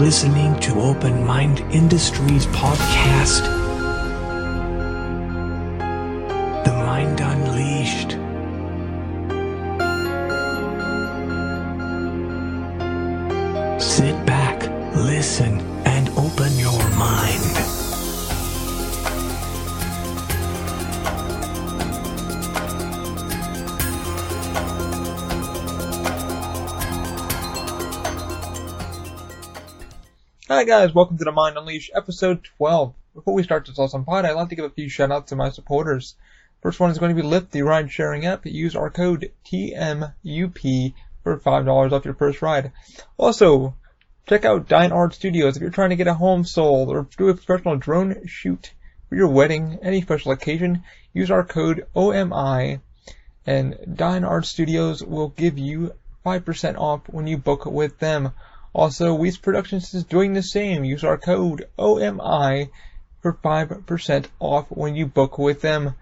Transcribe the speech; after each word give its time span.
listening 0.00 0.58
to 0.60 0.80
Open 0.80 1.26
Mind 1.26 1.60
Industries 1.74 2.46
podcast. 2.46 3.69
Hi 30.60 30.64
guys, 30.64 30.92
welcome 30.92 31.16
to 31.16 31.24
the 31.24 31.32
Mind 31.32 31.56
Unleashed 31.56 31.90
episode 31.94 32.44
12. 32.58 32.92
Before 33.14 33.32
we 33.32 33.42
start 33.42 33.64
this 33.64 33.78
awesome 33.78 34.04
pod, 34.04 34.26
I'd 34.26 34.32
like 34.32 34.50
to 34.50 34.54
give 34.54 34.66
a 34.66 34.68
few 34.68 34.90
shout 34.90 35.10
outs 35.10 35.30
to 35.30 35.36
my 35.36 35.48
supporters. 35.48 36.16
First 36.60 36.78
one 36.78 36.90
is 36.90 36.98
going 36.98 37.16
to 37.16 37.22
be 37.22 37.26
Lyft, 37.26 37.48
the 37.48 37.62
ride 37.62 37.90
sharing 37.90 38.26
app. 38.26 38.44
Use 38.44 38.76
our 38.76 38.90
code 38.90 39.32
TMUP 39.46 40.92
for 41.24 41.38
$5 41.38 41.92
off 41.92 42.04
your 42.04 42.12
first 42.12 42.42
ride. 42.42 42.72
Also, 43.16 43.74
check 44.28 44.44
out 44.44 44.68
Dine 44.68 44.92
Art 44.92 45.14
Studios 45.14 45.56
if 45.56 45.62
you're 45.62 45.70
trying 45.70 45.88
to 45.90 45.96
get 45.96 46.08
a 46.08 46.12
home 46.12 46.44
sold 46.44 46.90
or 46.90 47.08
do 47.16 47.30
a 47.30 47.34
professional 47.34 47.76
drone 47.76 48.26
shoot 48.26 48.74
for 49.08 49.14
your 49.14 49.28
wedding, 49.28 49.78
any 49.80 50.02
special 50.02 50.32
occasion. 50.32 50.82
Use 51.14 51.30
our 51.30 51.42
code 51.42 51.86
OMI 51.96 52.80
and 53.46 53.78
Dine 53.94 54.24
Art 54.24 54.44
Studios 54.44 55.02
will 55.02 55.30
give 55.30 55.56
you 55.56 55.94
5% 56.26 56.76
off 56.76 57.00
when 57.06 57.26
you 57.26 57.38
book 57.38 57.64
with 57.64 57.98
them. 57.98 58.32
Also, 58.72 59.16
Weece 59.16 59.40
Productions 59.40 59.94
is 59.94 60.04
doing 60.04 60.32
the 60.32 60.42
same. 60.42 60.84
Use 60.84 61.02
our 61.02 61.18
code 61.18 61.68
OMI 61.78 62.70
for 63.20 63.32
5% 63.34 64.26
off 64.38 64.66
when 64.70 64.94
you 64.94 65.06
book 65.06 65.38
with 65.38 65.60
them. 65.60 65.94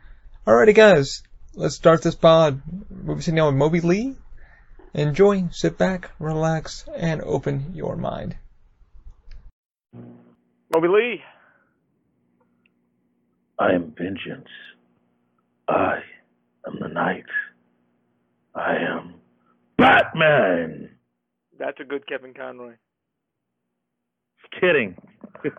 Alrighty 0.47 0.75
guys, 0.75 1.23
let's 1.55 1.75
start 1.75 2.03
this 2.03 2.15
pod. 2.15 2.61
We'll 2.91 3.17
be 3.17 3.23
sitting 3.23 3.37
down 3.37 3.47
with 3.47 3.57
Moby 3.57 3.81
Ley. 3.81 4.15
Enjoy, 4.95 5.49
sit 5.51 5.79
back, 5.79 6.11
relax, 6.19 6.85
and 6.95 7.21
open 7.23 7.73
your 7.75 7.97
mind. 7.97 8.37
Moby 10.73 10.89
Ley. 10.89 11.23
I 13.59 13.73
am 13.73 13.93
vengeance. 13.97 14.49
I 15.67 16.01
am 16.67 16.79
the 16.81 16.89
night. 16.89 17.25
I 18.55 18.77
am 18.77 19.15
Batman. 19.77 20.98
That's 21.59 21.79
a 21.81 21.85
good 21.85 22.07
Kevin 22.07 22.35
Conroy. 22.35 22.75
Kidding. 24.61 24.97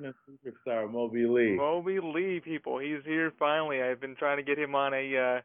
National 0.00 0.12
superstar 0.28 0.90
Moby 0.90 1.26
Ley. 1.26 1.56
Moby 1.56 1.98
Ley, 2.02 2.40
people. 2.40 2.78
He's 2.78 3.04
here 3.04 3.32
finally. 3.38 3.82
I've 3.82 4.00
been 4.00 4.16
trying 4.16 4.38
to 4.38 4.42
get 4.42 4.58
him 4.58 4.74
on 4.74 4.92
a. 4.94 5.16
Uh, 5.16 5.40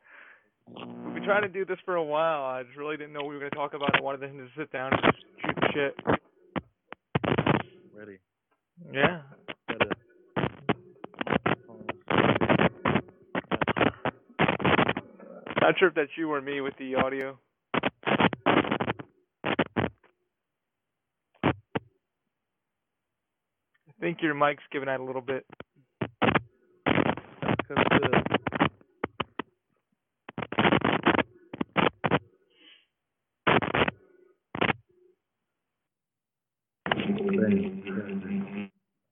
we've 1.06 1.14
been 1.16 1.24
trying 1.24 1.42
to 1.44 1.50
do 1.50 1.66
this 1.66 1.78
for 1.86 1.96
a 1.96 2.04
while. 2.04 2.44
I 2.44 2.64
just 2.64 2.78
really 2.78 2.98
didn't 2.98 3.14
know 3.14 3.22
what 3.22 3.30
we 3.30 3.36
were 3.36 3.40
going 3.42 3.52
to 3.52 3.58
talk 3.58 3.74
about. 3.74 3.96
I 3.98 4.02
wanted 4.02 4.24
him 4.24 4.38
to 4.38 4.48
sit 4.58 4.72
down 4.72 4.92
and 4.94 5.02
just 5.04 5.18
shoot 5.46 5.56
the 5.56 5.68
shit. 5.74 5.96
Ready. 7.96 8.18
Yeah. 8.92 9.22
Gotta- 9.68 9.90
Not 15.62 15.80
sure 15.80 15.88
if 15.88 15.96
that's 15.96 16.12
you 16.18 16.32
or 16.32 16.42
me 16.42 16.62
with 16.62 16.74
the 16.78 16.96
audio. 16.96 17.38
Think 24.14 24.22
your 24.22 24.36
mic's 24.36 24.64
giving 24.72 24.90
out 24.90 25.00
a 25.00 25.04
little 25.04 25.22
bit. 25.22 25.46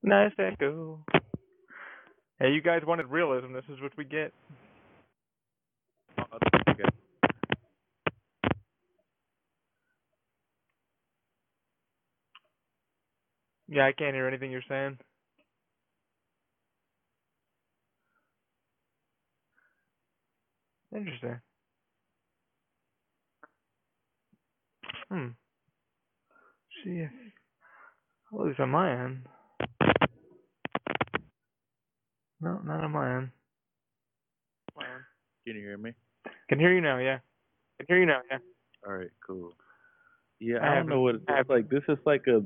Nice 0.04 0.32
echo. 0.38 1.00
Hey, 2.40 2.52
you 2.52 2.62
guys 2.62 2.82
wanted 2.86 3.08
realism. 3.08 3.54
This 3.54 3.64
is 3.74 3.82
what 3.82 3.92
we 3.98 4.04
get. 4.06 4.34
okay. 6.70 6.84
Yeah, 13.68 13.81
I 13.92 13.94
can't 13.94 14.16
hear 14.16 14.26
anything 14.26 14.52
you're 14.52 14.62
saying. 14.70 14.98
Interesting. 20.96 21.42
Hmm. 25.10 25.28
See 26.86 27.02
at 27.02 27.10
least 28.40 28.62
on 28.62 28.70
my 28.70 28.92
end. 28.94 29.26
No, 32.40 32.60
not 32.64 32.82
on 32.82 32.92
my 32.92 33.18
end. 33.18 33.30
My 34.78 34.84
end. 34.84 35.04
Can 35.46 35.58
you 35.58 35.62
hear 35.64 35.78
me? 35.78 35.92
Can 36.48 36.60
hear 36.60 36.74
you 36.74 36.80
now, 36.80 36.98
yeah. 36.98 37.20
Can 37.78 37.88
hear 37.90 38.00
you 38.00 38.06
now, 38.06 38.22
yeah. 38.32 38.38
All 38.88 38.94
right, 38.94 39.12
cool. 39.28 39.52
Yeah, 40.40 40.60
I 40.62 40.72
I 40.72 40.76
don't 40.76 40.88
know 40.88 41.02
what 41.02 41.16
it's 41.16 41.50
like. 41.50 41.70
This 41.70 41.84
is 41.90 41.98
like 42.06 42.24
a 42.28 42.42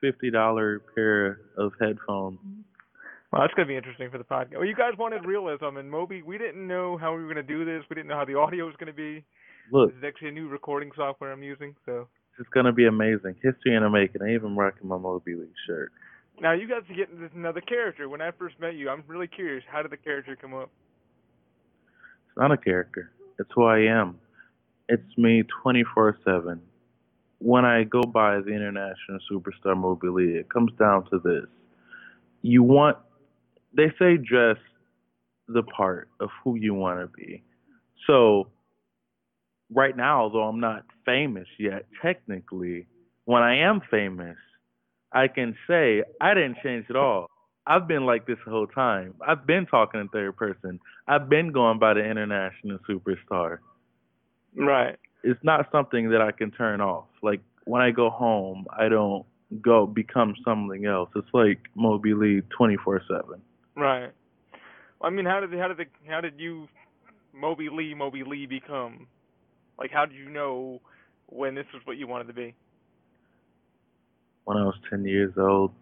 fifty 0.00 0.30
dollar 0.30 0.80
pair 0.94 1.40
of 1.56 1.72
headphones. 1.80 2.38
Well, 3.32 3.42
that's 3.42 3.54
gonna 3.54 3.66
be 3.68 3.76
interesting 3.76 4.10
for 4.10 4.18
the 4.18 4.24
podcast. 4.24 4.52
Well, 4.54 4.64
you 4.64 4.76
guys 4.76 4.92
wanted 4.98 5.24
realism, 5.24 5.76
and 5.76 5.90
Moby, 5.90 6.22
we 6.22 6.38
didn't 6.38 6.66
know 6.66 6.96
how 6.96 7.14
we 7.16 7.22
were 7.22 7.28
gonna 7.28 7.42
do 7.42 7.64
this. 7.64 7.82
We 7.90 7.94
didn't 7.94 8.08
know 8.08 8.16
how 8.16 8.24
the 8.24 8.36
audio 8.38 8.66
was 8.66 8.74
gonna 8.78 8.92
be. 8.92 9.24
Look, 9.72 9.90
This 9.90 9.98
is 9.98 10.04
actually 10.04 10.28
a 10.28 10.32
new 10.32 10.48
recording 10.48 10.90
software 10.94 11.32
I'm 11.32 11.42
using. 11.42 11.74
So 11.86 12.06
it's 12.38 12.48
gonna 12.50 12.72
be 12.72 12.86
amazing. 12.86 13.34
History 13.42 13.74
in 13.74 13.82
the 13.82 13.90
making. 13.90 14.22
I 14.22 14.34
even 14.34 14.56
rocking 14.56 14.88
my 14.88 14.98
Moby 14.98 15.34
League 15.34 15.48
shirt. 15.66 15.90
now 16.40 16.52
you 16.52 16.68
guys 16.68 16.82
are 16.90 16.94
getting 16.94 17.20
this 17.20 17.30
another 17.34 17.60
character. 17.60 18.08
When 18.08 18.20
I 18.20 18.30
first 18.32 18.58
met 18.60 18.74
you, 18.74 18.88
I'm 18.90 19.02
really 19.06 19.26
curious. 19.28 19.64
How 19.70 19.82
did 19.82 19.90
the 19.90 19.96
character 19.96 20.36
come 20.36 20.52
up? 20.54 20.70
It's 22.28 22.36
not 22.36 22.52
a 22.52 22.56
character. 22.56 23.10
It's 23.38 23.50
who 23.54 23.64
I 23.64 23.78
am. 23.80 24.18
It's 24.88 25.16
me 25.18 25.42
24/7. 25.64 26.60
When 27.44 27.66
I 27.66 27.84
go 27.84 28.00
by 28.00 28.40
the 28.40 28.52
international 28.54 29.18
superstar 29.30 29.76
Moby 29.76 30.08
Ley, 30.08 30.38
it 30.38 30.48
comes 30.48 30.72
down 30.78 31.04
to 31.10 31.18
this. 31.18 31.44
You 32.40 32.62
want 32.62 32.96
they 33.76 33.92
say 33.98 34.16
dress 34.16 34.56
the 35.46 35.62
part 35.62 36.08
of 36.20 36.30
who 36.42 36.56
you 36.56 36.72
want 36.72 37.00
to 37.00 37.06
be. 37.06 37.42
So 38.06 38.48
right 39.70 39.94
now, 39.94 40.22
although 40.22 40.44
I'm 40.44 40.60
not 40.60 40.84
famous 41.04 41.46
yet, 41.58 41.84
technically, 42.00 42.86
when 43.26 43.42
I 43.42 43.58
am 43.58 43.82
famous, 43.90 44.38
I 45.12 45.28
can 45.28 45.54
say 45.68 46.02
I 46.22 46.32
didn't 46.32 46.56
change 46.64 46.86
at 46.88 46.96
all. 46.96 47.28
I've 47.66 47.86
been 47.86 48.06
like 48.06 48.26
this 48.26 48.38
the 48.46 48.52
whole 48.52 48.66
time. 48.66 49.14
I've 49.26 49.46
been 49.46 49.66
talking 49.66 50.00
in 50.00 50.08
third 50.08 50.34
person. 50.38 50.80
I've 51.06 51.28
been 51.28 51.52
going 51.52 51.78
by 51.78 51.92
the 51.92 52.04
international 52.04 52.78
superstar. 52.88 53.58
Right. 54.56 54.96
It's 55.24 55.42
not 55.42 55.66
something 55.72 56.10
that 56.10 56.20
I 56.20 56.30
can 56.32 56.50
turn 56.50 56.80
off. 56.80 57.06
Like 57.22 57.40
when 57.64 57.80
I 57.82 57.90
go 57.90 58.10
home, 58.10 58.66
I 58.70 58.88
don't 58.88 59.24
go 59.62 59.86
become 59.86 60.34
something 60.44 60.84
else. 60.84 61.10
It's 61.16 61.28
like 61.32 61.60
Moby 61.74 62.14
Ley 62.14 62.42
24/7. 62.58 63.40
Right. 63.76 64.10
I 65.02 65.10
mean, 65.10 65.24
how 65.24 65.40
did 65.40 65.52
how 65.58 65.68
did 65.68 65.78
the 65.78 65.86
how 66.08 66.20
did 66.20 66.38
you 66.38 66.68
Moby 67.32 67.68
Ley 67.70 67.94
Moby 67.94 68.22
Ley 68.24 68.46
become? 68.46 69.06
Like, 69.78 69.90
how 69.90 70.06
did 70.06 70.16
you 70.16 70.30
know 70.30 70.80
when 71.26 71.54
this 71.54 71.66
was 71.72 71.82
what 71.84 71.96
you 71.96 72.06
wanted 72.06 72.28
to 72.28 72.32
be? 72.32 72.54
When 74.44 74.56
I 74.56 74.64
was 74.64 74.76
10 74.90 75.04
years 75.04 75.32
old, 75.38 75.72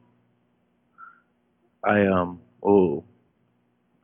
I 1.84 2.06
um 2.06 2.40
oh, 2.62 3.04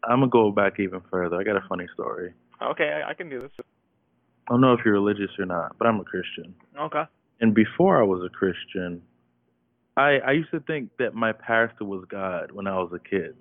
I'm 0.04 0.20
gonna 0.20 0.30
go 0.30 0.50
back 0.50 0.80
even 0.80 1.00
further. 1.10 1.36
I 1.36 1.44
got 1.44 1.56
a 1.56 1.64
funny 1.68 1.86
story. 1.94 2.32
Okay, 2.60 2.90
I, 2.90 3.10
I 3.10 3.14
can 3.14 3.28
do 3.28 3.40
this. 3.40 3.50
I 4.48 4.52
don't 4.54 4.60
know 4.62 4.72
if 4.72 4.80
you're 4.84 4.94
religious 4.94 5.30
or 5.38 5.44
not, 5.44 5.76
but 5.78 5.86
I'm 5.86 6.00
a 6.00 6.04
Christian. 6.04 6.54
Okay. 6.80 7.02
And 7.40 7.54
before 7.54 8.00
I 8.00 8.04
was 8.06 8.22
a 8.24 8.30
Christian, 8.30 9.02
I 9.96 10.18
I 10.26 10.32
used 10.32 10.50
to 10.52 10.60
think 10.60 10.90
that 10.98 11.14
my 11.14 11.32
pastor 11.32 11.84
was 11.84 12.04
God 12.10 12.50
when 12.52 12.66
I 12.66 12.76
was 12.78 12.90
a 12.94 12.98
kid. 12.98 13.36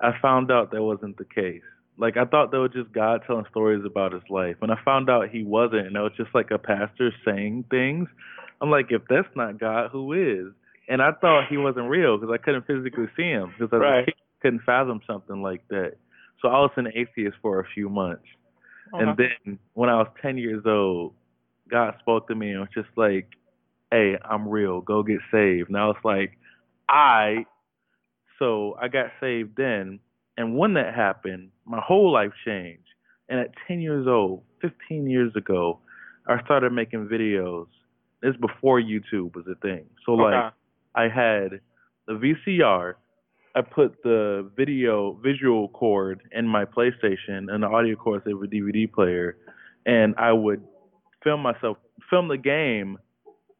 I 0.00 0.12
found 0.22 0.50
out 0.50 0.70
that 0.72 0.82
wasn't 0.82 1.16
the 1.18 1.24
case. 1.24 1.62
Like 1.98 2.16
I 2.16 2.24
thought 2.24 2.50
that 2.52 2.58
was 2.58 2.72
just 2.72 2.92
God 2.92 3.22
telling 3.26 3.44
stories 3.50 3.84
about 3.84 4.12
his 4.12 4.22
life. 4.30 4.56
When 4.60 4.70
I 4.70 4.78
found 4.84 5.10
out 5.10 5.28
he 5.30 5.44
wasn't, 5.44 5.86
and 5.86 5.96
it 5.96 6.00
was 6.00 6.12
just 6.16 6.34
like 6.34 6.50
a 6.50 6.58
pastor 6.58 7.12
saying 7.24 7.64
things, 7.70 8.08
I'm 8.60 8.70
like, 8.70 8.86
if 8.90 9.02
that's 9.08 9.28
not 9.36 9.58
God, 9.60 9.90
who 9.90 10.12
is? 10.12 10.52
And 10.88 11.00
I 11.02 11.12
thought 11.20 11.48
he 11.48 11.56
wasn't 11.56 11.88
real 11.88 12.18
because 12.18 12.32
I 12.32 12.38
couldn't 12.42 12.66
physically 12.66 13.06
see 13.16 13.30
him 13.30 13.52
because 13.58 13.72
I 13.72 13.76
Right. 13.78 14.14
couldn't 14.42 14.60
fathom 14.64 15.00
something 15.06 15.42
like 15.42 15.66
that. 15.68 15.94
So 16.42 16.48
I 16.48 16.58
was 16.60 16.72
an 16.76 16.88
atheist 16.94 17.36
for 17.40 17.60
a 17.60 17.64
few 17.74 17.88
months. 17.88 18.24
And 18.92 19.10
uh-huh. 19.10 19.14
then 19.44 19.58
when 19.72 19.88
I 19.88 19.96
was 19.96 20.08
10 20.22 20.38
years 20.38 20.64
old, 20.66 21.14
God 21.70 21.94
spoke 22.00 22.28
to 22.28 22.34
me 22.34 22.50
and 22.50 22.60
was 22.60 22.68
just 22.74 22.90
like, 22.96 23.28
"Hey, 23.90 24.16
I'm 24.22 24.48
real. 24.48 24.80
Go 24.80 25.02
get 25.02 25.20
saved." 25.32 25.70
Now 25.70 25.90
it's 25.90 26.04
like, 26.04 26.38
I. 26.88 27.46
So 28.38 28.76
I 28.80 28.88
got 28.88 29.06
saved 29.20 29.56
then, 29.56 30.00
and 30.36 30.58
when 30.58 30.74
that 30.74 30.94
happened, 30.94 31.50
my 31.64 31.80
whole 31.80 32.12
life 32.12 32.32
changed. 32.44 32.82
And 33.28 33.40
at 33.40 33.52
10 33.68 33.80
years 33.80 34.06
old, 34.06 34.42
15 34.60 35.08
years 35.08 35.32
ago, 35.36 35.78
I 36.26 36.42
started 36.44 36.72
making 36.72 37.06
videos. 37.06 37.66
This 38.22 38.36
before 38.36 38.80
YouTube 38.80 39.34
was 39.36 39.46
a 39.46 39.54
thing. 39.56 39.84
So 40.04 40.12
Okay. 40.14 40.36
like, 40.36 40.52
I 40.94 41.08
had 41.08 41.60
the 42.06 42.14
VCR. 42.14 42.94
I 43.54 43.60
put 43.62 44.02
the 44.02 44.50
video 44.56 45.12
visual 45.22 45.68
cord 45.68 46.22
in 46.32 46.46
my 46.46 46.64
PlayStation 46.64 47.52
and 47.52 47.62
the 47.62 47.68
audio 47.68 47.94
cord 47.94 48.26
of 48.26 48.42
a 48.42 48.46
DVD 48.46 48.90
player, 48.90 49.36
and 49.86 50.14
I 50.18 50.32
would 50.32 50.62
film 51.22 51.40
myself, 51.42 51.78
film 52.10 52.28
the 52.28 52.36
game 52.36 52.98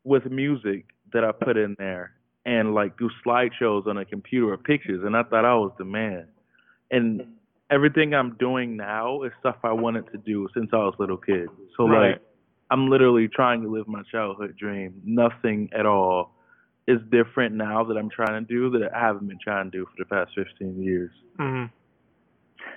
with 0.02 0.26
music 0.26 0.86
that 1.12 1.24
I 1.24 1.30
put 1.32 1.56
in 1.56 1.76
there, 1.78 2.12
and 2.44 2.74
like 2.74 2.98
do 2.98 3.08
slideshows 3.24 3.86
on 3.86 3.98
a 3.98 4.04
computer 4.04 4.52
or 4.52 4.58
pictures. 4.58 5.04
And 5.04 5.16
I 5.16 5.22
thought 5.22 5.44
I 5.44 5.54
was 5.54 5.72
the 5.78 5.84
man. 5.84 6.26
And 6.90 7.22
everything 7.70 8.14
I'm 8.14 8.36
doing 8.36 8.76
now 8.76 9.22
is 9.22 9.32
stuff 9.40 9.56
I 9.62 9.72
wanted 9.72 10.10
to 10.12 10.18
do 10.18 10.48
since 10.54 10.70
I 10.72 10.78
was 10.78 10.94
a 10.98 11.02
little 11.02 11.16
kid. 11.16 11.48
So 11.76 11.86
Right. 11.86 12.10
like, 12.10 12.22
I'm 12.70 12.88
literally 12.88 13.28
trying 13.28 13.62
to 13.62 13.68
live 13.68 13.86
my 13.86 14.02
childhood 14.10 14.56
dream. 14.56 15.00
Nothing 15.04 15.70
at 15.72 15.86
all 15.86 16.33
is 16.88 16.98
different 17.10 17.54
now 17.54 17.84
that 17.84 17.96
I'm 17.96 18.10
trying 18.10 18.44
to 18.44 18.52
do 18.52 18.70
that 18.78 18.90
I 18.94 19.00
haven't 19.00 19.28
been 19.28 19.38
trying 19.42 19.70
to 19.70 19.78
do 19.78 19.86
for 19.86 19.92
the 19.98 20.04
past 20.06 20.32
15 20.36 20.82
years. 20.82 21.10
hmm 21.38 21.64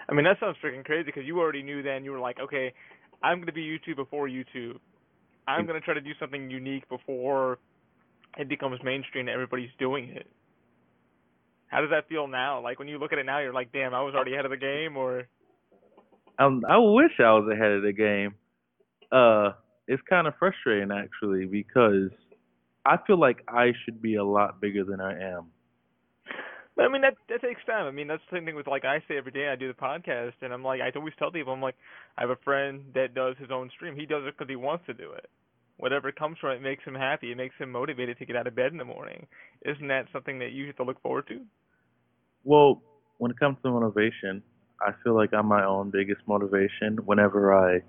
I 0.10 0.14
mean, 0.14 0.26
that 0.26 0.40
sounds 0.40 0.58
freaking 0.64 0.86
crazy 0.86 1.04
because 1.06 1.26
you 1.26 1.40
already 1.40 1.64
knew 1.64 1.84
then. 1.84 2.06
You 2.06 2.12
were 2.12 2.20
like, 2.20 2.40
okay, 2.40 2.74
I'm 3.22 3.38
going 3.38 3.48
to 3.48 3.54
be 3.54 3.64
YouTube 3.64 3.98
before 3.98 4.28
YouTube. 4.28 4.80
I'm 5.48 5.66
going 5.66 5.80
to 5.80 5.84
try 5.86 5.94
to 5.94 6.02
do 6.02 6.12
something 6.20 6.50
unique 6.50 6.88
before 6.90 7.60
it 8.38 8.50
becomes 8.50 8.80
mainstream 8.84 9.28
and 9.28 9.34
everybody's 9.34 9.70
doing 9.80 10.10
it. 10.10 10.28
How 11.68 11.82
does 11.82 11.90
that 11.92 12.08
feel 12.10 12.28
now? 12.28 12.62
Like 12.62 12.80
when 12.80 12.88
you 12.88 12.98
look 13.00 13.14
at 13.14 13.20
it 13.20 13.26
now, 13.26 13.40
you're 13.40 13.54
like, 13.54 13.72
damn, 13.74 13.94
I 13.94 14.02
was 14.02 14.16
already 14.16 14.34
ahead 14.34 14.46
of 14.46 14.52
the 14.52 14.58
game, 14.58 14.98
or 14.98 15.28
Um, 16.40 16.64
I 16.70 16.78
wish 16.78 17.12
I 17.20 17.32
was 17.34 17.50
ahead 17.52 17.72
of 17.72 17.84
the 17.84 17.94
game. 17.94 18.36
Uh, 19.12 19.52
it's 19.88 20.02
kind 20.10 20.28
of 20.28 20.34
frustrating 20.40 20.92
actually 20.92 21.46
because 21.46 22.12
I 22.88 22.98
feel 23.06 23.20
like 23.20 23.44
I 23.50 23.74
should 23.84 24.02
be 24.02 24.16
a 24.16 24.24
lot 24.24 24.62
bigger 24.62 24.86
than 24.86 25.02
I 25.02 25.12
am. 25.36 25.52
But 26.78 26.86
I 26.86 26.90
mean 26.90 27.02
that 27.02 27.16
that 27.28 27.42
takes 27.42 27.66
time. 27.66 27.86
I 27.86 27.92
mean 27.92 28.08
that's 28.08 28.22
the 28.30 28.38
same 28.38 28.46
thing 28.46 28.56
with 28.56 28.68
like 28.68 28.86
I 28.86 29.00
say 29.08 29.18
every 29.18 29.32
day 29.32 29.50
I 29.50 29.56
do 29.56 29.68
the 29.68 29.74
podcast 29.74 30.34
and 30.42 30.54
I'm 30.54 30.64
like 30.64 30.80
I 30.80 30.92
always 30.96 31.14
tell 31.20 31.32
people 31.32 31.52
I'm 31.52 31.62
like 31.62 31.76
I 32.18 32.22
have 32.22 32.30
a 32.30 32.38
friend 32.46 32.86
that 32.94 33.14
does 33.14 33.36
his 33.40 33.50
own 33.52 33.70
stream. 33.76 33.96
He 33.96 34.06
does 34.06 34.24
it 34.26 34.38
because 34.38 34.50
he 34.50 34.56
wants 34.56 34.86
to 34.86 34.94
do 34.94 35.12
it. 35.12 35.28
Whatever 35.78 36.12
comes 36.12 36.38
from 36.40 36.52
it 36.52 36.62
makes 36.62 36.84
him 36.86 36.96
happy. 36.96 37.32
It 37.32 37.38
makes 37.38 37.56
him 37.58 37.72
motivated 37.72 38.20
to 38.20 38.26
get 38.26 38.36
out 38.36 38.48
of 38.48 38.56
bed 38.56 38.72
in 38.72 38.78
the 38.78 38.86
morning. 38.86 39.28
Isn't 39.66 39.88
that 39.90 40.06
something 40.14 40.40
that 40.40 40.52
you 40.52 40.68
have 40.68 40.78
to 40.78 40.84
look 40.84 41.02
forward 41.02 41.28
to? 41.28 41.42
Well, 42.44 42.82
when 43.18 43.32
it 43.32 43.40
comes 43.40 43.58
to 43.64 43.70
motivation, 43.70 44.44
I 44.82 44.92
feel 45.04 45.16
like 45.16 45.34
I'm 45.34 45.48
my 45.48 45.66
own 45.66 45.90
biggest 45.90 46.22
motivation. 46.28 46.98
Whenever 47.06 47.54
I 47.54 47.82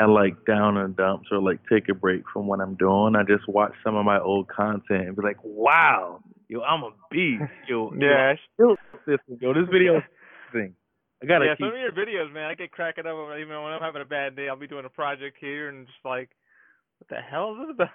am 0.00 0.12
like 0.12 0.44
down 0.46 0.74
the 0.74 0.88
dumps 0.88 1.28
or 1.30 1.40
like 1.40 1.60
take 1.70 1.88
a 1.88 1.94
break 1.94 2.22
from 2.32 2.46
what 2.46 2.60
I'm 2.60 2.74
doing, 2.76 3.14
I 3.16 3.22
just 3.22 3.48
watch 3.48 3.72
some 3.84 3.96
of 3.96 4.04
my 4.04 4.20
old 4.20 4.48
content 4.48 5.06
and 5.06 5.16
be 5.16 5.22
like, 5.22 5.38
"Wow, 5.42 6.20
yo, 6.48 6.62
I'm 6.62 6.82
a 6.82 6.90
beast, 7.10 7.42
yo, 7.68 7.92
Yeah. 7.98 8.34
yo, 8.58 8.76
this, 9.06 9.18
yo, 9.40 9.54
this 9.54 9.68
video 9.70 9.98
is 9.98 10.02
thing. 10.52 10.74
I 11.22 11.26
gotta 11.26 11.46
yeah, 11.46 11.54
keep." 11.54 11.66
some 11.66 11.74
of 11.74 11.80
your 11.80 11.92
videos, 11.92 12.32
man, 12.32 12.44
I 12.50 12.54
get 12.54 12.72
cracking 12.72 13.06
up 13.06 13.14
even 13.38 13.62
when 13.62 13.72
I'm 13.72 13.80
having 13.82 14.02
a 14.02 14.06
bad 14.06 14.36
day. 14.36 14.48
I'll 14.48 14.56
be 14.56 14.66
doing 14.66 14.84
a 14.84 14.90
project 14.90 15.36
here 15.40 15.68
and 15.68 15.86
just 15.86 15.98
like, 16.04 16.30
what 16.98 17.08
the 17.08 17.20
hell 17.22 17.52
is 17.52 17.66
this 17.66 17.74
about? 17.74 17.88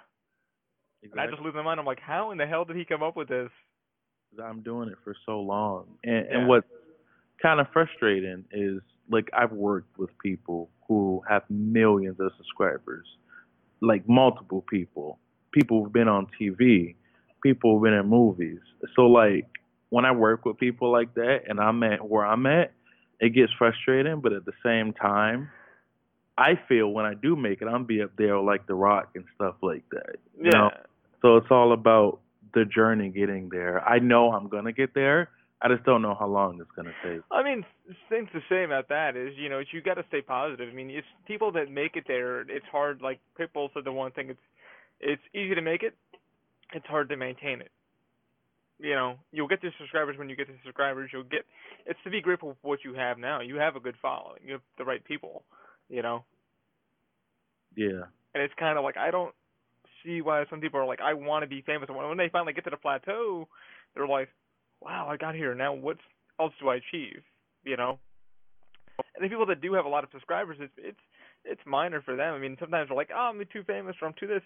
And 1.12 1.20
I 1.20 1.26
just 1.26 1.40
lose 1.40 1.54
my 1.54 1.62
mind. 1.62 1.78
I'm 1.78 1.86
like, 1.86 2.00
how 2.00 2.30
in 2.32 2.38
the 2.38 2.46
hell 2.46 2.64
did 2.64 2.76
he 2.76 2.84
come 2.84 3.02
up 3.02 3.16
with 3.16 3.28
this? 3.28 3.50
I'm 4.42 4.60
doing 4.62 4.88
it 4.88 4.98
for 5.04 5.14
so 5.24 5.40
long. 5.40 5.86
And 6.04 6.26
Yeah. 6.26 6.38
and 6.38 6.48
what's 6.48 6.66
kind 7.40 7.60
of 7.60 7.66
frustrating 7.72 8.44
is 8.52 8.80
like 9.10 9.28
I've 9.32 9.52
worked 9.52 9.98
with 9.98 10.10
people 10.18 10.70
who 10.88 11.22
have 11.28 11.42
millions 11.50 12.18
of 12.20 12.32
subscribers, 12.36 13.06
like 13.80 14.08
multiple 14.08 14.64
people. 14.68 15.18
People 15.52 15.82
who've 15.82 15.92
been 15.92 16.08
on 16.08 16.26
TV, 16.40 16.94
people 17.42 17.74
who've 17.74 17.82
been 17.82 17.94
in 17.94 18.06
movies. 18.06 18.60
So 18.94 19.02
like 19.02 19.46
when 19.90 20.04
I 20.04 20.12
work 20.12 20.44
with 20.44 20.58
people 20.58 20.92
like 20.92 21.14
that 21.14 21.42
and 21.48 21.58
I'm 21.60 21.82
at 21.82 22.06
where 22.06 22.26
I'm 22.26 22.46
at, 22.46 22.72
it 23.20 23.30
gets 23.30 23.52
frustrating, 23.58 24.20
but 24.20 24.32
at 24.32 24.44
the 24.44 24.52
same 24.62 24.92
time, 24.92 25.48
I 26.36 26.58
feel 26.68 26.88
when 26.88 27.06
I 27.06 27.14
do 27.14 27.34
make 27.34 27.62
it, 27.62 27.68
I'm 27.68 27.84
be 27.84 28.02
up 28.02 28.10
there 28.18 28.38
like 28.38 28.66
The 28.66 28.74
Rock 28.74 29.10
and 29.14 29.24
stuff 29.34 29.54
like 29.62 29.84
that. 29.90 30.16
You 30.38 30.50
Yeah. 30.52 30.52
know? 30.52 30.70
So 31.22 31.36
it's 31.36 31.50
all 31.50 31.72
about 31.72 32.20
the 32.52 32.64
journey 32.64 33.08
getting 33.08 33.48
there. 33.48 33.82
I 33.88 33.98
know 33.98 34.32
I'm 34.32 34.48
gonna 34.48 34.72
get 34.72 34.94
there. 34.94 35.30
I 35.62 35.68
just 35.68 35.84
don't 35.84 36.02
know 36.02 36.14
how 36.18 36.26
long 36.26 36.60
it's 36.60 36.70
gonna 36.76 36.92
take. 37.02 37.20
I 37.30 37.42
mean, 37.42 37.64
things 38.08 38.28
to 38.32 38.40
say 38.48 38.64
about 38.64 38.88
that 38.88 39.16
is, 39.16 39.32
you 39.38 39.48
know, 39.48 39.60
you 39.72 39.80
got 39.80 39.94
to 39.94 40.04
stay 40.08 40.20
positive. 40.20 40.68
I 40.70 40.74
mean, 40.74 40.90
it's 40.90 41.06
people 41.26 41.52
that 41.52 41.70
make 41.70 41.96
it 41.96 42.04
there. 42.06 42.42
It's 42.42 42.66
hard. 42.70 43.00
Like 43.02 43.20
people 43.38 43.70
said, 43.74 43.84
the 43.84 43.92
one 43.92 44.12
thing 44.12 44.30
it's 44.30 44.40
it's 45.00 45.22
easy 45.34 45.54
to 45.54 45.62
make 45.62 45.82
it. 45.82 45.94
It's 46.74 46.86
hard 46.86 47.08
to 47.10 47.16
maintain 47.16 47.60
it. 47.60 47.70
You 48.78 48.94
know, 48.94 49.16
you'll 49.32 49.48
get 49.48 49.62
the 49.62 49.70
subscribers 49.78 50.18
when 50.18 50.28
you 50.28 50.36
get 50.36 50.48
the 50.48 50.54
subscribers. 50.64 51.10
You'll 51.12 51.22
get. 51.24 51.46
It's 51.86 51.98
to 52.04 52.10
be 52.10 52.20
grateful 52.20 52.56
for 52.60 52.68
what 52.68 52.84
you 52.84 52.94
have 52.94 53.18
now. 53.18 53.40
You 53.40 53.56
have 53.56 53.76
a 53.76 53.80
good 53.80 53.96
following. 54.02 54.40
You 54.44 54.52
have 54.54 54.62
the 54.78 54.84
right 54.84 55.02
people. 55.04 55.44
You 55.88 56.02
know, 56.02 56.24
Yeah. 57.76 58.06
and 58.34 58.42
it's 58.42 58.54
kind 58.58 58.76
of 58.78 58.84
like 58.84 58.96
I 58.96 59.10
don't 59.10 59.34
see 60.04 60.20
why 60.20 60.44
some 60.50 60.60
people 60.60 60.80
are 60.80 60.86
like, 60.86 61.00
I 61.00 61.14
want 61.14 61.42
to 61.42 61.46
be 61.48 61.62
famous. 61.62 61.88
When 61.88 62.06
when 62.08 62.18
they 62.18 62.28
finally 62.28 62.52
get 62.52 62.64
to 62.64 62.70
the 62.70 62.76
plateau, 62.76 63.48
they're 63.94 64.06
like, 64.06 64.28
Wow, 64.80 65.08
I 65.08 65.16
got 65.16 65.34
here. 65.34 65.54
Now 65.54 65.74
what 65.74 65.98
else 66.40 66.52
do 66.60 66.68
I 66.68 66.76
achieve? 66.76 67.22
You 67.64 67.76
know. 67.76 67.98
And 69.14 69.24
the 69.24 69.28
people 69.28 69.46
that 69.46 69.60
do 69.60 69.74
have 69.74 69.84
a 69.84 69.88
lot 69.88 70.04
of 70.04 70.10
subscribers, 70.12 70.58
it's 70.60 70.72
it's 70.76 71.00
it's 71.44 71.60
minor 71.66 72.02
for 72.02 72.16
them. 72.16 72.34
I 72.34 72.38
mean, 72.38 72.56
sometimes 72.58 72.88
they're 72.88 72.96
like, 72.96 73.10
oh, 73.14 73.30
I'm 73.32 73.42
too 73.52 73.62
famous 73.64 73.96
or 74.00 74.08
I'm 74.08 74.14
too 74.18 74.26
this. 74.26 74.42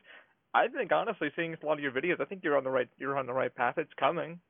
I 0.54 0.68
think 0.68 0.92
honestly, 0.92 1.28
seeing 1.36 1.54
a 1.54 1.66
lot 1.66 1.74
of 1.74 1.80
your 1.80 1.92
videos, 1.92 2.20
I 2.20 2.24
think 2.24 2.42
you're 2.42 2.56
on 2.56 2.64
the 2.64 2.70
right 2.70 2.88
you're 2.98 3.18
on 3.18 3.26
the 3.26 3.32
right 3.32 3.54
path. 3.54 3.74
It's 3.78 3.92
coming. 3.98 4.40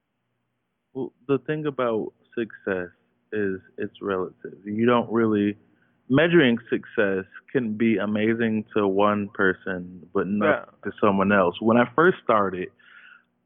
Well, 0.92 1.12
the 1.28 1.38
thing 1.46 1.66
about 1.66 2.12
success 2.34 2.90
is 3.32 3.60
it's 3.78 3.94
relative. 4.02 4.58
You 4.64 4.86
don't 4.86 5.10
really 5.10 5.56
measuring 6.08 6.58
success 6.68 7.24
can 7.52 7.76
be 7.76 7.96
amazing 7.98 8.64
to 8.76 8.86
one 8.86 9.28
person, 9.28 10.02
but 10.12 10.26
not 10.26 10.82
to 10.82 10.90
someone 11.00 11.32
else. 11.32 11.54
When 11.60 11.76
I 11.76 11.84
first 11.94 12.18
started, 12.24 12.68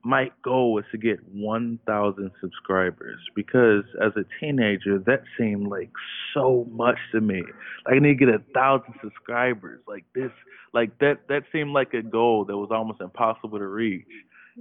my 0.04 0.30
goal 0.42 0.74
was 0.74 0.84
to 0.92 0.98
get 0.98 1.18
1,000 1.32 2.30
subscribers 2.40 3.18
because 3.34 3.84
as 4.04 4.12
a 4.16 4.24
teenager, 4.38 4.98
that 4.98 5.22
seemed 5.38 5.68
like 5.68 5.90
so 6.34 6.66
much 6.70 6.98
to 7.12 7.22
me. 7.22 7.42
Like, 7.86 7.96
I 7.96 7.98
need 8.00 8.18
to 8.18 8.26
get 8.26 8.28
a 8.28 8.42
thousand 8.54 8.94
subscribers. 9.02 9.80
Like 9.88 10.04
this, 10.14 10.30
like 10.74 10.98
that. 10.98 11.20
That 11.28 11.44
seemed 11.52 11.70
like 11.70 11.94
a 11.94 12.02
goal 12.02 12.44
that 12.44 12.56
was 12.56 12.68
almost 12.70 13.00
impossible 13.00 13.58
to 13.58 13.66
reach. 13.66 14.04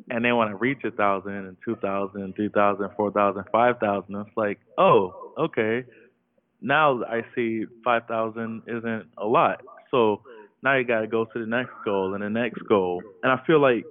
And 0.09 0.23
then 0.23 0.37
when 0.37 0.47
I 0.47 0.51
reach 0.51 0.79
a 0.85 0.91
thousand 0.91 1.33
and 1.33 1.57
two 1.63 1.75
thousand, 1.75 2.35
three 2.35 2.49
thousand, 2.49 2.89
four 2.95 3.11
thousand, 3.11 3.43
five 3.51 3.79
thousand, 3.79 4.15
it's 4.15 4.37
like, 4.37 4.59
oh, 4.77 5.33
okay. 5.37 5.83
Now 6.61 7.03
I 7.03 7.21
see 7.35 7.65
five 7.83 8.03
thousand 8.07 8.63
isn't 8.67 9.07
a 9.17 9.25
lot. 9.25 9.61
So 9.91 10.21
now 10.63 10.77
you 10.77 10.85
got 10.85 11.01
to 11.01 11.07
go 11.07 11.25
to 11.25 11.39
the 11.39 11.45
next 11.45 11.73
goal 11.83 12.13
and 12.13 12.23
the 12.23 12.29
next 12.29 12.61
goal. 12.69 13.01
And 13.21 13.31
I 13.31 13.45
feel 13.45 13.59
like 13.61 13.83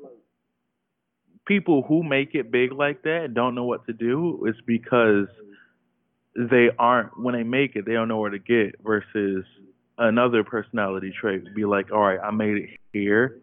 people 1.47 1.83
who 1.89 2.03
make 2.03 2.35
it 2.35 2.51
big 2.51 2.73
like 2.73 3.03
that 3.03 3.33
don't 3.35 3.55
know 3.55 3.65
what 3.65 3.85
to 3.87 3.93
do 3.93 4.45
is 4.49 4.55
because 4.67 5.27
they 6.35 6.69
aren't 6.79 7.19
when 7.19 7.35
they 7.35 7.43
make 7.43 7.77
it 7.77 7.85
they 7.85 7.93
don't 7.93 8.09
know 8.09 8.19
where 8.19 8.31
to 8.31 8.39
get 8.39 8.75
versus 8.83 9.45
another 9.99 10.45
personality 10.45 11.13
trait 11.21 11.43
would 11.43 11.55
be 11.55 11.65
like 11.65 11.93
all 11.93 12.01
right 12.01 12.21
i 12.23 12.31
made 12.31 12.57
it 12.57 12.71
here 12.93 13.41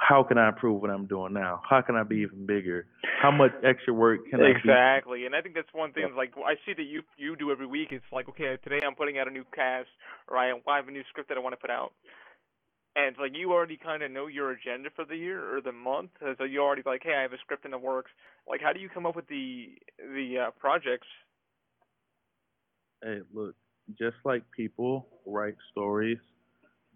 how 0.00 0.22
can 0.22 0.38
i 0.38 0.48
improve 0.48 0.80
what 0.80 0.90
i'm 0.90 1.06
doing 1.06 1.32
now 1.32 1.60
how 1.68 1.80
can 1.80 1.96
i 1.96 2.02
be 2.02 2.16
even 2.16 2.46
bigger 2.46 2.86
how 3.20 3.30
much 3.30 3.52
extra 3.64 3.92
work 3.92 4.20
can 4.30 4.40
i 4.40 4.52
do 4.52 4.56
exactly, 4.56 5.26
and 5.26 5.34
I 5.34 5.40
think 5.40 5.54
that's 5.54 5.72
one 5.72 5.92
thing. 5.92 6.14
Like 6.16 6.32
I 6.36 6.54
see 6.66 6.74
that 6.74 6.84
you 6.84 7.02
you 7.16 7.36
do 7.36 7.50
every 7.50 7.66
week. 7.66 7.88
It's 7.90 8.04
like 8.12 8.28
okay, 8.28 8.56
today 8.62 8.80
I'm 8.84 8.94
putting 8.94 9.18
out 9.18 9.28
a 9.28 9.30
new 9.30 9.44
cast, 9.54 9.88
or 10.28 10.36
I 10.36 10.52
I 10.52 10.76
have 10.76 10.88
a 10.88 10.90
new 10.90 11.02
script 11.08 11.28
that 11.28 11.38
I 11.38 11.40
want 11.40 11.54
to 11.54 11.56
put 11.56 11.70
out. 11.70 11.92
And 12.96 13.16
like 13.18 13.32
you 13.34 13.52
already 13.52 13.76
kind 13.76 14.02
of 14.02 14.10
know 14.12 14.28
your 14.28 14.52
agenda 14.52 14.88
for 14.94 15.04
the 15.04 15.16
year 15.16 15.56
or 15.56 15.60
the 15.60 15.72
month, 15.72 16.10
so 16.38 16.44
you 16.44 16.62
already 16.62 16.82
like, 16.86 17.02
hey, 17.02 17.14
I 17.18 17.22
have 17.22 17.32
a 17.32 17.38
script 17.38 17.64
in 17.64 17.72
the 17.72 17.78
works. 17.78 18.12
Like, 18.48 18.60
how 18.60 18.72
do 18.72 18.78
you 18.78 18.88
come 18.88 19.04
up 19.04 19.16
with 19.16 19.26
the 19.26 19.70
the 19.98 20.46
uh, 20.46 20.50
projects? 20.52 21.08
hey 23.04 23.20
look 23.32 23.54
just 23.98 24.16
like 24.24 24.42
people 24.50 25.06
write 25.26 25.56
stories 25.70 26.18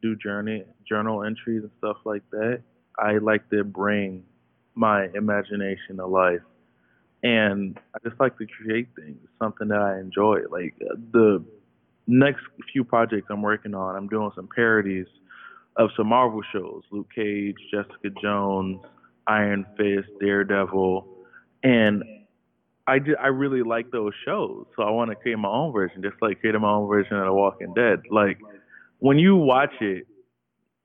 do 0.02 0.16
journey 0.16 0.64
journal 0.88 1.22
entries 1.22 1.62
and 1.62 1.70
stuff 1.78 1.96
like 2.04 2.22
that 2.30 2.62
i 2.98 3.18
like 3.18 3.48
to 3.50 3.62
bring 3.62 4.22
my 4.74 5.06
imagination 5.14 5.96
to 5.96 6.06
life 6.06 6.40
and 7.22 7.78
i 7.94 8.08
just 8.08 8.18
like 8.20 8.36
to 8.38 8.46
create 8.46 8.88
things 8.96 9.18
something 9.38 9.68
that 9.68 9.80
i 9.80 9.98
enjoy 9.98 10.38
like 10.50 10.74
uh, 10.90 10.94
the 11.12 11.44
next 12.06 12.42
few 12.72 12.84
projects 12.84 13.26
i'm 13.30 13.42
working 13.42 13.74
on 13.74 13.94
i'm 13.94 14.08
doing 14.08 14.30
some 14.34 14.48
parodies 14.54 15.06
of 15.78 15.90
some 15.96 16.08
Marvel 16.08 16.42
shows: 16.52 16.82
Luke 16.90 17.08
Cage, 17.14 17.56
Jessica 17.70 18.10
Jones, 18.20 18.80
Iron 19.26 19.64
Fist, 19.76 20.08
Daredevil, 20.20 21.06
and 21.62 22.02
I 22.86 22.98
did, 22.98 23.16
I 23.22 23.26
really 23.26 23.62
like 23.62 23.90
those 23.90 24.12
shows. 24.24 24.66
So 24.74 24.82
I 24.82 24.90
want 24.90 25.10
to 25.10 25.16
create 25.16 25.38
my 25.38 25.48
own 25.50 25.72
version, 25.72 26.02
just 26.02 26.16
like 26.22 26.40
creating 26.40 26.62
my 26.62 26.70
own 26.70 26.88
version 26.88 27.16
of 27.16 27.26
The 27.26 27.32
Walking 27.32 27.74
Dead. 27.74 28.00
Like 28.10 28.38
when 28.98 29.18
you 29.18 29.36
watch 29.36 29.74
it, 29.80 30.06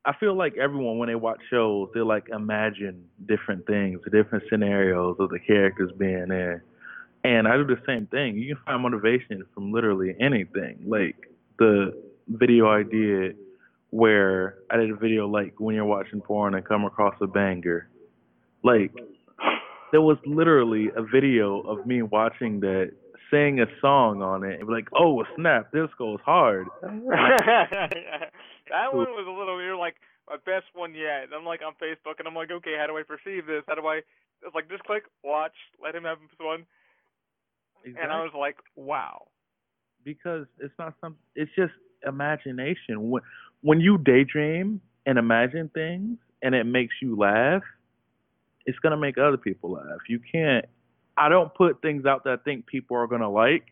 I 0.05 0.13
feel 0.19 0.35
like 0.37 0.57
everyone 0.57 0.97
when 0.97 1.07
they 1.07 1.15
watch 1.15 1.39
shows, 1.49 1.89
they 1.93 2.01
like 2.01 2.27
imagine 2.29 3.05
different 3.25 3.65
things, 3.65 4.01
different 4.11 4.43
scenarios 4.49 5.15
of 5.17 5.29
the 5.29 5.39
characters 5.39 5.91
being 5.97 6.27
there. 6.27 6.65
And 7.23 7.47
I 7.47 7.55
do 7.55 7.65
the 7.65 7.81
same 7.87 8.05
thing. 8.07 8.35
You 8.37 8.55
can 8.55 8.65
find 8.65 8.81
motivation 8.83 9.45
from 9.53 9.71
literally 9.71 10.13
anything. 10.19 10.83
Like 10.85 11.15
the 11.57 11.93
video 12.27 12.67
I 12.67 12.83
did 12.83 13.37
where 13.93 14.55
I 14.71 14.77
did 14.77 14.89
a 14.89 14.95
video 14.95 15.27
like 15.27 15.59
when 15.59 15.75
you're 15.75 15.85
watching 15.85 16.19
porn 16.19 16.55
and 16.55 16.65
come 16.65 16.83
across 16.83 17.13
a 17.21 17.27
banger. 17.27 17.89
Like 18.63 18.91
there 19.91 20.01
was 20.01 20.17
literally 20.25 20.87
a 20.95 21.03
video 21.03 21.59
of 21.59 21.85
me 21.85 22.01
watching 22.01 22.59
that 22.61 22.91
saying 23.29 23.59
a 23.59 23.67
song 23.81 24.23
on 24.23 24.43
it 24.43 24.59
and 24.59 24.67
be 24.67 24.73
like, 24.73 24.87
oh 24.99 25.23
snap, 25.35 25.71
this 25.71 25.89
goes 25.99 26.17
hard. 26.25 26.65
that 26.81 27.91
one 28.91 29.11
was 29.13 29.27
a 29.27 29.31
little 29.31 29.57
weird, 29.57 29.77
like 29.77 29.97
my 30.27 30.37
best 30.37 30.65
one 30.73 30.95
yet. 30.95 31.27
I'm 31.31 31.45
like 31.45 31.61
on 31.61 31.73
Facebook 31.73 32.17
and 32.17 32.27
I'm 32.27 32.33
like, 32.33 32.49
okay, 32.49 32.73
how 32.79 32.87
do 32.87 32.97
I 32.97 33.03
perceive 33.03 33.45
this? 33.45 33.61
How 33.67 33.75
do 33.75 33.85
I? 33.85 33.97
It's 34.41 34.55
like 34.55 34.71
just 34.71 34.83
click, 34.85 35.03
watch, 35.23 35.53
let 35.81 35.93
him 35.93 36.05
have 36.05 36.17
this 36.17 36.39
one. 36.39 36.65
Exactly. 37.85 38.03
And 38.03 38.11
I 38.11 38.23
was 38.23 38.31
like, 38.35 38.57
wow. 38.75 39.27
because 40.03 40.47
it's 40.59 40.73
not 40.79 40.95
some 40.99 41.15
it's 41.35 41.51
just 41.55 41.73
imagination 42.07 43.11
when 43.11 43.21
when 43.63 43.79
you 43.79 43.97
daydream 43.97 44.79
and 45.05 45.17
imagine 45.17 45.69
things 45.73 46.17
and 46.41 46.53
it 46.53 46.65
makes 46.65 46.93
you 47.01 47.17
laugh 47.17 47.63
it's 48.65 48.77
to 48.91 48.97
make 48.97 49.17
other 49.17 49.37
people 49.37 49.71
laugh 49.71 49.99
you 50.07 50.19
can't 50.31 50.65
i 51.17 51.27
don't 51.27 51.53
put 51.55 51.81
things 51.81 52.05
out 52.05 52.23
that 52.23 52.33
i 52.33 52.43
think 52.43 52.65
people 52.67 52.95
are 52.95 53.07
to 53.21 53.29
like 53.29 53.65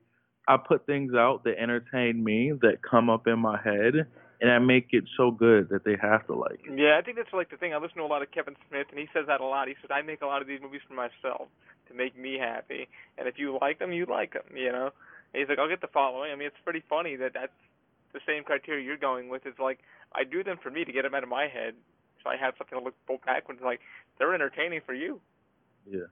i 0.48 0.58
put 0.58 0.86
things 0.86 1.14
out 1.14 1.44
that 1.44 1.60
entertain 1.62 2.24
me 2.24 2.52
that 2.62 2.78
come 2.82 3.10
up 3.10 3.28
in 3.28 3.38
my 3.38 3.62
head 3.62 3.94
and 4.40 4.50
i 4.52 4.58
make 4.58 4.88
it 4.92 5.04
so 5.16 5.30
good 5.30 5.70
that 5.70 5.84
they 5.84 5.96
have 6.02 6.26
to 6.26 6.34
like 6.34 6.60
it 6.66 6.78
Yeah, 6.78 6.98
I 6.98 7.02
think 7.02 7.18
that's 7.18 7.34
like 7.34 7.52
the 7.52 7.58
thing. 7.58 7.74
I 7.74 7.78
listen 7.78 7.98
to 7.98 8.04
a 8.04 8.06
lot 8.06 8.22
of 8.22 8.32
Kevin 8.32 8.56
Smith, 8.70 8.88
and 8.90 9.00
he 9.00 9.08
says 9.14 9.26
that 9.28 9.42
a 9.42 9.46
lot. 9.46 9.68
He 9.68 9.76
says, 9.82 9.92
"I 9.94 10.02
make 10.02 10.22
a 10.22 10.26
lot 10.26 10.42
of 10.42 10.48
these 10.48 10.62
movies 10.62 10.82
for 10.88 10.94
myself 10.94 11.48
to 11.88 11.94
make 11.94 12.18
me 12.18 12.38
happy, 12.40 12.88
and 13.18 13.28
if 13.28 13.38
you 13.38 13.58
like 13.62 13.80
them, 13.80 13.92
you 13.92 14.06
like 14.06 14.34
them." 14.34 14.56
You 14.56 14.72
know, 14.72 14.90
and 15.34 15.40
he's 15.40 15.50
like, 15.50 15.60
"I'll 15.60 15.70
get 15.70 15.82
the 15.82 15.94
following." 15.94 16.32
I 16.32 16.36
mean, 16.36 16.48
it's 16.48 16.64
pretty 16.64 16.84
funny 16.90 17.16
that 17.18 17.34
that's 17.34 17.54
the 18.14 18.22
same 18.28 18.44
criteria 18.44 18.86
you're 18.86 18.98
going 18.98 19.30
with. 19.30 19.46
It's 19.46 19.60
like 19.60 19.80
I 20.14 20.24
do 20.24 20.44
them 20.44 20.58
for 20.62 20.70
me 20.72 20.86
to 20.86 20.92
get 20.92 21.04
them 21.04 21.16
out 21.16 21.24
of 21.24 21.30
my 21.30 21.48
head, 21.48 21.76
so 22.24 22.30
I 22.30 22.38
have 22.38 22.54
something 22.58 22.78
to 22.78 22.84
look 22.84 22.96
back 23.26 23.48
when. 23.48 23.58
Like 23.64 23.82
they're 24.20 24.34
entertaining 24.34 24.82
for 24.86 24.94
you. 24.94 25.22
yeah 25.86 26.08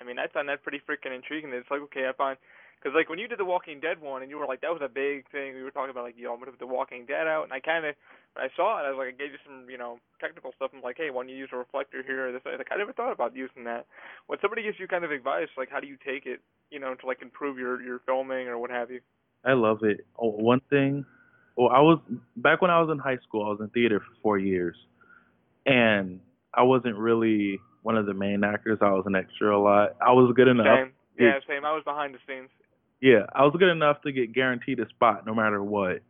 I 0.00 0.04
mean, 0.04 0.18
I 0.18 0.26
found 0.28 0.48
that 0.48 0.62
pretty 0.62 0.80
freaking 0.88 1.14
intriguing. 1.14 1.50
It's 1.52 1.70
like, 1.70 1.80
okay, 1.90 2.06
I 2.08 2.12
find, 2.12 2.38
because 2.78 2.94
like 2.94 3.08
when 3.10 3.18
you 3.18 3.26
did 3.26 3.38
the 3.38 3.44
Walking 3.44 3.80
Dead 3.80 4.00
one, 4.00 4.22
and 4.22 4.30
you 4.30 4.38
were 4.38 4.46
like, 4.46 4.60
that 4.62 4.70
was 4.70 4.82
a 4.82 4.88
big 4.88 5.28
thing. 5.30 5.54
We 5.54 5.62
were 5.62 5.72
talking 5.72 5.90
about 5.90 6.04
like, 6.04 6.14
yo, 6.16 6.32
I'm 6.32 6.38
gonna 6.38 6.52
put 6.52 6.60
the 6.60 6.70
Walking 6.70 7.04
Dead 7.06 7.26
out, 7.26 7.44
and 7.44 7.52
I 7.52 7.58
kind 7.60 7.84
of, 7.84 7.94
when 8.34 8.46
I 8.46 8.50
saw 8.54 8.78
it, 8.78 8.86
I 8.86 8.90
was 8.90 8.98
like, 8.98 9.14
I 9.14 9.18
gave 9.18 9.32
you 9.32 9.42
some, 9.44 9.68
you 9.68 9.78
know, 9.78 9.98
technical 10.20 10.52
stuff. 10.54 10.70
I'm 10.72 10.82
like, 10.82 10.96
hey, 10.96 11.10
why 11.10 11.22
don't 11.22 11.30
you 11.30 11.36
use 11.36 11.50
a 11.52 11.58
reflector 11.58 12.02
here 12.06 12.28
or 12.28 12.32
this? 12.32 12.42
Like, 12.46 12.70
I 12.70 12.78
never 12.78 12.92
thought 12.92 13.12
about 13.12 13.34
using 13.34 13.64
that. 13.64 13.86
When 14.28 14.38
somebody 14.40 14.62
gives 14.62 14.78
you 14.78 14.86
kind 14.86 15.04
of 15.04 15.10
advice, 15.10 15.50
like, 15.56 15.70
how 15.70 15.80
do 15.80 15.88
you 15.88 15.98
take 15.98 16.26
it, 16.26 16.40
you 16.70 16.78
know, 16.78 16.94
to 16.94 17.06
like 17.06 17.22
improve 17.22 17.58
your 17.58 17.82
your 17.82 17.98
filming 18.06 18.46
or 18.46 18.58
what 18.58 18.70
have 18.70 18.90
you? 18.90 19.00
I 19.44 19.52
love 19.52 19.78
it. 19.82 20.06
Oh, 20.18 20.30
one 20.30 20.60
thing, 20.70 21.04
well, 21.56 21.68
I 21.68 21.80
was 21.80 21.98
back 22.36 22.60
when 22.62 22.70
I 22.70 22.80
was 22.80 22.90
in 22.90 22.98
high 22.98 23.18
school. 23.26 23.44
I 23.44 23.48
was 23.48 23.58
in 23.60 23.68
theater 23.70 24.00
for 24.00 24.20
four 24.22 24.38
years, 24.38 24.76
and 25.66 26.20
I 26.54 26.62
wasn't 26.62 26.96
really 26.96 27.58
one 27.82 27.96
of 27.96 28.06
the 28.06 28.14
main 28.14 28.44
actors. 28.44 28.78
I 28.80 28.90
was 28.90 29.04
an 29.06 29.14
extra 29.14 29.56
a 29.56 29.60
lot. 29.60 29.96
I 30.00 30.12
was 30.12 30.32
good 30.36 30.48
enough. 30.48 30.66
Same. 30.66 30.92
Yeah, 31.18 31.38
same. 31.48 31.64
I 31.64 31.72
was 31.72 31.82
behind 31.84 32.14
the 32.14 32.18
scenes. 32.26 32.48
Yeah, 33.00 33.26
I 33.34 33.42
was 33.44 33.54
good 33.58 33.70
enough 33.70 34.02
to 34.02 34.12
get 34.12 34.32
guaranteed 34.32 34.80
a 34.80 34.88
spot 34.88 35.26
no 35.26 35.34
matter 35.34 35.62
what. 35.62 36.00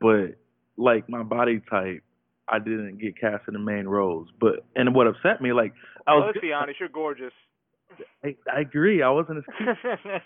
But 0.00 0.36
like 0.76 1.08
my 1.08 1.22
body 1.22 1.60
type, 1.70 2.02
I 2.48 2.58
didn't 2.58 2.98
get 2.98 3.18
cast 3.20 3.44
in 3.48 3.54
the 3.54 3.60
main 3.60 3.86
roles. 3.86 4.28
But 4.40 4.64
and 4.76 4.94
what 4.94 5.06
upset 5.06 5.40
me, 5.40 5.52
like 5.52 5.74
I 6.06 6.14
Well, 6.14 6.26
was, 6.26 6.32
let's 6.34 6.42
be 6.42 6.52
honest, 6.52 6.80
you're 6.80 6.88
gorgeous. 6.88 7.32
I, 8.24 8.36
I 8.52 8.60
agree. 8.60 9.02
I 9.02 9.10
wasn't 9.10 9.38
as 9.38 9.44
cute, 9.58 10.22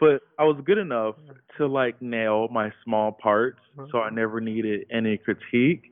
but 0.00 0.22
I 0.38 0.44
was 0.44 0.60
good 0.64 0.78
enough 0.78 1.16
to 1.58 1.66
like 1.66 2.00
nail 2.00 2.48
my 2.50 2.72
small 2.84 3.12
parts, 3.12 3.60
uh-huh. 3.78 3.88
so 3.92 3.98
I 3.98 4.10
never 4.10 4.40
needed 4.40 4.86
any 4.90 5.18
critique. 5.18 5.84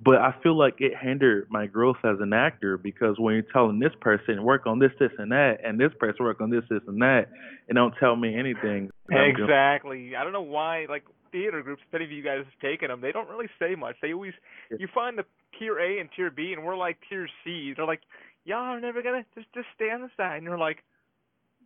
But 0.00 0.16
I 0.16 0.32
feel 0.44 0.56
like 0.56 0.74
it 0.78 0.92
hindered 1.00 1.48
my 1.50 1.66
growth 1.66 1.96
as 2.04 2.18
an 2.20 2.32
actor 2.32 2.78
because 2.78 3.16
when 3.18 3.34
you're 3.34 3.42
telling 3.52 3.80
this 3.80 3.90
person 4.00 4.44
work 4.44 4.64
on 4.64 4.78
this, 4.78 4.92
this, 5.00 5.10
and 5.18 5.32
that, 5.32 5.58
and 5.64 5.80
this 5.80 5.90
person 5.98 6.24
work 6.24 6.40
on 6.40 6.50
this, 6.50 6.62
this, 6.70 6.82
and 6.86 7.02
that, 7.02 7.26
and 7.68 7.74
don't 7.74 7.92
tell 7.98 8.14
me 8.14 8.38
anything. 8.38 8.90
Exactly. 9.10 10.14
I 10.14 10.22
don't 10.22 10.32
know 10.32 10.40
why, 10.40 10.86
like 10.88 11.02
theater 11.32 11.62
groups, 11.62 11.82
if 11.88 11.92
any 11.92 12.04
of 12.04 12.12
you 12.12 12.22
guys 12.22 12.44
have 12.44 12.60
taken 12.60 12.88
them, 12.88 13.00
they 13.00 13.10
don't 13.10 13.28
really 13.28 13.48
say 13.58 13.74
much. 13.74 13.96
They 14.00 14.12
always, 14.12 14.34
you 14.70 14.86
find 14.94 15.18
the 15.18 15.24
tier 15.58 15.80
A 15.80 15.98
and 15.98 16.08
tier 16.14 16.30
B, 16.30 16.52
and 16.56 16.64
we're 16.64 16.76
like 16.76 16.98
tier 17.08 17.28
C. 17.42 17.72
They're 17.74 17.84
like, 17.84 18.02
y'all 18.44 18.58
are 18.58 18.80
never 18.80 19.02
gonna 19.02 19.24
just 19.34 19.48
just 19.52 19.66
stay 19.74 19.90
on 19.90 20.02
the 20.02 20.10
side, 20.16 20.36
and 20.36 20.44
you're 20.44 20.58
like, 20.58 20.84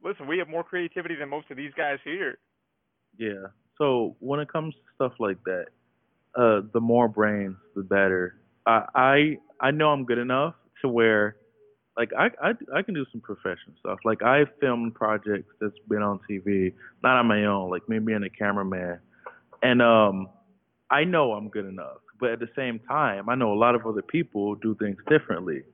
listen, 0.02 0.26
we 0.26 0.38
have 0.38 0.48
more 0.48 0.64
creativity 0.64 1.14
than 1.14 1.28
most 1.28 1.50
of 1.50 1.56
these 1.56 1.72
guys 1.76 1.98
here. 2.04 2.38
Yeah. 3.18 3.46
So 3.78 4.16
when 4.20 4.40
it 4.40 4.52
comes 4.52 4.74
to 4.74 4.80
stuff 4.94 5.12
like 5.18 5.42
that, 5.44 5.66
uh, 6.36 6.62
the 6.72 6.80
more 6.80 7.08
brains, 7.08 7.56
the 7.74 7.82
better. 7.82 8.36
I 8.66 8.84
I 8.94 9.38
I 9.60 9.70
know 9.70 9.90
I'm 9.90 10.04
good 10.04 10.18
enough 10.18 10.54
to 10.82 10.88
where, 10.88 11.36
like 11.96 12.10
I 12.18 12.30
I 12.42 12.52
I 12.74 12.82
can 12.82 12.94
do 12.94 13.04
some 13.12 13.20
professional 13.20 13.74
stuff. 13.80 13.98
Like 14.04 14.22
I 14.22 14.44
filmed 14.60 14.94
projects 14.94 15.52
that's 15.60 15.78
been 15.88 16.02
on 16.02 16.20
TV, 16.30 16.72
not 17.02 17.18
on 17.18 17.26
my 17.26 17.44
own. 17.44 17.70
Like 17.70 17.88
me 17.88 17.98
being 17.98 18.22
a 18.22 18.30
cameraman, 18.30 18.98
and 19.62 19.82
um, 19.82 20.28
I 20.90 21.04
know 21.04 21.32
I'm 21.32 21.48
good 21.48 21.66
enough. 21.66 21.98
But 22.18 22.30
at 22.30 22.38
the 22.38 22.48
same 22.54 22.78
time, 22.88 23.28
I 23.28 23.34
know 23.34 23.52
a 23.52 23.58
lot 23.58 23.74
of 23.74 23.84
other 23.84 24.02
people 24.02 24.54
do 24.54 24.76
things 24.76 24.96
differently. 25.08 25.64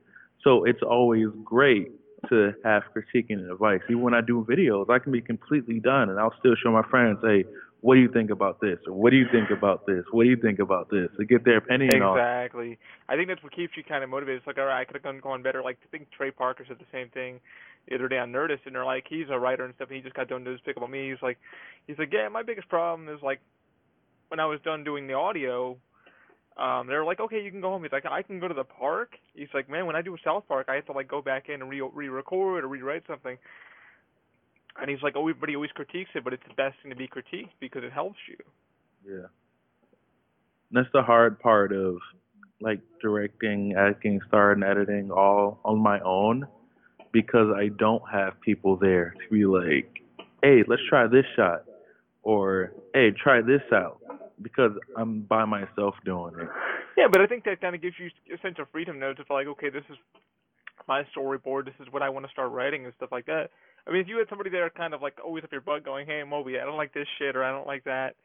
So 0.42 0.64
it's 0.64 0.82
always 0.82 1.26
great 1.44 1.92
to 2.30 2.52
have 2.64 2.82
critiquing 2.94 3.38
and 3.38 3.50
advice. 3.50 3.80
Even 3.88 4.02
when 4.02 4.14
I 4.14 4.20
do 4.20 4.44
videos, 4.48 4.90
I 4.90 4.98
can 4.98 5.12
be 5.12 5.20
completely 5.20 5.80
done 5.80 6.10
and 6.10 6.18
I'll 6.18 6.34
still 6.38 6.54
show 6.62 6.72
my 6.72 6.82
friends, 6.90 7.18
hey, 7.22 7.44
what 7.80 7.94
do 7.94 8.00
you 8.00 8.10
think 8.12 8.30
about 8.30 8.60
this? 8.60 8.78
Or 8.88 8.92
what 8.92 9.10
do 9.10 9.16
you 9.16 9.26
think 9.30 9.50
about 9.50 9.86
this? 9.86 10.04
What 10.10 10.24
do 10.24 10.30
you 10.30 10.36
think 10.36 10.58
about 10.58 10.90
this? 10.90 11.08
To 11.16 11.24
get 11.24 11.44
their 11.44 11.58
opinion 11.58 12.02
on. 12.02 12.18
Exactly. 12.18 12.76
I 13.08 13.14
think 13.14 13.28
that's 13.28 13.42
what 13.42 13.54
keeps 13.54 13.76
you 13.76 13.84
kind 13.84 14.02
of 14.02 14.10
motivated. 14.10 14.38
It's 14.38 14.46
like, 14.48 14.58
all 14.58 14.64
right, 14.64 14.80
I 14.80 14.84
could 14.84 14.96
have 14.96 15.04
gone, 15.04 15.20
gone 15.20 15.42
better. 15.42 15.62
Like, 15.62 15.78
I 15.84 15.86
think 15.96 16.10
Trey 16.10 16.32
Parker 16.32 16.64
said 16.66 16.78
the 16.80 16.90
same 16.90 17.08
thing 17.10 17.38
the 17.88 17.94
other 17.94 18.08
day 18.08 18.18
on 18.18 18.32
Nerdist, 18.32 18.66
and 18.66 18.74
they're 18.74 18.84
like, 18.84 19.06
he's 19.08 19.26
a 19.30 19.38
writer 19.38 19.64
and 19.64 19.74
stuff, 19.76 19.88
and 19.88 19.96
he 19.96 20.02
just 20.02 20.16
got 20.16 20.28
done 20.28 20.42
doing 20.42 20.56
his 20.56 20.60
pick 20.64 20.76
up 20.76 20.82
on 20.82 20.90
Me. 20.90 21.08
He's 21.08 21.22
like, 21.22 21.38
he's 21.86 21.98
like, 21.98 22.12
yeah, 22.12 22.28
my 22.28 22.42
biggest 22.42 22.68
problem 22.68 23.08
is 23.08 23.22
like, 23.22 23.40
when 24.26 24.40
I 24.40 24.46
was 24.46 24.58
done 24.64 24.82
doing 24.82 25.06
the 25.06 25.14
audio, 25.14 25.76
um, 26.58 26.88
they're 26.88 27.04
like, 27.04 27.20
okay, 27.20 27.42
you 27.42 27.50
can 27.50 27.60
go 27.60 27.70
home. 27.70 27.84
He's 27.84 27.92
like, 27.92 28.04
I 28.04 28.22
can 28.22 28.40
go 28.40 28.48
to 28.48 28.54
the 28.54 28.64
park. 28.64 29.12
He's 29.34 29.48
like, 29.54 29.70
man, 29.70 29.86
when 29.86 29.94
I 29.94 30.02
do 30.02 30.16
South 30.24 30.44
Park, 30.48 30.66
I 30.68 30.74
have 30.74 30.86
to 30.86 30.92
like 30.92 31.08
go 31.08 31.22
back 31.22 31.48
in 31.48 31.62
and 31.62 31.70
re 31.70 31.80
re-record 31.80 32.64
or 32.64 32.68
rewrite 32.68 33.04
something. 33.06 33.38
And 34.80 34.90
he's 34.90 35.02
like, 35.02 35.14
oh, 35.16 35.28
everybody 35.28 35.54
always 35.54 35.70
critiques 35.70 36.10
it, 36.14 36.24
but 36.24 36.32
it's 36.32 36.42
the 36.48 36.54
best 36.54 36.76
thing 36.82 36.90
to 36.90 36.96
be 36.96 37.08
critiqued 37.08 37.50
because 37.60 37.84
it 37.84 37.92
helps 37.92 38.18
you. 38.28 38.36
Yeah. 39.08 39.26
That's 40.72 40.88
the 40.92 41.02
hard 41.02 41.38
part 41.38 41.72
of 41.72 41.96
like 42.60 42.80
directing, 43.00 43.74
acting, 43.78 44.20
starting, 44.26 44.64
editing 44.64 45.10
all 45.10 45.60
on 45.64 45.78
my 45.78 46.00
own 46.00 46.46
because 47.12 47.54
I 47.56 47.68
don't 47.78 48.02
have 48.12 48.40
people 48.40 48.76
there 48.76 49.14
to 49.22 49.34
be 49.34 49.46
like, 49.46 50.02
hey, 50.42 50.64
let's 50.66 50.82
try 50.88 51.06
this 51.06 51.24
shot 51.36 51.64
or 52.24 52.72
hey, 52.94 53.12
try 53.12 53.40
this 53.40 53.62
out 53.72 54.00
because 54.42 54.72
I'm 54.96 55.22
by 55.22 55.44
myself 55.44 55.94
doing 56.04 56.34
it. 56.40 56.48
Yeah, 56.96 57.06
but 57.10 57.20
I 57.20 57.26
think 57.26 57.44
that 57.44 57.60
kind 57.60 57.74
of 57.74 57.82
gives 57.82 57.96
you 57.98 58.10
a 58.34 58.38
sense 58.40 58.56
of 58.58 58.68
freedom, 58.70 58.98
though, 58.98 59.14
to 59.14 59.24
feel 59.24 59.36
like, 59.36 59.46
okay, 59.46 59.70
this 59.70 59.84
is 59.90 59.96
my 60.86 61.02
storyboard, 61.16 61.64
this 61.64 61.74
is 61.80 61.92
what 61.92 62.02
I 62.02 62.08
want 62.08 62.26
to 62.26 62.32
start 62.32 62.50
writing 62.50 62.84
and 62.84 62.94
stuff 62.96 63.10
like 63.12 63.26
that. 63.26 63.50
I 63.86 63.90
mean, 63.90 64.00
if 64.00 64.08
you 64.08 64.18
had 64.18 64.28
somebody 64.28 64.50
there 64.50 64.68
kind 64.70 64.94
of 64.94 65.02
like 65.02 65.14
always 65.24 65.44
up 65.44 65.52
your 65.52 65.60
butt 65.60 65.84
going, 65.84 66.06
hey, 66.06 66.22
Moby, 66.28 66.58
I 66.58 66.64
don't 66.64 66.76
like 66.76 66.92
this 66.94 67.06
shit 67.18 67.36
or 67.36 67.44
I 67.44 67.50
don't 67.50 67.66
like 67.66 67.84
that, 67.84 68.16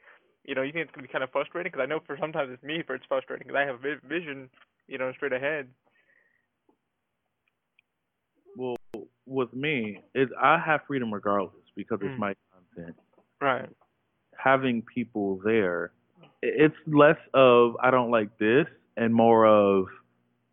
you 0.46 0.56
know, 0.56 0.62
you 0.62 0.72
think 0.72 0.86
it's 0.86 0.96
going 0.96 1.04
to 1.04 1.08
be 1.08 1.12
kind 1.12 1.24
of 1.24 1.32
frustrating? 1.32 1.72
Because 1.72 1.84
I 1.84 1.88
know 1.88 2.00
for 2.06 2.18
sometimes 2.20 2.52
it's 2.52 2.64
me 2.64 2.84
for 2.86 2.96
it's 2.96 3.06
frustrating 3.08 3.48
because 3.48 3.60
I 3.60 3.66
have 3.66 3.76
a 3.76 4.08
vision, 4.08 4.50
you 4.88 4.98
know, 4.98 5.12
straight 5.16 5.34
ahead. 5.34 5.68
Well, 8.56 8.76
with 9.26 9.54
me, 9.54 10.02
is 10.14 10.30
I 10.42 10.60
have 10.60 10.82
freedom 10.88 11.14
regardless 11.14 11.64
because 11.76 12.00
it's 12.02 12.14
Mm. 12.14 12.20
my 12.20 12.36
content. 12.52 12.96
Right. 13.42 13.70
having 14.38 14.82
people 14.82 15.38
there, 15.38 15.92
it's 16.46 16.76
less 16.88 17.18
of 17.34 17.76
I 17.82 17.90
don't 17.92 18.12
like 18.12 18.38
this 18.38 18.66
and 18.98 19.14
more 19.14 19.46
of 19.48 19.86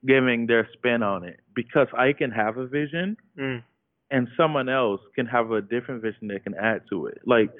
giving 0.06 0.47
their 0.47 0.68
spin 0.73 1.02
on 1.02 1.25
it 1.25 1.40
because 1.54 1.88
I 1.97 2.12
can 2.12 2.30
have 2.30 2.56
a 2.56 2.66
vision 2.66 3.16
Mm. 3.38 3.62
and 4.11 4.28
someone 4.37 4.68
else 4.68 5.00
can 5.14 5.26
have 5.26 5.50
a 5.50 5.61
different 5.61 6.02
vision 6.02 6.28
that 6.28 6.44
can 6.44 6.54
add 6.54 6.82
to 6.90 7.06
it. 7.06 7.18
Like 7.26 7.50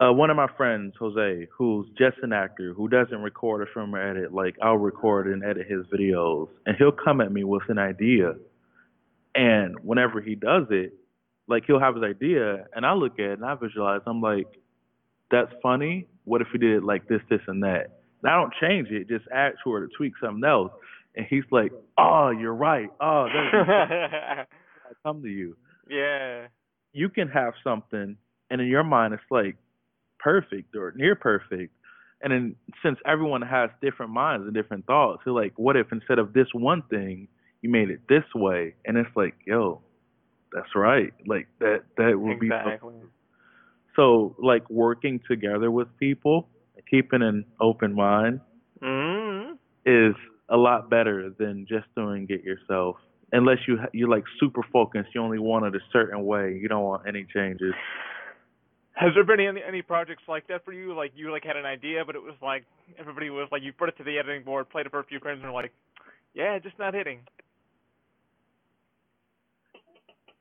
uh, 0.00 0.12
one 0.12 0.30
of 0.30 0.36
my 0.36 0.46
friends, 0.56 0.94
Jose, 0.98 1.48
who's 1.56 1.86
just 1.98 2.18
an 2.22 2.32
actor 2.32 2.72
who 2.72 2.88
doesn't 2.88 3.20
record 3.20 3.62
or 3.62 3.68
film 3.74 3.94
or 3.94 4.00
edit, 4.10 4.32
like 4.32 4.56
I'll 4.62 4.76
record 4.76 5.26
and 5.26 5.42
edit 5.44 5.66
his 5.68 5.84
videos, 5.86 6.48
and 6.66 6.76
he'll 6.76 6.92
come 6.92 7.20
at 7.20 7.32
me 7.32 7.42
with 7.44 7.64
an 7.68 7.78
idea. 7.78 8.34
And 9.34 9.76
whenever 9.82 10.20
he 10.20 10.34
does 10.34 10.66
it, 10.70 10.94
like 11.48 11.64
he'll 11.66 11.80
have 11.80 11.94
his 11.96 12.04
idea, 12.04 12.66
and 12.74 12.86
I 12.86 12.92
look 12.94 13.14
at 13.18 13.26
it 13.26 13.32
and 13.40 13.44
I 13.44 13.54
visualize. 13.54 14.00
I'm 14.06 14.20
like, 14.20 14.46
that's 15.30 15.52
funny. 15.62 16.06
What 16.28 16.40
if 16.40 16.48
we 16.52 16.58
did 16.58 16.76
it 16.76 16.84
like 16.84 17.08
this, 17.08 17.20
this, 17.30 17.40
and 17.46 17.62
that? 17.62 18.00
And 18.22 18.30
I 18.30 18.36
don't 18.36 18.52
change 18.60 18.88
it, 18.90 19.08
just 19.08 19.24
add 19.32 19.52
to 19.64 19.76
it 19.76 19.82
or 19.82 19.88
tweak 19.96 20.12
something 20.22 20.44
else. 20.48 20.72
And 21.16 21.26
he's 21.28 21.44
like, 21.50 21.72
oh, 21.98 22.30
you're 22.30 22.54
right. 22.54 22.90
Oh, 23.00 23.26
that's 23.32 24.48
I 24.50 24.92
come 25.04 25.22
to 25.22 25.28
you. 25.28 25.56
yeah. 25.88 26.46
You 26.92 27.08
can 27.10 27.28
have 27.28 27.52
something, 27.62 28.16
and 28.50 28.60
in 28.60 28.66
your 28.66 28.82
mind, 28.82 29.14
it's 29.14 29.22
like 29.30 29.56
perfect 30.18 30.74
or 30.74 30.92
near 30.96 31.14
perfect. 31.14 31.72
And 32.22 32.32
then 32.32 32.56
since 32.82 32.98
everyone 33.06 33.42
has 33.42 33.70
different 33.80 34.12
minds 34.12 34.46
and 34.46 34.54
different 34.54 34.86
thoughts, 34.86 35.22
you're 35.24 35.34
like, 35.34 35.52
what 35.56 35.76
if 35.76 35.86
instead 35.92 36.18
of 36.18 36.32
this 36.32 36.48
one 36.52 36.82
thing, 36.90 37.28
you 37.62 37.70
made 37.70 37.90
it 37.90 38.00
this 38.08 38.24
way? 38.34 38.74
And 38.84 38.96
it's 38.96 39.10
like, 39.14 39.34
yo, 39.46 39.82
that's 40.52 40.74
right. 40.74 41.12
Like 41.26 41.46
that 41.60 41.82
that 41.96 42.18
would 42.18 42.40
be 42.40 42.46
Exactly. 42.46 42.94
So 43.98 44.36
like 44.38 44.68
working 44.70 45.20
together 45.28 45.70
with 45.70 45.88
people, 45.98 46.48
keeping 46.88 47.22
an 47.22 47.44
open 47.60 47.94
mind 47.94 48.40
Mm-hmm. 48.80 49.54
is 49.86 50.14
a 50.48 50.56
lot 50.56 50.88
better 50.88 51.30
than 51.36 51.66
just 51.68 51.86
doing 51.96 52.26
it 52.30 52.44
yourself. 52.44 52.94
Unless 53.32 53.58
you 53.66 53.76
ha- 53.76 53.88
you're 53.92 54.08
like 54.08 54.22
super 54.38 54.62
focused, 54.72 55.08
you 55.14 55.20
only 55.20 55.40
want 55.40 55.66
it 55.66 55.74
a 55.74 55.80
certain 55.92 56.24
way. 56.24 56.56
You 56.62 56.68
don't 56.68 56.84
want 56.84 57.02
any 57.08 57.26
changes. 57.34 57.74
Has 58.92 59.10
there 59.14 59.24
been 59.24 59.40
any 59.40 59.60
any 59.66 59.82
projects 59.82 60.22
like 60.28 60.46
that 60.46 60.64
for 60.64 60.72
you? 60.72 60.94
Like 60.94 61.10
you 61.16 61.32
like 61.32 61.44
had 61.44 61.56
an 61.56 61.66
idea, 61.66 62.04
but 62.06 62.14
it 62.14 62.22
was 62.22 62.34
like 62.40 62.64
everybody 62.98 63.30
was 63.30 63.48
like 63.50 63.62
you 63.62 63.72
put 63.72 63.88
it 63.88 63.96
to 63.98 64.04
the 64.04 64.16
editing 64.18 64.44
board, 64.44 64.70
played 64.70 64.86
it 64.86 64.90
for 64.90 65.00
a 65.00 65.04
few 65.04 65.18
friends, 65.18 65.40
and 65.42 65.52
were 65.52 65.60
like, 65.60 65.72
yeah, 66.34 66.56
just 66.60 66.78
not 66.78 66.94
hitting. 66.94 67.18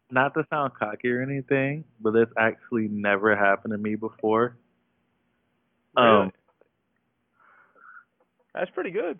Not 0.09 0.33
to 0.35 0.45
sound 0.49 0.73
cocky 0.79 1.09
or 1.11 1.21
anything, 1.21 1.83
but 1.99 2.11
this 2.11 2.27
actually 2.37 2.87
never 2.87 3.35
happened 3.35 3.73
to 3.73 3.77
me 3.77 3.95
before. 3.95 4.55
Really? 5.97 6.07
Um, 6.07 6.31
That's 8.53 8.71
pretty 8.71 8.91
good. 8.91 9.19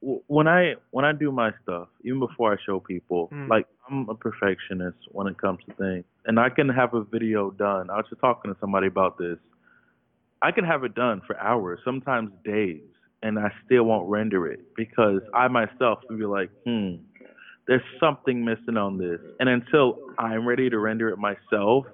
when 0.00 0.48
I 0.48 0.76
when 0.92 1.04
I 1.04 1.12
do 1.12 1.30
my 1.30 1.52
stuff, 1.62 1.88
even 2.04 2.20
before 2.20 2.52
I 2.54 2.56
show 2.64 2.80
people, 2.80 3.28
Mm. 3.32 3.48
like 3.48 3.66
I'm 3.88 4.08
a 4.08 4.14
perfectionist 4.14 4.96
when 5.12 5.26
it 5.26 5.36
comes 5.36 5.58
to 5.66 5.74
things, 5.74 6.04
and 6.24 6.40
I 6.40 6.48
can 6.48 6.68
have 6.70 6.94
a 6.94 7.02
video 7.04 7.50
done. 7.50 7.90
I 7.90 7.96
was 7.96 8.06
just 8.08 8.20
talking 8.20 8.52
to 8.54 8.58
somebody 8.60 8.86
about 8.86 9.18
this. 9.18 9.38
I 10.40 10.52
can 10.52 10.64
have 10.64 10.84
it 10.84 10.94
done 10.94 11.20
for 11.26 11.38
hours, 11.38 11.80
sometimes 11.84 12.30
days, 12.44 12.80
and 13.22 13.38
I 13.38 13.52
still 13.66 13.84
won't 13.84 14.08
render 14.08 14.46
it 14.46 14.74
because 14.74 15.20
I 15.34 15.48
myself 15.48 15.98
would 16.08 16.18
be 16.18 16.24
like, 16.24 16.50
hmm, 16.64 16.94
there's 17.66 17.82
something 17.98 18.44
missing 18.44 18.76
on 18.76 18.98
this. 18.98 19.20
And 19.38 19.48
until 19.48 19.98
I'm 20.18 20.46
ready 20.46 20.70
to 20.70 20.78
render 20.78 21.08
it 21.08 21.18
myself, 21.18 21.86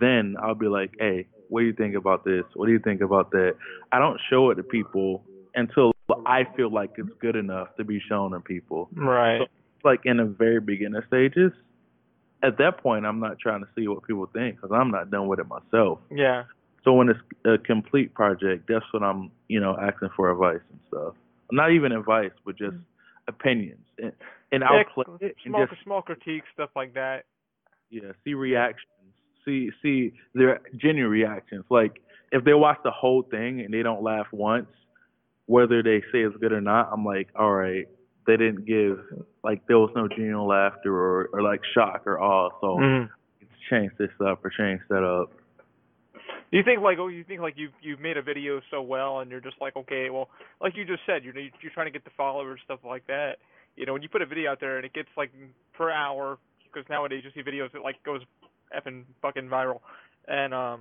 then 0.00 0.36
I'll 0.42 0.54
be 0.54 0.66
like, 0.66 0.92
hey, 0.98 1.26
what 1.48 1.60
do 1.60 1.66
you 1.66 1.72
think 1.72 1.94
about 1.94 2.24
this? 2.24 2.44
What 2.54 2.66
do 2.66 2.72
you 2.72 2.80
think 2.80 3.00
about 3.00 3.30
that? 3.30 3.54
I 3.92 3.98
don't 3.98 4.20
show 4.28 4.50
it 4.50 4.56
to 4.56 4.62
people 4.62 5.22
until 5.54 5.92
I 6.26 6.44
feel 6.56 6.72
like 6.72 6.90
it's 6.98 7.08
good 7.20 7.36
enough 7.36 7.68
to 7.76 7.84
be 7.84 8.00
shown 8.08 8.32
to 8.32 8.40
people. 8.40 8.88
Right. 8.94 9.42
It's 9.42 9.84
like 9.84 10.00
in 10.04 10.18
the 10.18 10.24
very 10.24 10.60
beginner 10.60 11.04
stages. 11.06 11.52
At 12.42 12.58
that 12.58 12.78
point, 12.82 13.06
I'm 13.06 13.20
not 13.20 13.38
trying 13.38 13.60
to 13.60 13.68
see 13.74 13.88
what 13.88 14.02
people 14.02 14.28
think 14.32 14.56
because 14.56 14.70
I'm 14.74 14.90
not 14.90 15.10
done 15.10 15.26
with 15.28 15.38
it 15.38 15.46
myself. 15.48 16.00
Yeah. 16.10 16.44
So 16.84 16.92
when 16.92 17.08
it's 17.08 17.18
a 17.44 17.58
complete 17.58 18.14
project, 18.14 18.66
that's 18.68 18.84
when 18.92 19.02
I'm, 19.02 19.30
you 19.48 19.58
know, 19.58 19.76
asking 19.80 20.10
for 20.14 20.30
advice 20.30 20.60
and 20.70 20.80
stuff. 20.88 21.14
Not 21.50 21.72
even 21.72 21.92
advice, 21.92 22.32
but 22.44 22.56
just 22.58 22.76
opinions. 23.28 23.86
And, 23.98 24.12
and 24.52 24.64
I'll 24.64 24.74
Yeah, 24.74 24.84
play 24.84 25.04
it 25.20 25.36
and 25.44 25.52
small 25.52 25.66
just 25.66 25.82
small 25.84 26.02
critiques, 26.02 26.46
stuff 26.54 26.70
like 26.76 26.94
that. 26.94 27.24
yeah, 27.90 28.12
see 28.24 28.34
reactions. 28.34 28.84
See 29.44 29.70
see 29.82 30.12
their 30.34 30.60
genuine 30.76 31.10
reactions. 31.10 31.64
Like 31.70 32.00
if 32.32 32.44
they 32.44 32.54
watch 32.54 32.78
the 32.84 32.90
whole 32.90 33.22
thing 33.22 33.60
and 33.60 33.72
they 33.72 33.82
don't 33.82 34.02
laugh 34.02 34.26
once, 34.32 34.68
whether 35.46 35.82
they 35.82 36.00
say 36.12 36.20
it's 36.20 36.36
good 36.38 36.52
or 36.52 36.60
not, 36.60 36.90
I'm 36.92 37.04
like, 37.04 37.28
all 37.38 37.52
right, 37.52 37.86
they 38.26 38.36
didn't 38.36 38.64
give 38.66 38.98
like 39.44 39.66
there 39.68 39.78
was 39.78 39.90
no 39.94 40.08
genuine 40.08 40.46
laughter 40.46 40.92
or, 40.94 41.30
or 41.32 41.42
like 41.42 41.60
shock 41.74 42.02
or 42.06 42.20
awe. 42.20 42.50
So 42.60 42.76
Mhm. 42.80 43.08
let's 43.40 43.52
change 43.70 43.92
this 43.98 44.10
up 44.20 44.44
or 44.44 44.50
change 44.50 44.80
that 44.88 45.04
up. 45.04 45.32
You 46.52 46.62
think 46.64 46.80
like 46.80 46.98
oh 46.98 47.08
you 47.08 47.24
think 47.24 47.40
like 47.40 47.54
you've 47.56 47.72
you've 47.82 48.00
made 48.00 48.16
a 48.16 48.22
video 48.22 48.60
so 48.70 48.82
well 48.82 49.20
and 49.20 49.30
you're 49.30 49.40
just 49.40 49.56
like 49.60 49.76
okay 49.76 50.10
well 50.10 50.28
like 50.60 50.76
you 50.76 50.84
just 50.84 51.00
said 51.06 51.24
you're 51.24 51.36
you're 51.36 51.72
trying 51.74 51.86
to 51.86 51.90
get 51.90 52.04
the 52.04 52.10
followers 52.16 52.60
stuff 52.64 52.80
like 52.84 53.06
that. 53.08 53.36
You 53.76 53.86
know 53.86 53.92
when 53.92 54.02
you 54.02 54.08
put 54.08 54.22
a 54.22 54.26
video 54.26 54.52
out 54.52 54.60
there 54.60 54.76
and 54.76 54.84
it 54.84 54.92
gets 54.92 55.08
like 55.16 55.32
per 55.76 55.90
hour 55.90 56.38
because 56.64 56.88
nowadays 56.88 57.22
you 57.24 57.30
see 57.34 57.48
videos 57.48 57.72
that 57.72 57.82
like 57.82 58.02
goes 58.04 58.22
effing 58.76 59.04
fucking 59.22 59.48
viral. 59.48 59.80
And 60.28 60.54
um 60.54 60.80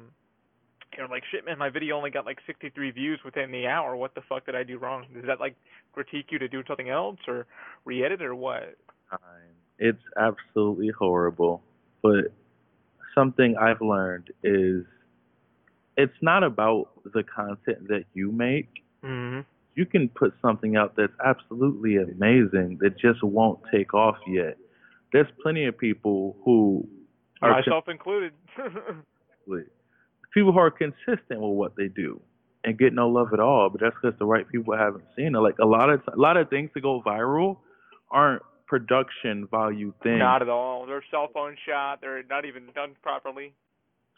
you're 0.97 1.07
like 1.07 1.23
shit 1.31 1.45
man 1.45 1.57
my 1.57 1.69
video 1.69 1.97
only 1.97 2.11
got 2.11 2.25
like 2.25 2.37
63 2.45 2.91
views 2.91 3.19
within 3.25 3.51
the 3.51 3.67
hour. 3.67 3.95
What 3.95 4.13
the 4.13 4.21
fuck 4.29 4.45
did 4.45 4.55
I 4.55 4.63
do 4.63 4.77
wrong? 4.77 5.05
Does 5.13 5.25
that 5.25 5.39
like 5.39 5.55
critique 5.95 6.27
you 6.29 6.37
to 6.39 6.47
do 6.47 6.61
something 6.67 6.89
else 6.89 7.17
or 7.27 7.47
re-edit 7.85 8.21
or 8.21 8.35
what. 8.35 8.75
It's 9.79 10.03
absolutely 10.17 10.89
horrible. 10.89 11.63
But 12.03 12.33
something 13.15 13.55
I've 13.59 13.81
learned 13.81 14.29
is 14.43 14.83
it's 15.97 16.17
not 16.21 16.43
about 16.43 16.89
the 17.13 17.23
content 17.23 17.87
that 17.87 18.05
you 18.13 18.31
make. 18.31 18.69
mhm 19.03 19.45
You 19.75 19.85
can 19.85 20.09
put 20.09 20.33
something 20.41 20.75
out 20.75 20.95
that's 20.95 21.13
absolutely 21.23 21.97
amazing 21.97 22.77
that 22.81 22.97
just 22.97 23.21
won't 23.23 23.59
take 23.71 23.93
off 23.93 24.17
yet. 24.27 24.57
There's 25.11 25.27
plenty 25.41 25.65
of 25.65 25.77
people 25.77 26.37
who 26.43 26.87
are 27.41 27.51
myself 27.51 27.87
included 27.89 28.33
people 30.33 30.51
who 30.51 30.59
are 30.59 30.71
consistent 30.71 31.39
with 31.41 31.51
what 31.51 31.75
they 31.75 31.87
do 31.87 32.19
and 32.63 32.77
get 32.77 32.93
no 32.93 33.07
love 33.07 33.31
at 33.33 33.39
all, 33.39 33.69
but 33.69 33.79
that's 33.79 33.95
because 34.01 34.17
the 34.19 34.25
right 34.25 34.47
people 34.49 34.75
haven't 34.75 35.05
seen 35.15 35.35
it. 35.35 35.39
Like 35.39 35.59
a 35.59 35.65
lot 35.65 35.89
of 35.89 36.01
a 36.11 36.19
lot 36.19 36.35
of 36.37 36.49
things 36.49 36.69
that 36.73 36.81
go 36.81 37.01
viral 37.01 37.57
aren't 38.11 38.41
production 38.67 39.47
value 39.49 39.93
things. 40.03 40.19
Not 40.19 40.41
at 40.41 40.49
all. 40.49 40.85
They're 40.85 41.03
cell 41.11 41.29
phone 41.33 41.55
shot. 41.67 42.01
They're 42.01 42.23
not 42.23 42.45
even 42.45 42.63
done 42.73 42.95
properly. 43.01 43.53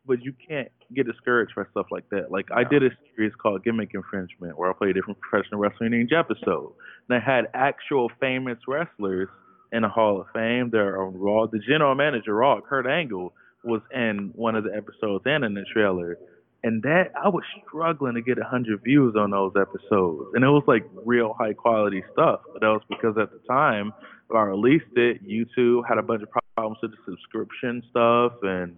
But 0.08 0.24
you 0.24 0.34
can't 0.48 0.70
get 0.96 1.06
discouraged 1.06 1.54
by 1.56 1.64
stuff 1.72 1.88
like 1.92 2.10
that. 2.10 2.32
Like 2.32 2.48
I 2.56 2.64
did 2.64 2.84
a 2.84 2.90
series 3.16 3.34
called 3.36 3.64
Gimmick 3.64 3.92
Infringement 3.94 4.58
where 4.58 4.70
I 4.70 4.74
played 4.74 4.96
different 4.96 5.20
professional 5.20 5.60
wrestling 5.60 5.94
in 5.94 6.02
each 6.02 6.14
episode. 6.18 6.74
And 7.10 7.18
I 7.18 7.20
had 7.20 7.46
actual 7.54 8.10
famous 8.20 8.58
wrestlers 8.68 9.28
in 9.72 9.82
the 9.82 9.90
Hall 9.90 10.22
of 10.22 10.28
Fame. 10.34 10.70
They're 10.72 11.02
on 11.02 11.18
Raw. 11.18 11.48
The 11.48 11.60
general 11.60 11.94
manager 11.96 12.36
Raw, 12.36 12.62
Kurt 12.62 12.88
Angle, 12.88 13.34
was 13.64 13.82
in 13.94 14.32
one 14.36 14.56
of 14.56 14.64
the 14.64 14.74
episodes 14.74 15.24
and 15.26 15.44
in 15.44 15.54
the 15.54 15.66
trailer. 15.74 16.18
And 16.64 16.82
that 16.84 17.12
I 17.22 17.30
was 17.30 17.44
struggling 17.68 18.16
to 18.16 18.22
get 18.22 18.40
a 18.40 18.44
hundred 18.44 18.84
views 18.84 19.16
on 19.18 19.32
those 19.32 19.54
episodes. 19.60 20.32
And 20.34 20.44
it 20.44 20.48
was 20.48 20.64
like 20.68 20.86
real 21.06 21.36
high 21.38 21.54
quality 21.54 22.04
stuff. 22.14 22.42
But 22.54 22.62
that 22.62 22.68
was 22.68 22.82
because 22.90 23.16
at 23.22 23.32
the 23.32 23.40
time 23.48 23.94
when 24.28 24.42
I 24.42 24.46
released 24.46 24.86
it, 24.96 25.26
YouTube 25.28 25.88
had 25.88 25.98
a 25.98 26.02
bunch 26.02 26.24
of 26.24 26.30
problems 26.56 26.78
with 26.82 26.92
the 26.92 26.98
subscription 27.06 27.84
stuff 27.92 28.34
and 28.42 28.78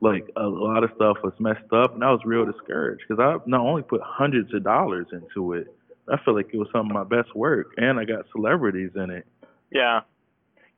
like 0.00 0.28
a 0.36 0.46
lot 0.46 0.84
of 0.84 0.90
stuff 0.96 1.16
was 1.22 1.32
messed 1.38 1.72
up, 1.72 1.94
and 1.94 2.04
I 2.04 2.10
was 2.10 2.20
real 2.24 2.44
discouraged 2.44 3.02
because 3.08 3.22
I 3.22 3.36
not 3.48 3.60
only 3.60 3.82
put 3.82 4.00
hundreds 4.04 4.52
of 4.52 4.64
dollars 4.64 5.06
into 5.12 5.54
it, 5.54 5.74
I 6.08 6.16
felt 6.24 6.36
like 6.36 6.50
it 6.52 6.58
was 6.58 6.68
some 6.72 6.90
of 6.90 6.92
my 6.92 7.04
best 7.04 7.34
work, 7.34 7.68
and 7.76 7.98
I 7.98 8.04
got 8.04 8.26
celebrities 8.32 8.90
in 8.94 9.10
it. 9.10 9.26
Yeah. 9.72 10.00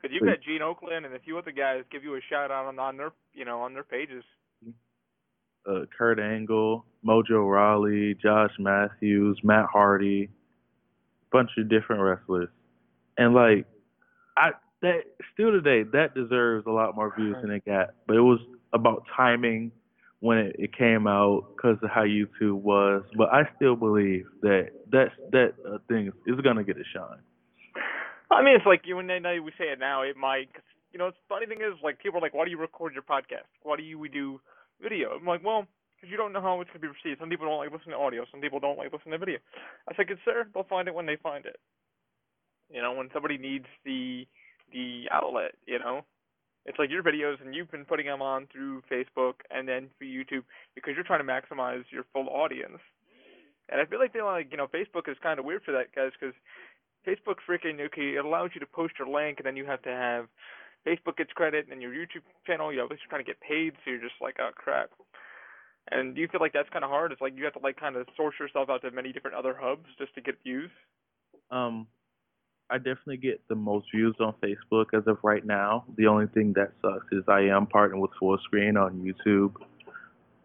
Because 0.00 0.14
you've 0.14 0.28
got 0.28 0.40
Gene 0.42 0.60
Okerlund 0.60 1.04
and 1.04 1.14
a 1.14 1.18
few 1.18 1.36
other 1.38 1.50
guys 1.50 1.82
give 1.90 2.04
you 2.04 2.14
a 2.14 2.20
shout 2.30 2.50
out 2.50 2.66
on, 2.66 2.78
on 2.78 2.96
their 2.96 3.12
you 3.34 3.44
know 3.44 3.60
on 3.60 3.74
their 3.74 3.82
pages. 3.82 4.22
Uh, 5.68 5.84
Kurt 5.96 6.20
Angle, 6.20 6.84
Mojo 7.04 7.50
Rawley, 7.50 8.14
Josh 8.14 8.52
Matthews, 8.58 9.38
Matt 9.42 9.66
Hardy, 9.70 10.30
bunch 11.32 11.50
of 11.58 11.68
different 11.68 12.02
wrestlers, 12.02 12.48
and 13.18 13.34
like 13.34 13.66
I 14.36 14.50
that 14.82 15.00
still 15.34 15.50
today 15.50 15.82
that 15.92 16.14
deserves 16.14 16.64
a 16.66 16.70
lot 16.70 16.94
more 16.94 17.12
views 17.18 17.36
than 17.42 17.50
it 17.50 17.64
got, 17.64 17.90
but 18.06 18.16
it 18.16 18.22
was 18.22 18.38
about 18.72 19.04
timing 19.16 19.72
when 20.20 20.38
it, 20.38 20.56
it 20.58 20.76
came 20.76 21.06
out 21.06 21.44
because 21.56 21.76
of 21.82 21.90
how 21.90 22.02
YouTube 22.02 22.60
was. 22.60 23.02
But 23.16 23.28
I 23.32 23.42
still 23.56 23.76
believe 23.76 24.26
that 24.42 24.70
that 24.90 25.08
that 25.32 25.54
uh, 25.66 25.78
thing 25.88 26.08
is, 26.08 26.14
is 26.26 26.40
gonna 26.42 26.64
get 26.64 26.76
a 26.76 26.84
shine. 26.92 27.22
I 28.30 28.42
mean, 28.42 28.56
it's 28.56 28.66
like 28.66 28.82
you 28.84 28.98
and 28.98 29.10
I, 29.10 29.40
we 29.40 29.52
say 29.58 29.72
it 29.72 29.78
now, 29.78 30.02
it 30.02 30.16
might. 30.16 30.50
You 30.92 30.98
know, 30.98 31.10
the 31.10 31.16
funny 31.28 31.46
thing 31.46 31.58
is, 31.58 31.78
like 31.82 31.98
people 31.98 32.18
are 32.18 32.22
like, 32.22 32.34
why 32.34 32.44
do 32.44 32.50
you 32.50 32.58
record 32.58 32.94
your 32.94 33.02
podcast? 33.02 33.48
Why 33.62 33.76
do 33.76 33.82
you 33.82 33.98
we 33.98 34.08
do 34.08 34.40
video? 34.82 35.10
I'm 35.10 35.26
like, 35.26 35.44
well, 35.44 35.66
because 35.96 36.10
you 36.10 36.16
don't 36.16 36.32
know 36.32 36.40
how 36.40 36.60
it's 36.60 36.70
gonna 36.70 36.80
be 36.80 36.88
received. 36.88 37.20
Some 37.20 37.28
people 37.30 37.46
don't 37.46 37.58
like 37.58 37.72
listen 37.72 37.92
to 37.92 37.98
audio. 37.98 38.24
Some 38.30 38.40
people 38.40 38.60
don't 38.60 38.78
like 38.78 38.92
listen 38.92 39.12
to 39.12 39.18
video. 39.18 39.38
I 39.88 39.94
said, 39.94 40.08
good 40.08 40.18
sir, 40.24 40.46
they'll 40.52 40.64
find 40.64 40.88
it 40.88 40.94
when 40.94 41.06
they 41.06 41.16
find 41.16 41.46
it. 41.46 41.58
You 42.70 42.82
know, 42.82 42.92
when 42.92 43.08
somebody 43.12 43.38
needs 43.38 43.66
the 43.84 44.26
the 44.72 45.04
outlet. 45.12 45.52
You 45.66 45.78
know. 45.78 46.02
It's 46.66 46.78
like 46.78 46.90
your 46.90 47.02
videos 47.02 47.40
and 47.44 47.54
you've 47.54 47.70
been 47.70 47.84
putting 47.84 48.06
them 48.06 48.22
on 48.22 48.46
through 48.52 48.82
Facebook 48.90 49.34
and 49.50 49.66
then 49.66 49.88
through 49.98 50.08
YouTube 50.08 50.44
because 50.74 50.94
you're 50.94 51.04
trying 51.04 51.24
to 51.24 51.30
maximize 51.30 51.84
your 51.90 52.04
full 52.12 52.28
audience. 52.28 52.78
And 53.70 53.80
I 53.80 53.84
feel 53.84 53.98
like 53.98 54.12
they 54.12 54.22
like 54.22 54.48
you 54.50 54.56
know 54.56 54.66
Facebook 54.66 55.08
is 55.08 55.16
kind 55.22 55.38
of 55.38 55.44
weird 55.44 55.62
for 55.64 55.72
that 55.72 55.94
guys 55.94 56.12
because 56.18 56.34
Facebook 57.06 57.36
freaking 57.48 57.80
okay 57.86 58.16
it 58.16 58.24
allows 58.24 58.50
you 58.54 58.60
to 58.60 58.66
post 58.66 58.94
your 58.98 59.08
link 59.08 59.38
and 59.38 59.46
then 59.46 59.56
you 59.56 59.64
have 59.66 59.82
to 59.82 59.90
have 59.90 60.26
Facebook 60.86 61.16
gets 61.16 61.32
credit 61.32 61.66
and 61.70 61.82
your 61.82 61.92
YouTube 61.92 62.24
channel 62.46 62.72
you 62.72 62.80
obviously 62.80 63.06
trying 63.08 63.24
to 63.24 63.28
get 63.28 63.40
paid 63.40 63.72
so 63.84 63.90
you're 63.90 64.00
just 64.00 64.20
like 64.20 64.36
oh 64.40 64.50
crap. 64.54 64.90
And 65.90 66.14
do 66.14 66.20
you 66.20 66.28
feel 66.28 66.40
like 66.40 66.52
that's 66.52 66.68
kind 66.68 66.84
of 66.84 66.90
hard? 66.90 67.12
It's 67.12 67.20
like 67.20 67.34
you 67.36 67.44
have 67.44 67.54
to 67.54 67.60
like 67.60 67.80
kind 67.80 67.96
of 67.96 68.06
source 68.16 68.34
yourself 68.38 68.68
out 68.68 68.82
to 68.82 68.90
many 68.90 69.12
different 69.12 69.36
other 69.36 69.56
hubs 69.58 69.86
just 69.98 70.14
to 70.16 70.20
get 70.20 70.36
views. 70.42 70.70
Um, 71.50 71.86
I 72.70 72.76
definitely 72.76 73.16
get 73.16 73.40
the 73.48 73.54
most 73.54 73.86
views 73.94 74.14
on 74.20 74.34
Facebook 74.42 74.86
as 74.94 75.06
of 75.06 75.18
right 75.22 75.44
now. 75.44 75.84
The 75.96 76.06
only 76.06 76.26
thing 76.26 76.52
that 76.54 76.72
sucks 76.82 77.06
is 77.12 77.24
I 77.26 77.40
am 77.42 77.66
partnered 77.66 78.00
with 78.00 78.10
Fullscreen 78.20 78.80
on 78.80 79.00
YouTube, 79.00 79.54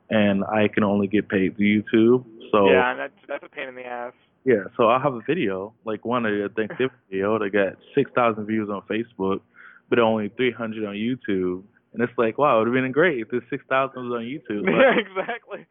and 0.10 0.44
I 0.46 0.70
can 0.70 0.84
only 0.84 1.08
get 1.08 1.28
paid 1.28 1.58
through 1.58 1.84
YouTube. 1.84 2.26
So 2.52 2.70
yeah, 2.70 2.92
and 2.92 3.00
that's 3.00 3.14
that's 3.28 3.44
a 3.44 3.50
pain 3.50 3.68
in 3.68 3.76
the 3.76 3.86
ass. 3.86 4.14
Yeah, 4.46 4.64
so 4.78 4.86
I'll 4.86 5.02
have 5.02 5.14
a 5.14 5.22
video 5.28 5.74
like 5.86 6.06
one 6.06 6.26
of 6.26 6.32
the 6.32 6.50
Thanksgiving 6.56 6.96
video 7.10 7.40
that 7.40 7.50
got 7.50 7.74
six 7.94 8.10
thousand 8.16 8.46
views 8.46 8.70
on 8.70 8.84
Facebook, 8.90 9.42
but 9.90 10.00
only 10.00 10.30
three 10.30 10.52
hundred 10.52 10.86
on 10.86 10.96
YouTube. 10.96 11.64
And 11.94 12.02
it's 12.02 12.14
like, 12.18 12.38
wow, 12.38 12.56
it 12.56 12.60
would 12.60 12.76
have 12.76 12.84
been 12.84 12.92
great 12.92 13.20
if 13.20 13.30
this 13.30 13.44
six 13.50 13.66
thousand 13.68 14.10
was 14.10 14.14
on 14.14 14.24
YouTube. 14.24 14.66
yeah, 14.66 14.94
exactly. 14.98 15.66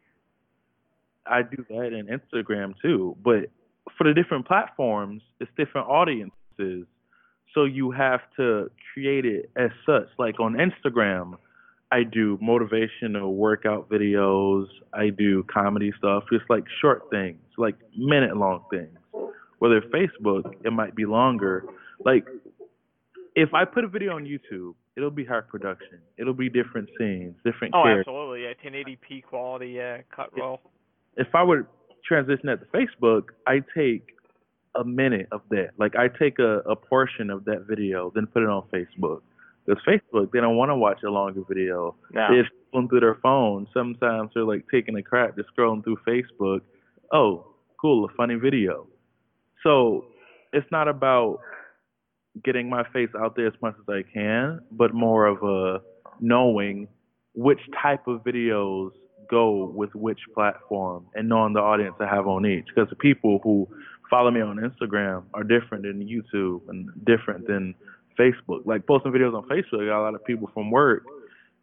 I 1.25 1.41
do 1.41 1.65
that 1.69 1.93
in 1.93 2.07
Instagram 2.07 2.75
too, 2.81 3.17
but 3.23 3.49
for 3.97 4.03
the 4.03 4.13
different 4.13 4.45
platforms, 4.45 5.21
it's 5.39 5.51
different 5.57 5.87
audiences. 5.87 6.37
So 6.57 7.65
you 7.65 7.91
have 7.91 8.21
to 8.37 8.69
create 8.93 9.25
it 9.25 9.51
as 9.55 9.69
such. 9.85 10.07
Like 10.17 10.39
on 10.39 10.55
Instagram, 10.55 11.33
I 11.91 12.03
do 12.03 12.37
motivational 12.37 13.33
workout 13.35 13.89
videos. 13.89 14.65
I 14.93 15.09
do 15.09 15.43
comedy 15.43 15.91
stuff, 15.97 16.23
just 16.31 16.45
like 16.49 16.63
short 16.81 17.03
things, 17.11 17.39
like 17.57 17.75
minute 17.97 18.35
long 18.35 18.63
things. 18.71 18.97
Whether 19.59 19.81
Facebook, 19.81 20.53
it 20.65 20.73
might 20.73 20.95
be 20.95 21.05
longer. 21.05 21.63
Like 22.03 22.25
if 23.35 23.53
I 23.53 23.65
put 23.65 23.83
a 23.83 23.87
video 23.87 24.15
on 24.15 24.25
YouTube, 24.25 24.73
it'll 24.97 25.11
be 25.11 25.25
high 25.25 25.41
production. 25.41 25.99
It'll 26.17 26.33
be 26.33 26.49
different 26.49 26.89
scenes, 26.97 27.35
different 27.45 27.73
Oh, 27.75 27.83
characters. 27.83 28.05
absolutely. 28.07 28.43
Yeah, 28.43 28.53
1080p 28.63 29.23
quality. 29.23 29.69
Yeah, 29.69 29.97
cut 30.15 30.31
well. 30.35 30.59
if 31.17 31.27
I 31.35 31.43
would 31.43 31.65
transition 32.05 32.47
that 32.47 32.59
to 32.59 32.65
Facebook, 32.77 33.29
I 33.47 33.61
take 33.77 34.09
a 34.75 34.83
minute 34.83 35.27
of 35.31 35.41
that. 35.49 35.69
Like 35.77 35.95
I 35.95 36.07
take 36.07 36.39
a, 36.39 36.59
a 36.59 36.75
portion 36.75 37.29
of 37.29 37.45
that 37.45 37.65
video, 37.67 38.11
then 38.13 38.27
put 38.27 38.43
it 38.43 38.49
on 38.49 38.63
Facebook. 38.73 39.21
Because 39.65 39.81
Facebook, 39.87 40.31
they 40.31 40.39
don't 40.39 40.57
want 40.57 40.69
to 40.69 40.75
watch 40.75 41.03
a 41.03 41.09
longer 41.09 41.41
video. 41.47 41.95
No. 42.11 42.27
They're 42.29 42.49
scrolling 42.73 42.89
through 42.89 42.99
their 42.99 43.17
phone. 43.21 43.67
Sometimes 43.73 44.31
they're 44.33 44.43
like 44.43 44.65
taking 44.69 44.97
a 44.97 45.03
crap, 45.03 45.37
just 45.37 45.49
scrolling 45.55 45.83
through 45.83 45.97
Facebook. 46.07 46.61
Oh, 47.13 47.47
cool, 47.79 48.05
a 48.05 48.09
funny 48.15 48.35
video. 48.35 48.87
So 49.63 50.05
it's 50.51 50.69
not 50.71 50.87
about 50.87 51.39
getting 52.43 52.69
my 52.69 52.83
face 52.91 53.09
out 53.17 53.35
there 53.35 53.47
as 53.47 53.53
much 53.61 53.75
as 53.79 53.87
I 53.87 54.01
can, 54.11 54.61
but 54.71 54.93
more 54.93 55.27
of 55.27 55.43
a 55.43 55.81
knowing 56.19 56.87
which 57.35 57.59
type 57.81 58.07
of 58.07 58.23
videos 58.23 58.91
go 59.29 59.71
with 59.73 59.93
which 59.95 60.19
platform 60.33 61.05
and 61.15 61.29
knowing 61.29 61.53
the 61.53 61.59
audience 61.59 61.95
I 61.99 62.07
have 62.07 62.27
on 62.27 62.45
each. 62.45 62.65
Because 62.73 62.89
the 62.89 62.95
people 62.95 63.39
who 63.43 63.67
follow 64.09 64.31
me 64.31 64.41
on 64.41 64.57
Instagram 64.57 65.23
are 65.33 65.43
different 65.43 65.83
than 65.83 66.07
YouTube 66.07 66.61
and 66.69 66.89
different 67.05 67.47
than 67.47 67.75
Facebook. 68.19 68.65
Like 68.65 68.85
posting 68.85 69.11
videos 69.11 69.35
on 69.35 69.47
Facebook, 69.47 69.83
I 69.83 69.87
got 69.87 70.01
a 70.01 70.03
lot 70.03 70.15
of 70.15 70.23
people 70.25 70.49
from 70.53 70.71
work 70.71 71.03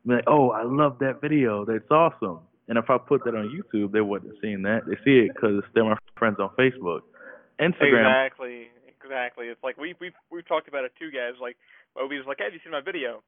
like, 0.05 0.25
"Oh, 0.27 0.51
I 0.51 0.63
love 0.65 0.99
that 1.01 1.21
video. 1.21 1.65
That's 1.65 1.91
awesome." 1.91 2.41
And 2.69 2.79
if 2.79 2.89
I 2.89 2.99
put 2.99 3.25
that 3.25 3.35
on 3.35 3.51
YouTube, 3.51 3.93
they 3.93 4.01
wouldn't 4.01 4.33
have 4.33 4.41
seen 4.41 4.63
that. 4.63 4.87
They 4.87 4.97
see 5.05 5.27
it 5.27 5.35
because 5.35 5.63
they're 5.75 5.85
my 5.85 5.97
friends 6.17 6.39
on 6.39 6.51
Facebook. 6.51 7.01
Instagram, 7.61 8.07
Exactly, 8.07 8.69
exactly. 8.89 9.47
It's 9.47 9.63
like 9.63 9.77
we 9.77 9.95
we 10.01 10.13
we've 10.31 10.47
talked 10.47 10.69
about 10.69 10.85
it 10.85 10.93
too, 10.99 11.11
guys. 11.11 11.35
Like 11.41 11.57
Obi's 11.97 12.27
like, 12.27 12.39
hey, 12.39 12.45
"Have 12.45 12.55
you 12.55 12.61
seen 12.63 12.73
my 12.73 12.81
video?" 12.81 13.23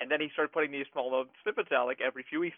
And 0.00 0.10
then 0.10 0.20
he 0.20 0.28
started 0.34 0.52
putting 0.52 0.70
these 0.70 0.86
small 0.92 1.10
little 1.10 1.26
snippets 1.42 1.72
out 1.72 1.86
like 1.86 2.00
every 2.00 2.24
few 2.28 2.40
weeks. 2.40 2.56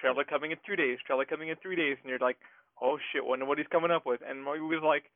Trailer 0.00 0.24
coming 0.24 0.50
in 0.50 0.58
two 0.66 0.74
days. 0.74 0.98
Trailer 1.06 1.24
coming 1.24 1.48
in 1.48 1.56
three 1.56 1.76
days, 1.76 1.96
and 2.02 2.10
you're 2.10 2.18
like, 2.18 2.38
"Oh 2.80 2.98
shit, 3.12 3.24
wonder 3.24 3.46
what 3.46 3.58
he's 3.58 3.68
coming 3.68 3.90
up 3.90 4.04
with." 4.04 4.20
And 4.26 4.42
Moby 4.42 4.60
was 4.60 4.82
like, 4.82 5.10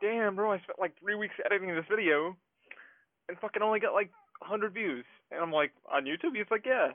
damn, 0.00 0.36
bro, 0.36 0.52
I 0.52 0.58
spent 0.60 0.78
like 0.78 0.98
three 1.00 1.14
weeks 1.14 1.34
editing 1.44 1.74
this 1.74 1.84
video 1.88 2.36
and 3.28 3.38
fucking 3.38 3.62
only 3.62 3.80
got 3.80 3.94
like 3.94 4.10
100 4.40 4.72
views. 4.72 5.04
And 5.30 5.40
I'm 5.40 5.52
like, 5.52 5.72
on 5.90 6.04
YouTube? 6.04 6.36
He's 6.36 6.50
like, 6.50 6.66
yeah. 6.66 6.92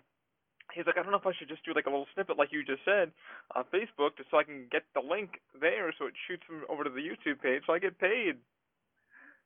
He's 0.73 0.85
like, 0.85 0.97
I 0.97 1.01
don't 1.01 1.11
know 1.11 1.17
if 1.17 1.25
I 1.25 1.33
should 1.33 1.49
just 1.49 1.65
do 1.65 1.73
like 1.73 1.87
a 1.87 1.89
little 1.89 2.05
snippet 2.13 2.37
like 2.37 2.51
you 2.51 2.63
just 2.63 2.85
said 2.85 3.11
on 3.55 3.63
Facebook 3.73 4.17
just 4.17 4.29
so 4.29 4.37
I 4.37 4.43
can 4.43 4.67
get 4.71 4.83
the 4.93 5.01
link 5.01 5.41
there 5.59 5.93
so 5.97 6.05
it 6.05 6.13
shoots 6.27 6.43
them 6.47 6.61
over 6.69 6.83
to 6.83 6.91
the 6.91 7.01
YouTube 7.01 7.41
page 7.41 7.63
so 7.65 7.73
I 7.73 7.79
get 7.79 7.97
paid. 7.97 8.37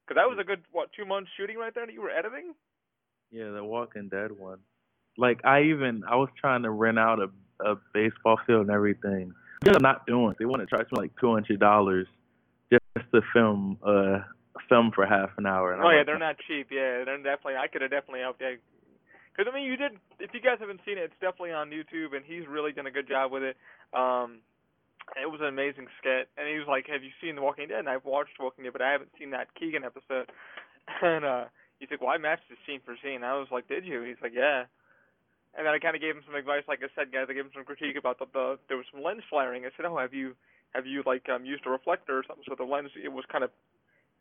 Because 0.04 0.20
that 0.20 0.28
was 0.28 0.38
a 0.40 0.44
good, 0.44 0.64
what, 0.72 0.90
two 0.92 1.06
months 1.06 1.32
shooting 1.38 1.58
right 1.58 1.74
there 1.74 1.86
that 1.86 1.94
you 1.94 2.02
were 2.02 2.12
editing? 2.12 2.54
Yeah, 3.32 3.52
the 3.52 3.64
Walking 3.64 4.10
Dead 4.10 4.32
one. 4.38 4.60
Like, 5.18 5.46
I 5.46 5.64
even, 5.64 6.04
I 6.10 6.18
was 6.18 6.30
trying 6.40 6.64
to 6.64 6.72
rent 6.72 7.00
out 7.00 7.20
a, 7.20 7.30
a 7.66 7.76
baseball 7.94 8.38
field 8.46 8.68
and 8.68 8.72
everything. 8.72 9.34
I'm 9.66 9.82
not 9.82 10.06
doing. 10.06 10.36
They 10.38 10.46
want 10.46 10.62
to 10.62 10.68
charge 10.68 10.92
me 10.92 11.00
like 11.00 11.16
$200 11.16 12.06
just 12.98 13.10
to 13.12 13.22
film 13.34 13.78
uh 13.86 14.20
film 14.70 14.92
for 14.94 15.06
half 15.06 15.32
an 15.38 15.46
hour. 15.46 15.76
oh 15.82 15.90
yeah, 15.90 16.04
they're 16.06 16.20
not 16.20 16.38
cheap. 16.48 16.68
Yeah, 16.72 17.04
they're 17.06 17.18
definitely. 17.18 17.58
I 17.58 17.68
could 17.68 17.82
have 17.82 17.92
definitely 17.92 18.22
helped. 18.22 18.42
Yeah. 18.42 18.56
Because 19.34 19.50
I 19.52 19.56
mean, 19.56 19.66
you 19.66 19.78
did. 19.78 19.98
If 20.20 20.30
you 20.34 20.42
guys 20.42 20.58
haven't 20.60 20.82
seen 20.86 20.98
it, 20.98 21.10
it's 21.10 21.20
definitely 21.20 21.54
on 21.54 21.74
YouTube, 21.74 22.14
and 22.16 22.24
he's 22.24 22.46
really 22.48 22.72
done 22.72 22.86
a 22.86 22.94
good 22.94 23.08
job 23.10 23.32
with 23.32 23.42
it. 23.42 23.58
Um, 23.94 24.46
it 25.18 25.26
was 25.26 25.42
an 25.42 25.50
amazing 25.50 25.88
skit, 25.98 26.30
and 26.38 26.48
he 26.48 26.56
was 26.62 26.70
like, 26.70 26.86
"Have 26.88 27.04
you 27.04 27.10
seen 27.20 27.36
The 27.36 27.42
Walking 27.42 27.68
Dead?" 27.68 27.80
And 27.82 27.90
I've 27.90 28.06
watched 28.06 28.38
Walking 28.40 28.64
Dead, 28.64 28.74
but 28.74 28.82
I 28.86 28.92
haven't 28.92 29.10
seen 29.18 29.32
that 29.32 29.50
Negan 29.58 29.86
episode. 29.86 30.30
And 31.02 31.24
uh, 31.24 31.46
he's 31.80 31.88
like, 31.90 32.02
"Well, 32.02 32.12
match 32.20 32.44
the 32.52 32.60
scene 32.68 32.82
for 32.84 33.00
scene." 33.00 33.24
And 33.24 33.26
I 33.26 33.40
was 33.40 33.48
like, 33.56 33.70
"Did 33.70 33.86
you?" 33.86 34.04
He's 34.04 34.20
like, 34.22 34.36
"Yeah." 34.36 34.68
And 35.56 35.64
then 35.66 35.74
I 35.74 35.80
kind 35.80 35.96
of 35.96 36.02
gave 36.02 36.12
him 36.12 36.28
some 36.28 36.36
advice, 36.36 36.68
like 36.68 36.84
I 36.84 36.92
said, 36.92 37.08
guys. 37.14 37.28
I 37.30 37.34
gave 37.34 37.46
him 37.46 37.56
some 37.56 37.64
critique 37.64 37.96
about 37.96 38.20
the, 38.20 38.28
the 38.34 38.60
there 38.68 38.76
was 38.76 38.86
some 38.92 39.02
lens 39.02 39.24
flaring. 39.30 39.64
I 39.64 39.72
said, 39.78 39.86
"Oh, 39.88 39.96
have 39.98 40.14
you 40.14 40.36
have 40.76 40.86
you 40.86 41.04
like 41.06 41.28
um 41.30 41.46
used 41.46 41.66
a 41.66 41.70
reflector 41.70 42.18
or 42.20 42.24
something 42.28 42.44
so 42.48 42.56
the 42.58 42.64
lens 42.64 42.90
it 43.02 43.12
was 43.12 43.26
kind 43.32 43.44
of 43.44 43.52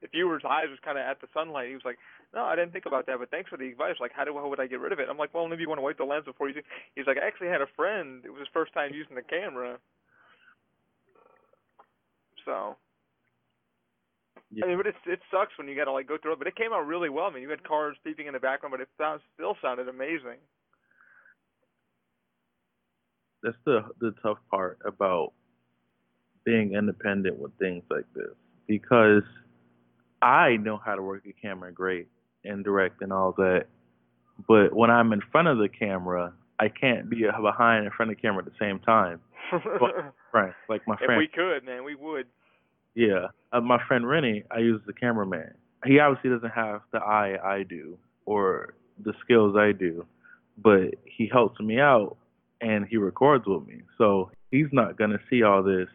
the 0.03 0.09
viewer's 0.09 0.43
eyes 0.45 0.67
was 0.69 0.81
kind 0.85 0.99
of 0.99 1.07
at 1.07 1.21
the 1.21 1.29
sunlight. 1.33 1.69
He 1.69 1.75
was 1.75 1.85
like, 1.85 1.99
"No, 2.35 2.45
I 2.45 2.57
didn't 2.57 2.73
think 2.73 2.87
about 2.87 3.07
that, 3.07 3.19
but 3.21 3.31
thanks 3.31 3.49
for 3.49 3.57
the 3.57 3.69
advice. 3.71 3.97
Like, 4.01 4.13
how 4.13 4.25
do 4.25 4.35
how 4.35 4.49
would 4.49 4.61
I 4.61 4.67
get 4.67 4.81
rid 4.81 4.93
of 4.93 4.99
it?" 4.99 5.09
I'm 5.09 5.17
like, 5.17 5.33
"Well, 5.33 5.47
maybe 5.49 5.63
you 5.63 5.69
want 5.69 5.79
to 5.79 5.83
wipe 5.83 5.97
the 5.97 6.05
lens 6.05 6.25
before 6.27 6.49
you." 6.49 6.55
Do. 6.55 6.63
He's 6.97 7.07
like, 7.07 7.19
"I 7.19 7.27
actually 7.27 7.49
had 7.49 7.63
a 7.63 7.69
friend. 7.77 8.25
It 8.25 8.31
was 8.31 8.41
his 8.41 8.49
first 8.53 8.73
time 8.75 8.93
using 8.93 9.15
the 9.15 9.23
camera." 9.23 9.79
So, 12.45 12.77
Yeah. 14.51 14.65
I 14.65 14.69
mean, 14.69 14.77
but 14.77 14.87
it 14.87 14.97
it 15.07 15.21
sucks 15.31 15.57
when 15.57 15.69
you 15.69 15.77
got 15.77 15.85
to 15.85 15.93
like 15.93 16.07
go 16.09 16.19
through 16.19 16.33
it. 16.35 16.39
But 16.39 16.49
it 16.49 16.57
came 16.57 16.73
out 16.73 16.87
really 16.87 17.09
well. 17.09 17.27
I 17.27 17.31
mean, 17.31 17.43
you 17.43 17.51
had 17.51 17.63
cars 17.65 17.97
beeping 18.07 18.27
in 18.27 18.35
the 18.35 18.41
background, 18.41 18.73
but 18.73 18.81
it 18.81 18.89
sounds 18.99 19.23
still 19.35 19.57
sounded 19.63 19.89
amazing. 19.89 20.39
that's 23.43 23.57
the 23.65 23.83
the 24.01 24.15
tough 24.23 24.39
part 24.51 24.79
about 24.85 25.33
being 26.45 26.75
independent 26.75 27.39
with 27.39 27.53
things 27.59 27.83
like 27.91 28.07
this 28.15 28.35
because 28.67 29.23
I 30.21 30.57
know 30.57 30.81
how 30.85 30.95
to 30.95 31.03
work 31.03 31.25
a 31.27 31.33
camera 31.33 31.73
great 31.73 32.09
and 32.45 32.65
direct 32.65 33.03
and 33.03 33.13
all 33.13 33.33
that, 33.39 33.67
but 34.49 34.75
when 34.75 34.91
I'm 34.91 35.13
in 35.13 35.21
front 35.31 35.49
of 35.49 35.59
the 35.59 35.69
camera, 35.69 36.33
I 36.59 36.69
can't 36.69 37.11
be 37.11 37.25
behind 37.43 37.85
in 37.85 37.91
front 37.97 38.11
of 38.11 38.17
the 38.17 38.23
camera 38.23 38.45
at 38.45 38.47
the 38.47 38.59
same 38.59 38.79
time. 38.81 39.21
Right, 40.35 40.55
like 40.67 40.81
my 40.89 40.97
friend. 40.97 41.13
if 41.13 41.19
we 41.19 41.29
could, 41.29 41.63
man, 41.67 41.85
we 41.85 41.95
would. 41.95 42.27
Yeah, 42.95 43.27
uh, 43.53 43.61
my 43.61 43.79
friend 43.87 44.09
Rennie, 44.09 44.45
I 44.51 44.61
use 44.61 44.81
as 44.83 44.89
a 44.89 44.99
cameraman. 44.99 45.53
He 45.85 45.99
obviously 45.99 46.31
doesn't 46.31 46.55
have 46.55 46.81
the 46.91 47.01
eye 47.01 47.37
I 47.45 47.63
do 47.65 47.99
or 48.25 48.73
the 49.05 49.13
skills 49.23 49.55
I 49.55 49.73
do, 49.73 50.07
but 50.57 50.95
he 51.05 51.29
helps 51.31 51.61
me 51.61 51.79
out 51.81 52.17
and 52.63 52.87
he 52.87 52.97
records 52.97 53.45
with 53.47 53.67
me. 53.67 53.83
So 53.99 54.31
he's 54.51 54.69
not 54.73 54.97
gonna 54.97 55.19
see 55.29 55.43
all 55.43 55.63
this 55.63 55.89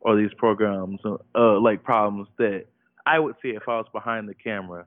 or 0.00 0.16
these 0.16 0.32
programs, 0.36 1.00
uh, 1.04 1.60
like 1.60 1.82
problems 1.82 2.28
that 2.38 2.66
I 3.06 3.18
would 3.18 3.36
see 3.42 3.50
if 3.50 3.62
I 3.68 3.78
was 3.78 3.86
behind 3.92 4.28
the 4.28 4.34
camera. 4.34 4.86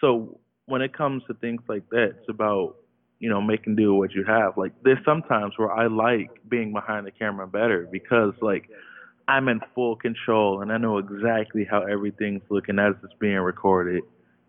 So 0.00 0.38
when 0.66 0.82
it 0.82 0.96
comes 0.96 1.22
to 1.26 1.34
things 1.34 1.62
like 1.68 1.88
that, 1.90 2.14
it's 2.18 2.28
about 2.28 2.76
you 3.18 3.30
know 3.30 3.40
making 3.40 3.76
do 3.76 3.94
with 3.94 4.10
what 4.10 4.16
you 4.16 4.24
have. 4.24 4.56
Like 4.56 4.72
there's 4.82 5.04
sometimes 5.04 5.54
where 5.56 5.72
I 5.72 5.86
like 5.86 6.30
being 6.48 6.72
behind 6.72 7.06
the 7.06 7.10
camera 7.10 7.46
better 7.46 7.88
because 7.90 8.34
like 8.40 8.68
I'm 9.28 9.48
in 9.48 9.60
full 9.74 9.96
control 9.96 10.62
and 10.62 10.72
I 10.72 10.78
know 10.78 10.98
exactly 10.98 11.66
how 11.68 11.82
everything's 11.82 12.42
looking 12.50 12.78
as 12.78 12.94
it's 13.02 13.14
being 13.18 13.36
recorded. 13.36 14.02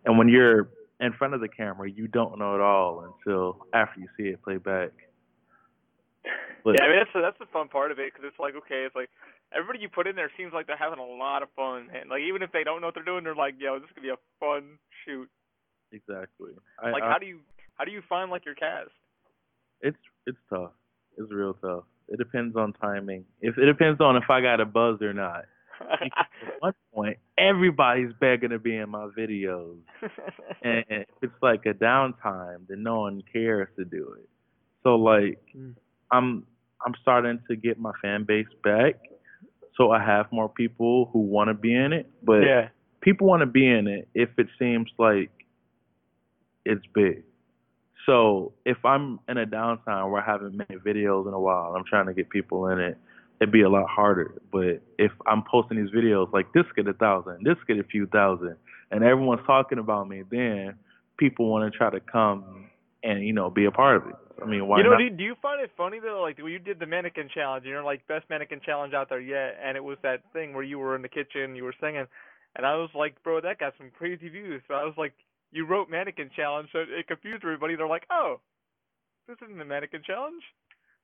And 0.05 0.17
when 0.17 0.29
you're 0.29 0.69
in 0.99 1.13
front 1.13 1.33
of 1.33 1.41
the 1.41 1.47
camera, 1.47 1.89
you 1.89 2.07
don't 2.07 2.37
know 2.37 2.55
it 2.55 2.61
all 2.61 3.15
until 3.25 3.65
after 3.73 3.99
you 3.99 4.07
see 4.17 4.29
it 4.29 4.41
play 4.43 4.57
back. 4.57 4.91
But 6.63 6.75
yeah, 6.77 6.85
I 6.85 6.89
mean 6.89 6.97
that's 6.97 7.09
the, 7.13 7.21
that's 7.21 7.39
the 7.39 7.45
fun 7.53 7.69
part 7.69 7.91
of 7.91 7.99
it 7.99 8.11
because 8.13 8.27
it's 8.27 8.39
like 8.39 8.55
okay, 8.55 8.83
it's 8.85 8.95
like 8.95 9.09
everybody 9.55 9.79
you 9.79 9.89
put 9.89 10.07
in 10.07 10.15
there 10.15 10.31
seems 10.37 10.53
like 10.53 10.67
they're 10.67 10.77
having 10.77 10.99
a 10.99 11.05
lot 11.05 11.43
of 11.43 11.49
fun, 11.55 11.89
and 11.93 12.09
like 12.09 12.21
even 12.27 12.41
if 12.41 12.51
they 12.51 12.63
don't 12.63 12.81
know 12.81 12.87
what 12.87 12.95
they're 12.95 13.03
doing, 13.03 13.23
they're 13.23 13.35
like, 13.35 13.55
yo, 13.59 13.79
this 13.79 13.89
could 13.93 14.03
be 14.03 14.09
a 14.09 14.17
fun 14.39 14.77
shoot. 15.05 15.29
exactly. 15.91 16.51
I, 16.83 16.91
Like 16.91 17.03
I, 17.03 17.11
how 17.11 17.17
do 17.17 17.25
you 17.25 17.39
How 17.75 17.85
do 17.85 17.91
you 17.91 18.01
find 18.09 18.29
like 18.31 18.45
your 18.45 18.55
cast? 18.55 18.89
It's 19.81 19.97
it's 20.25 20.37
tough. 20.49 20.71
It's 21.17 21.31
real 21.31 21.53
tough. 21.55 21.83
It 22.09 22.17
depends 22.17 22.55
on 22.55 22.73
timing. 22.73 23.25
If 23.41 23.57
it 23.57 23.65
depends 23.65 23.99
on 24.01 24.15
if 24.15 24.29
I 24.29 24.41
got 24.41 24.59
a 24.61 24.65
buzz 24.65 25.01
or 25.01 25.13
not. 25.13 25.45
At 25.79 26.09
one 26.59 26.73
point, 26.91 27.17
everybody's 27.37 28.11
begging 28.19 28.49
to 28.49 28.57
be 28.57 28.75
in 28.77 28.89
my 28.89 29.09
videos, 29.15 29.77
and 30.63 30.83
if 30.89 31.05
it's 31.21 31.33
like 31.43 31.67
a 31.67 31.73
downtime, 31.75 32.65
then 32.67 32.81
no 32.81 33.01
one 33.01 33.21
cares 33.31 33.67
to 33.77 33.85
do 33.85 34.15
it. 34.19 34.27
So 34.81 34.95
like, 34.95 35.39
Mm. 35.55 35.75
I'm 36.11 36.47
I'm 36.83 36.95
starting 37.03 37.39
to 37.47 37.55
get 37.55 37.77
my 37.77 37.91
fan 38.01 38.23
base 38.23 38.47
back, 38.63 38.95
so 39.77 39.91
I 39.91 40.03
have 40.03 40.31
more 40.31 40.49
people 40.49 41.09
who 41.13 41.19
want 41.19 41.49
to 41.49 41.53
be 41.53 41.73
in 41.73 41.93
it. 41.93 42.09
But 42.23 42.41
yeah. 42.41 42.69
people 43.01 43.27
want 43.27 43.41
to 43.41 43.45
be 43.45 43.67
in 43.67 43.87
it 43.87 44.09
if 44.13 44.29
it 44.37 44.47
seems 44.59 44.89
like 44.97 45.29
it's 46.65 46.85
big. 46.93 47.23
So 48.05 48.53
if 48.65 48.77
I'm 48.83 49.19
in 49.27 49.37
a 49.37 49.45
downtime 49.45 50.11
where 50.11 50.21
I 50.21 50.25
haven't 50.25 50.55
made 50.55 50.79
videos 50.85 51.27
in 51.27 51.33
a 51.33 51.39
while, 51.39 51.75
I'm 51.75 51.83
trying 51.85 52.07
to 52.07 52.13
get 52.13 52.29
people 52.29 52.67
in 52.67 52.79
it. 52.79 52.97
It'd 53.39 53.51
be 53.51 53.61
a 53.61 53.69
lot 53.69 53.87
harder. 53.87 54.41
But 54.51 54.81
if 54.97 55.11
I'm 55.27 55.43
posting 55.43 55.77
these 55.77 55.93
videos 55.93 56.31
like 56.33 56.51
this 56.53 56.63
get 56.75 56.87
a 56.87 56.93
thousand, 56.93 57.43
this 57.43 57.57
get 57.67 57.77
a 57.77 57.83
few 57.83 58.07
thousand, 58.07 58.55
and 58.91 59.03
everyone's 59.03 59.45
talking 59.45 59.77
about 59.77 60.07
me, 60.07 60.23
then 60.31 60.75
people 61.17 61.49
want 61.49 61.71
to 61.71 61.77
try 61.77 61.89
to 61.89 61.99
come 61.99 62.69
and 63.03 63.25
you 63.25 63.33
know 63.33 63.49
be 63.49 63.65
a 63.65 63.71
part 63.71 63.97
of 63.97 64.07
it. 64.07 64.15
I 64.41 64.45
mean, 64.45 64.67
why 64.67 64.77
you 64.77 64.83
know, 64.83 64.91
not? 64.91 64.99
do, 64.99 65.09
do 65.09 65.23
you 65.23 65.35
find 65.41 65.61
it 65.61 65.71
funny 65.75 65.99
though? 65.99 66.21
Like 66.21 66.37
when 66.37 66.51
you 66.51 66.59
did 66.59 66.79
the 66.79 66.85
mannequin 66.85 67.29
challenge, 67.33 67.65
you 67.65 67.73
know, 67.73 67.85
like 67.85 68.05
best 68.07 68.29
mannequin 68.29 68.61
challenge 68.65 68.93
out 68.93 69.09
there 69.09 69.19
yet, 69.19 69.57
and 69.63 69.75
it 69.75 69.83
was 69.83 69.97
that 70.03 70.21
thing 70.33 70.53
where 70.53 70.63
you 70.63 70.79
were 70.79 70.95
in 70.95 71.01
the 71.01 71.09
kitchen, 71.09 71.55
you 71.55 71.63
were 71.63 71.75
singing, 71.81 72.05
and 72.55 72.65
I 72.65 72.75
was 72.75 72.89
like, 72.93 73.21
bro, 73.23 73.41
that 73.41 73.59
got 73.59 73.73
some 73.77 73.91
crazy 73.97 74.29
views. 74.29 74.61
So 74.67 74.73
I 74.75 74.83
was 74.83 74.93
like, 74.97 75.13
you 75.51 75.65
wrote 75.65 75.89
mannequin 75.89 76.29
challenge, 76.35 76.69
so 76.71 76.79
it 76.79 77.07
confused 77.07 77.43
everybody. 77.43 77.75
They're 77.75 77.87
like, 77.87 78.05
oh, 78.11 78.39
this 79.27 79.37
isn't 79.43 79.57
the 79.57 79.65
mannequin 79.65 80.01
challenge. 80.05 80.43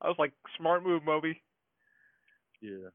I 0.02 0.08
was 0.08 0.18
like, 0.20 0.34
smart 0.58 0.84
move, 0.84 1.04
Moby. 1.04 1.42
Yeah. 2.62 2.90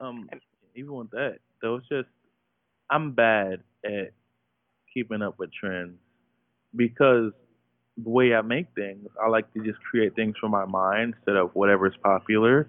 Um, 0.00 0.28
And- 0.30 0.40
even 0.74 0.94
with 0.94 1.10
that, 1.10 1.38
though, 1.60 1.76
it's 1.76 1.88
just 1.88 2.08
I'm 2.90 3.12
bad 3.12 3.62
at 3.84 4.12
keeping 4.92 5.22
up 5.22 5.38
with 5.38 5.50
trends 5.52 5.98
because 6.74 7.32
the 7.96 8.08
way 8.08 8.34
I 8.34 8.42
make 8.42 8.66
things, 8.74 9.08
I 9.22 9.28
like 9.28 9.52
to 9.54 9.62
just 9.64 9.78
create 9.80 10.14
things 10.14 10.34
from 10.40 10.50
my 10.50 10.64
mind 10.64 11.14
instead 11.16 11.36
of 11.36 11.50
whatever's 11.54 11.94
popular. 12.02 12.68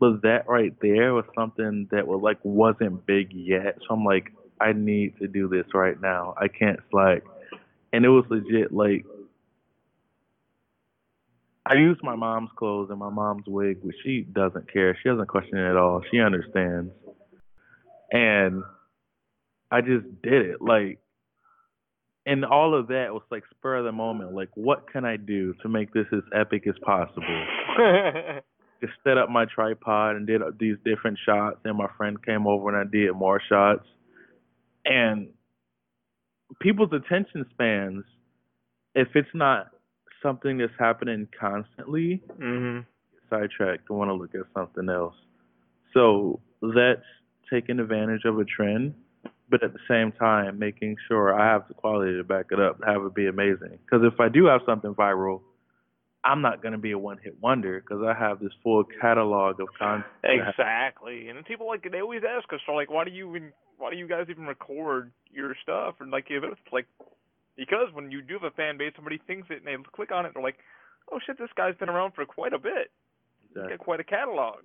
But 0.00 0.22
that 0.22 0.48
right 0.48 0.74
there 0.80 1.14
was 1.14 1.24
something 1.34 1.88
that 1.92 2.06
was 2.06 2.20
like 2.22 2.38
wasn't 2.42 3.06
big 3.06 3.32
yet, 3.32 3.78
so 3.80 3.94
I'm 3.94 4.04
like, 4.04 4.32
I 4.60 4.72
need 4.72 5.18
to 5.20 5.28
do 5.28 5.48
this 5.48 5.66
right 5.72 6.00
now. 6.00 6.34
I 6.40 6.48
can't 6.48 6.80
slack. 6.90 7.22
And 7.92 8.04
it 8.04 8.08
was 8.08 8.24
legit 8.28 8.72
like 8.72 9.04
I 11.66 11.76
used 11.76 12.02
my 12.02 12.14
mom's 12.14 12.50
clothes 12.56 12.90
and 12.90 12.98
my 12.98 13.08
mom's 13.08 13.46
wig, 13.46 13.78
which 13.82 13.96
she 14.04 14.20
doesn't 14.20 14.70
care. 14.70 14.96
She 15.02 15.08
doesn't 15.08 15.28
question 15.28 15.56
it 15.56 15.70
at 15.70 15.76
all. 15.76 16.02
She 16.10 16.20
understands. 16.20 16.92
And 18.12 18.62
I 19.70 19.80
just 19.80 20.04
did 20.22 20.42
it. 20.46 20.60
Like, 20.60 20.98
and 22.26 22.44
all 22.44 22.74
of 22.78 22.88
that 22.88 23.08
was 23.12 23.22
like 23.30 23.42
spur 23.50 23.76
of 23.76 23.84
the 23.84 23.92
moment. 23.92 24.34
Like, 24.34 24.50
what 24.54 24.90
can 24.90 25.04
I 25.04 25.16
do 25.16 25.54
to 25.62 25.68
make 25.68 25.92
this 25.92 26.06
as 26.12 26.22
epic 26.34 26.66
as 26.66 26.74
possible? 26.82 27.46
Just 28.80 28.94
set 29.04 29.18
up 29.18 29.28
my 29.30 29.44
tripod 29.44 30.16
and 30.16 30.26
did 30.26 30.40
these 30.58 30.76
different 30.84 31.18
shots. 31.24 31.58
And 31.64 31.76
my 31.76 31.88
friend 31.96 32.22
came 32.24 32.46
over 32.46 32.68
and 32.68 32.76
I 32.76 32.90
did 32.90 33.12
more 33.12 33.40
shots. 33.48 33.86
And 34.84 35.28
people's 36.60 36.92
attention 36.92 37.44
spans, 37.50 38.04
if 38.94 39.08
it's 39.14 39.28
not 39.34 39.68
something 40.22 40.58
that's 40.58 40.72
happening 40.78 41.28
constantly, 41.38 42.22
mhm. 42.38 42.86
sidetracked 43.28 43.88
and 43.90 43.98
want 43.98 44.08
to 44.08 44.14
look 44.14 44.34
at 44.34 44.42
something 44.54 44.88
else. 44.88 45.14
So 45.92 46.40
that's 46.62 47.04
taking 47.50 47.78
advantage 47.80 48.24
of 48.24 48.38
a 48.38 48.44
trend, 48.44 48.94
but 49.48 49.62
at 49.62 49.72
the 49.72 49.78
same 49.88 50.12
time 50.12 50.58
making 50.58 50.96
sure 51.08 51.38
I 51.38 51.52
have 51.52 51.68
the 51.68 51.74
quality 51.74 52.16
to 52.16 52.24
back 52.24 52.46
it 52.50 52.60
up, 52.60 52.80
have 52.86 53.02
it 53.02 53.14
be 53.14 53.26
amazing. 53.26 53.78
Because 53.84 54.04
if 54.10 54.20
I 54.20 54.28
do 54.28 54.46
have 54.46 54.62
something 54.66 54.94
viral, 54.94 55.42
I'm 56.24 56.40
not 56.40 56.62
going 56.62 56.72
to 56.72 56.78
be 56.78 56.92
a 56.92 56.98
one-hit 56.98 57.36
wonder 57.42 57.80
because 57.80 58.02
I 58.02 58.18
have 58.18 58.40
this 58.40 58.52
full 58.62 58.84
catalog 59.00 59.60
of 59.60 59.68
content. 59.78 60.06
Exactly. 60.24 61.28
And 61.28 61.44
people 61.44 61.66
like 61.66 61.86
they 61.90 62.00
always 62.00 62.22
ask 62.26 62.50
us, 62.52 62.60
so 62.64 62.72
like, 62.72 62.90
why 62.90 63.04
do 63.04 63.10
you 63.10 63.28
even, 63.36 63.52
why 63.76 63.90
do 63.90 63.96
you 63.96 64.08
guys 64.08 64.26
even 64.30 64.46
record 64.46 65.12
your 65.30 65.54
stuff? 65.62 65.96
And 66.00 66.10
like, 66.10 66.26
if 66.30 66.42
it's 66.42 66.60
like, 66.72 66.86
because 67.56 67.88
when 67.92 68.10
you 68.10 68.22
do 68.22 68.34
have 68.34 68.44
a 68.44 68.50
fan 68.52 68.78
base, 68.78 68.92
somebody 68.96 69.20
thinks 69.26 69.48
it 69.50 69.62
and 69.64 69.66
they 69.66 69.76
click 69.92 70.10
on 70.12 70.24
it, 70.24 70.32
they're 70.32 70.42
like, 70.42 70.56
oh 71.12 71.18
shit, 71.26 71.38
this 71.38 71.50
guy's 71.56 71.76
been 71.76 71.90
around 71.90 72.14
for 72.14 72.24
quite 72.24 72.54
a 72.54 72.58
bit. 72.58 72.90
He's 73.52 73.62
got 73.68 73.78
quite 73.78 74.00
a 74.00 74.04
catalog. 74.04 74.60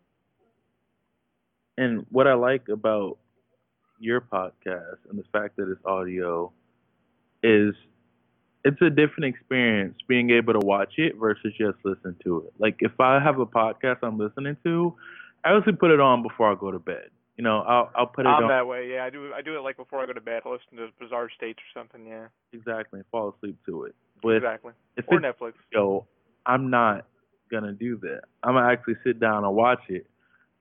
And 1.78 2.06
what 2.10 2.26
I 2.26 2.34
like 2.34 2.70
about 2.70 3.18
your 4.00 4.22
podcast 4.22 4.98
and 5.10 5.20
the 5.20 5.24
fact 5.32 5.58
that 5.58 5.70
it's 5.70 5.84
audio 5.86 6.52
is 7.44 7.74
it's 8.66 8.82
a 8.82 8.90
different 8.90 9.26
experience 9.34 9.96
being 10.08 10.32
able 10.32 10.54
to 10.54 10.66
watch 10.66 10.94
it 10.98 11.16
versus 11.18 11.54
just 11.58 11.78
listen 11.86 12.16
to 12.24 12.46
it. 12.48 12.54
Like 12.60 12.78
if 12.80 13.00
I 13.00 13.20
have 13.20 13.40
a 13.40 13.46
podcast 13.46 13.98
I'm 14.04 14.18
listening 14.18 14.58
to, 14.66 14.96
I 15.46 15.54
usually 15.54 15.76
put 15.76 15.92
it 15.92 16.00
on 16.00 16.24
before 16.24 16.52
I 16.52 16.56
go 16.60 16.72
to 16.72 16.80
bed. 16.80 17.10
You 17.38 17.44
know, 17.44 17.60
I'll 17.62 17.90
I'll 17.96 18.08
put 18.08 18.26
it 18.26 18.30
I'm 18.30 18.44
on 18.44 18.50
that 18.50 18.68
way. 18.68 18.92
Yeah, 18.92 19.06
I 19.06 19.10
do. 19.10 19.32
I 19.34 19.42
do 19.42 19.56
it 19.58 19.62
like 19.62 19.78
before 19.78 20.02
I 20.02 20.06
go 20.06 20.12
to 20.14 20.20
bed. 20.22 20.42
I 20.46 20.50
listen 20.50 20.78
to 20.78 20.90
Bizarre 21.00 21.30
States 21.36 21.60
or 21.60 21.80
something. 21.80 22.06
Yeah, 22.06 22.28
exactly 22.52 23.02
fall 23.12 23.34
asleep 23.38 23.58
to 23.66 23.86
it. 23.86 23.96
But 24.22 24.38
exactly. 24.38 24.74
if 24.98 25.06
Or 25.08 25.22
Netflix. 25.22 25.54
show, 25.74 26.06
I'm 26.46 26.70
not 26.70 27.06
gonna 27.50 27.72
do 27.72 27.98
that. 28.02 28.24
I'm 28.44 28.56
gonna 28.56 28.70
actually 28.70 28.96
sit 29.06 29.22
down 29.22 29.46
and 29.46 29.56
watch 29.56 29.82
it 29.88 30.06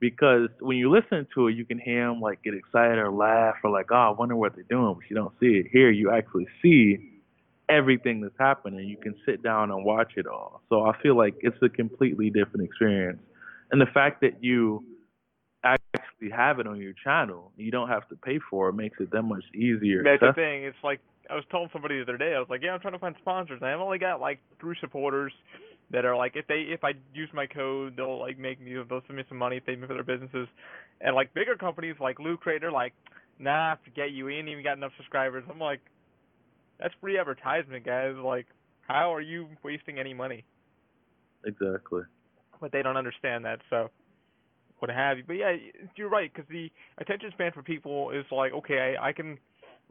because 0.00 0.48
when 0.61 0.76
you 0.76 0.90
listen 0.90 1.26
to 1.34 1.48
it, 1.48 1.56
you 1.56 1.64
can 1.64 1.78
hear 1.78 2.06
them 2.08 2.20
like 2.20 2.42
get 2.42 2.54
excited 2.54 2.98
or 2.98 3.11
laugh 3.11 3.56
or 3.64 3.70
like, 3.70 3.87
oh, 3.90 3.94
I 3.94 4.11
wonder 4.11 4.37
what 4.37 4.54
they're 4.54 4.64
doing, 4.68 4.94
but 4.94 5.08
you 5.11 5.16
don't 5.16 5.34
see 5.40 5.61
it. 5.61 5.66
Here, 5.72 5.90
you 5.90 6.11
actually 6.11 6.46
see 6.62 7.20
everything 7.68 8.20
that's 8.20 8.38
happening. 8.38 8.88
You 8.88 8.96
can 8.96 9.14
sit 9.26 9.42
down 9.42 9.70
and 9.70 9.84
watch 9.84 10.12
it 10.16 10.26
all. 10.26 10.62
So 10.68 10.82
I 10.82 10.96
feel 11.02 11.16
like 11.16 11.34
it's 11.40 11.56
a 11.62 11.68
completely 11.68 12.30
different 12.30 12.64
experience, 12.64 13.20
and 13.70 13.80
the 13.80 13.87
fact 13.92 14.20
that 14.22 14.42
you 14.42 14.84
actually 15.64 16.30
have 16.30 16.61
it 16.61 16.66
on 16.66 16.80
your 16.80 16.94
channel, 17.04 17.52
you 17.56 17.70
don't 17.70 17.88
have 17.88 18.08
to 18.08 18.16
pay 18.16 18.38
for 18.50 18.68
it, 18.68 18.74
makes 18.74 18.98
it 19.00 19.11
that 19.11 19.22
much 19.22 19.44
easier. 19.54 20.02
That's 20.04 20.20
the 20.20 20.32
thing. 20.32 20.64
It's 20.64 20.76
like 20.84 21.00
I 21.30 21.34
was 21.34 21.44
telling 21.50 21.68
somebody 21.72 21.96
the 21.96 22.02
other 22.02 22.16
day. 22.16 22.34
I 22.34 22.38
was 22.38 22.48
like, 22.48 22.62
yeah, 22.62 22.72
I'm 22.72 22.80
trying 22.80 22.94
to 22.94 22.98
find 22.98 23.14
sponsors. 23.20 23.58
And 23.61 23.68
I've 23.68 23.80
only 23.80 23.98
got 23.98 24.20
like 24.20 24.38
three 24.61 24.76
supporters 24.80 25.32
that 25.90 26.05
are 26.05 26.16
like, 26.16 26.33
if 26.35 26.46
they 26.46 26.66
if 26.68 26.85
I 26.85 26.92
use 27.14 27.31
my 27.33 27.46
code, 27.46 27.96
they'll 27.96 28.18
like 28.18 28.38
make 28.38 28.61
me 28.61 28.74
they'll 28.88 29.03
send 29.07 29.16
me 29.16 29.24
some 29.29 29.38
money, 29.38 29.61
pay 29.61 29.77
me 29.77 29.87
for 29.87 29.94
their 29.94 30.05
businesses. 30.05 30.48
And 31.01 31.14
like 31.14 31.33
bigger 31.35 31.57
companies 31.57 31.96
like 32.01 32.18
Loot 32.18 32.40
Crate, 32.40 32.61
they're 32.61 32.72
like, 32.72 32.92
nah, 33.38 33.77
forget 33.85 34.11
you. 34.11 34.27
We 34.27 34.37
ain't 34.37 34.48
even 34.48 34.64
got 34.64 34.77
enough 34.77 34.92
subscribers. 34.96 35.44
I'm 35.51 35.59
like, 35.59 35.81
that's 36.79 36.94
free 37.01 37.18
advertisement, 37.18 37.85
guys. 37.87 38.14
Like, 38.22 38.46
how 38.83 39.14
are 39.14 39.20
you 39.20 39.48
wasting 39.62 39.98
any 39.98 40.14
money? 40.14 40.44
Exactly. 41.44 42.03
but 42.61 42.72
they 42.72 42.83
don't 42.83 42.96
understand 42.96 43.44
that. 43.44 43.61
So, 43.70 43.90
what 44.81 44.90
have 44.90 45.18
you? 45.18 45.24
But 45.27 45.35
yeah, 45.35 45.57
you're 45.96 46.09
right 46.09 46.33
because 46.33 46.48
the 46.51 46.70
attention 46.98 47.31
span 47.33 47.53
for 47.53 47.62
people 47.62 48.11
is 48.11 48.24
like, 48.31 48.53
okay, 48.53 48.96
I, 49.01 49.09
I 49.09 49.12
can 49.12 49.38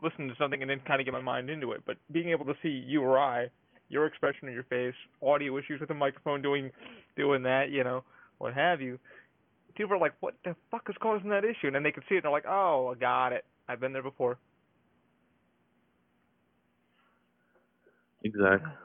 listen 0.02 0.28
to 0.28 0.36
something 0.38 0.62
and 0.62 0.70
then 0.70 0.80
kind 0.86 1.02
of 1.02 1.06
get 1.06 1.14
my 1.14 1.22
mind 1.22 1.50
into 1.50 1.72
it. 1.72 1.84
But 1.86 1.98
being 2.12 2.30
able 2.30 2.46
to 2.46 2.54
see 2.62 2.84
you 2.86 3.02
or 3.02 3.18
I, 3.18 3.48
your 3.90 4.06
expression 4.06 4.48
on 4.48 4.54
your 4.54 4.64
face, 4.64 4.96
audio 5.22 5.58
issues 5.58 5.80
with 5.80 5.90
the 5.90 5.96
microphone 5.96 6.42
doing 6.42 6.72
doing 7.16 7.44
that, 7.44 7.70
you 7.72 7.84
know, 7.84 8.04
what 8.38 8.54
have 8.54 8.82
you. 8.82 9.00
People 9.76 9.96
are 9.96 10.00
like, 10.00 10.14
what 10.22 10.36
the 10.44 10.56
fuck 10.72 10.84
is 10.90 10.96
causing 11.02 11.30
that 11.30 11.44
issue? 11.46 11.68
And 11.68 11.76
then 11.76 11.84
they 11.84 11.92
can 11.92 12.04
see 12.10 12.16
it 12.16 12.18
and 12.18 12.26
they're 12.26 12.32
like, 12.32 12.48
oh, 12.48 12.94
I 12.96 13.00
got 13.00 13.32
it. 13.34 13.46
I've 13.70 13.80
been 13.80 13.94
there 13.94 14.04
before. 14.04 14.38
Exactly. 18.24 18.72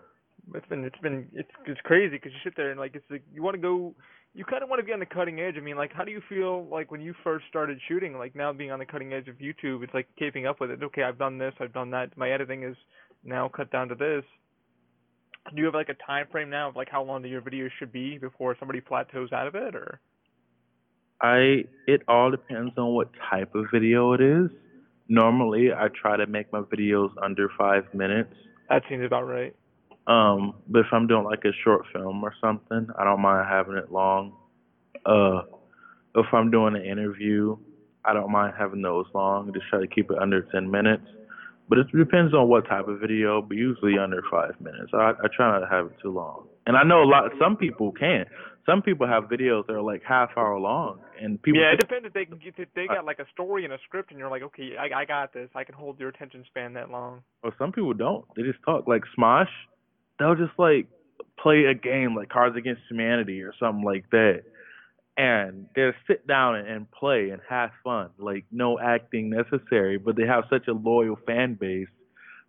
It's 0.54 0.66
been 0.66 0.84
it's 0.84 0.98
been 0.98 1.28
it's 1.34 1.48
it's 1.66 1.80
crazy 1.82 2.16
because 2.16 2.32
you 2.32 2.38
sit 2.42 2.54
there 2.56 2.72
and 2.72 2.80
like 2.80 2.96
it's 2.96 3.04
like 3.08 3.22
you 3.32 3.44
want 3.44 3.54
to 3.54 3.62
go 3.62 3.94
you 4.34 4.44
kind 4.44 4.62
of 4.62 4.68
want 4.68 4.80
to 4.80 4.84
be 4.84 4.92
on 4.92 4.98
the 4.98 5.06
cutting 5.06 5.40
edge. 5.40 5.54
I 5.56 5.60
mean, 5.60 5.76
like 5.76 5.92
how 5.92 6.04
do 6.04 6.10
you 6.10 6.20
feel 6.28 6.66
like 6.66 6.90
when 6.90 7.00
you 7.00 7.14
first 7.22 7.44
started 7.48 7.78
shooting? 7.86 8.18
Like 8.18 8.34
now 8.34 8.52
being 8.52 8.72
on 8.72 8.80
the 8.80 8.84
cutting 8.84 9.12
edge 9.12 9.28
of 9.28 9.36
YouTube, 9.36 9.84
it's 9.84 9.94
like 9.94 10.08
keeping 10.18 10.46
up 10.46 10.60
with 10.60 10.70
it. 10.70 10.82
Okay, 10.82 11.04
I've 11.04 11.18
done 11.18 11.38
this, 11.38 11.54
I've 11.60 11.72
done 11.72 11.90
that. 11.92 12.16
My 12.16 12.30
editing 12.30 12.64
is 12.64 12.76
now 13.24 13.48
cut 13.48 13.70
down 13.70 13.88
to 13.88 13.94
this. 13.94 14.24
Do 15.50 15.57
you 15.57 15.64
have 15.66 15.74
like 15.74 15.88
a 15.88 15.94
time 16.07 16.26
frame 16.31 16.50
now 16.50 16.68
of 16.68 16.76
like 16.76 16.88
how 16.88 17.02
long 17.02 17.24
your 17.24 17.40
videos 17.40 17.70
should 17.78 17.92
be 17.92 18.18
before 18.18 18.57
somebody 18.59 18.81
plateaus 18.81 19.33
out 19.33 19.46
of 19.46 19.55
it, 19.55 19.74
or? 19.74 20.00
I 21.20 21.64
it 21.87 22.02
all 22.09 22.31
depends 22.31 22.72
on 22.76 22.94
what 22.94 23.11
type 23.31 23.55
of 23.55 23.66
video 23.72 24.12
it 24.12 24.20
is. 24.20 24.50
Normally, 25.09 25.72
I 25.72 25.88
try 25.88 26.16
to 26.16 26.26
make 26.26 26.52
my 26.52 26.61
videos 26.61 27.11
under 27.22 27.48
five 27.59 27.85
minutes. 27.92 28.35
That 28.68 28.83
seems 28.88 29.05
about 29.05 29.26
right. 29.26 29.55
Um, 30.07 30.55
but 30.68 30.81
if 30.81 30.87
I'm 30.92 31.07
doing 31.07 31.24
like 31.24 31.44
a 31.44 31.52
short 31.62 31.83
film 31.92 32.24
or 32.24 32.35
something, 32.40 32.88
I 32.98 33.05
don't 33.05 33.20
mind 33.20 33.46
having 33.48 33.76
it 33.76 33.92
long. 33.92 34.33
Uh, 35.05 35.42
if 36.14 36.26
I'm 36.33 36.50
doing 36.50 36.76
an 36.76 36.85
interview, 36.85 37.57
I 38.05 38.12
don't 38.12 38.31
mind 38.31 38.55
having 38.59 38.83
those 38.83 39.07
long. 39.14 39.52
Just 39.52 39.66
try 39.68 39.81
to 39.81 39.87
keep 39.87 40.11
it 40.11 40.18
under 40.18 40.42
ten 40.52 40.70
minutes. 40.70 41.05
But 41.68 41.79
it 41.79 41.87
depends 41.96 42.35
on 42.35 42.48
what 42.48 42.68
type 42.68 42.88
of 42.88 43.01
video, 43.01 43.40
but 43.40 43.57
usually 43.57 43.98
under 43.98 44.22
five 44.31 44.61
minutes. 44.61 44.90
I, 44.92 45.12
I 45.12 45.29
try 45.35 45.53
not 45.53 45.61
to 45.61 45.70
have 45.70 45.87
it 45.87 45.96
too 46.03 46.11
long. 46.11 46.46
And 46.66 46.77
I 46.77 46.83
know 46.85 47.03
a 47.03 47.09
lot. 47.09 47.31
Some 47.40 47.57
people 47.57 47.92
can. 47.92 48.27
Some 48.66 48.83
people 48.83 49.09
have 49.09 49.25
videos 49.25 49.66
that 49.66 49.72
are 49.72 49.83
like 49.83 50.03
half 50.07 50.31
hour 50.37 50.59
long, 50.59 51.01
and 51.20 51.42
people. 51.42 51.61
Yeah, 51.61 51.72
it 51.72 51.81
depends 51.81 52.07
if 52.07 52.12
they 52.12 52.25
can 52.25 52.38
get. 52.38 52.55
If 52.57 52.68
they 52.75 52.87
uh, 52.88 52.94
got 52.94 53.05
like 53.05 53.18
a 53.18 53.27
story 53.33 53.64
and 53.64 53.72
a 53.72 53.79
script, 53.87 54.11
and 54.11 54.18
you're 54.18 54.31
like, 54.31 54.42
okay, 54.42 54.72
I 54.79 55.01
I 55.01 55.05
got 55.05 55.33
this. 55.33 55.48
I 55.55 55.64
can 55.64 55.75
hold 55.75 55.98
your 55.98 56.11
attention 56.11 56.44
span 56.46 56.75
that 56.75 56.90
long. 56.90 57.22
Or 57.42 57.53
some 57.59 57.72
people 57.72 57.94
don't. 57.94 58.25
They 58.37 58.42
just 58.42 58.62
talk 58.64 58.87
like 58.87 59.03
Smosh. 59.18 59.51
They'll 60.18 60.37
just 60.37 60.57
like 60.59 60.87
play 61.42 61.64
a 61.64 61.75
game 61.75 62.14
like 62.14 62.29
Cards 62.29 62.57
Against 62.57 62.83
Humanity 62.88 63.42
or 63.42 63.53
something 63.59 63.85
like 63.85 64.09
that, 64.11 64.42
and 65.16 65.66
they'll 65.75 65.92
sit 66.07 66.27
down 66.27 66.57
and 66.57 66.90
play 66.90 67.31
and 67.31 67.40
have 67.48 67.70
fun. 67.85 68.11
Like 68.18 68.44
no 68.51 68.79
acting 68.79 69.31
necessary, 69.31 69.98
but 69.98 70.16
they 70.16 70.27
have 70.27 70.44
such 70.51 70.68
a 70.68 70.72
loyal 70.72 71.16
fan 71.27 71.55
base 71.61 71.88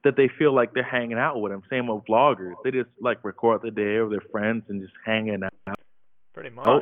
that 0.03 0.15
they 0.17 0.29
feel 0.37 0.53
like 0.53 0.73
they're 0.73 0.83
hanging 0.83 1.17
out 1.17 1.39
with 1.41 1.51
them. 1.51 1.61
Same 1.69 1.87
with 1.87 2.03
vloggers. 2.09 2.53
They 2.63 2.71
just 2.71 2.89
like 2.99 3.23
record 3.23 3.61
the 3.63 3.71
day 3.71 3.99
with 4.01 4.11
their 4.11 4.29
friends 4.31 4.63
and 4.69 4.81
just 4.81 4.93
hanging 5.05 5.41
out. 5.43 5.79
Pretty 6.33 6.49
oh, 6.49 6.55
much. 6.55 6.67
Oh, 6.67 6.81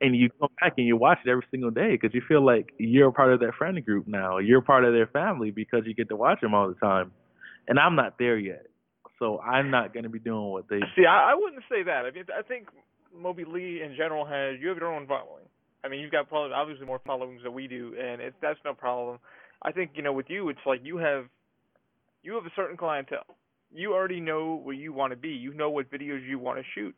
and 0.00 0.16
you 0.16 0.30
come 0.40 0.50
back 0.60 0.74
and 0.76 0.86
you 0.86 0.96
watch 0.96 1.18
it 1.24 1.30
every 1.30 1.46
single 1.50 1.70
day 1.70 1.92
because 1.92 2.12
you 2.12 2.22
feel 2.26 2.44
like 2.44 2.70
you're 2.78 3.08
a 3.08 3.12
part 3.12 3.32
of 3.32 3.40
that 3.40 3.54
friend 3.56 3.82
group 3.84 4.08
now. 4.08 4.38
You're 4.38 4.60
part 4.60 4.84
of 4.84 4.92
their 4.92 5.06
family 5.06 5.50
because 5.50 5.82
you 5.86 5.94
get 5.94 6.08
to 6.08 6.16
watch 6.16 6.40
them 6.40 6.54
all 6.54 6.68
the 6.68 6.74
time. 6.74 7.12
And 7.68 7.78
I'm 7.78 7.94
not 7.94 8.18
there 8.18 8.36
yet, 8.36 8.66
so 9.20 9.38
I'm 9.38 9.70
not 9.70 9.94
going 9.94 10.02
to 10.02 10.08
be 10.08 10.18
doing 10.18 10.50
what 10.50 10.68
they. 10.68 10.80
See, 10.96 11.06
I, 11.06 11.30
I 11.30 11.34
wouldn't 11.36 11.62
say 11.70 11.84
that. 11.84 12.04
I 12.04 12.10
mean, 12.10 12.24
I 12.36 12.42
think 12.42 12.66
Moby 13.16 13.44
Ley 13.44 13.82
in 13.84 13.94
general 13.96 14.24
has 14.24 14.60
you 14.60 14.68
have 14.68 14.78
your 14.78 14.92
own 14.92 15.06
following. 15.06 15.44
I 15.84 15.88
mean, 15.88 16.00
you've 16.00 16.12
got 16.12 16.28
probably 16.28 16.52
obviously 16.52 16.86
more 16.86 17.00
followings 17.04 17.42
than 17.42 17.52
we 17.52 17.66
do, 17.66 17.94
and 18.00 18.20
it's 18.20 18.36
that's 18.40 18.58
no 18.64 18.74
problem. 18.74 19.18
I 19.62 19.72
think 19.72 19.92
you 19.94 20.02
know 20.02 20.12
with 20.12 20.28
you, 20.28 20.48
it's 20.48 20.60
like 20.66 20.80
you 20.82 20.96
have 20.98 21.26
you 22.22 22.34
have 22.34 22.46
a 22.46 22.52
certain 22.54 22.76
clientele. 22.76 23.36
You 23.74 23.94
already 23.94 24.20
know 24.20 24.60
where 24.62 24.74
you 24.74 24.92
want 24.92 25.12
to 25.12 25.16
be. 25.16 25.30
You 25.30 25.54
know 25.54 25.70
what 25.70 25.90
videos 25.90 26.26
you 26.28 26.38
want 26.38 26.58
to 26.58 26.64
shoot. 26.74 26.94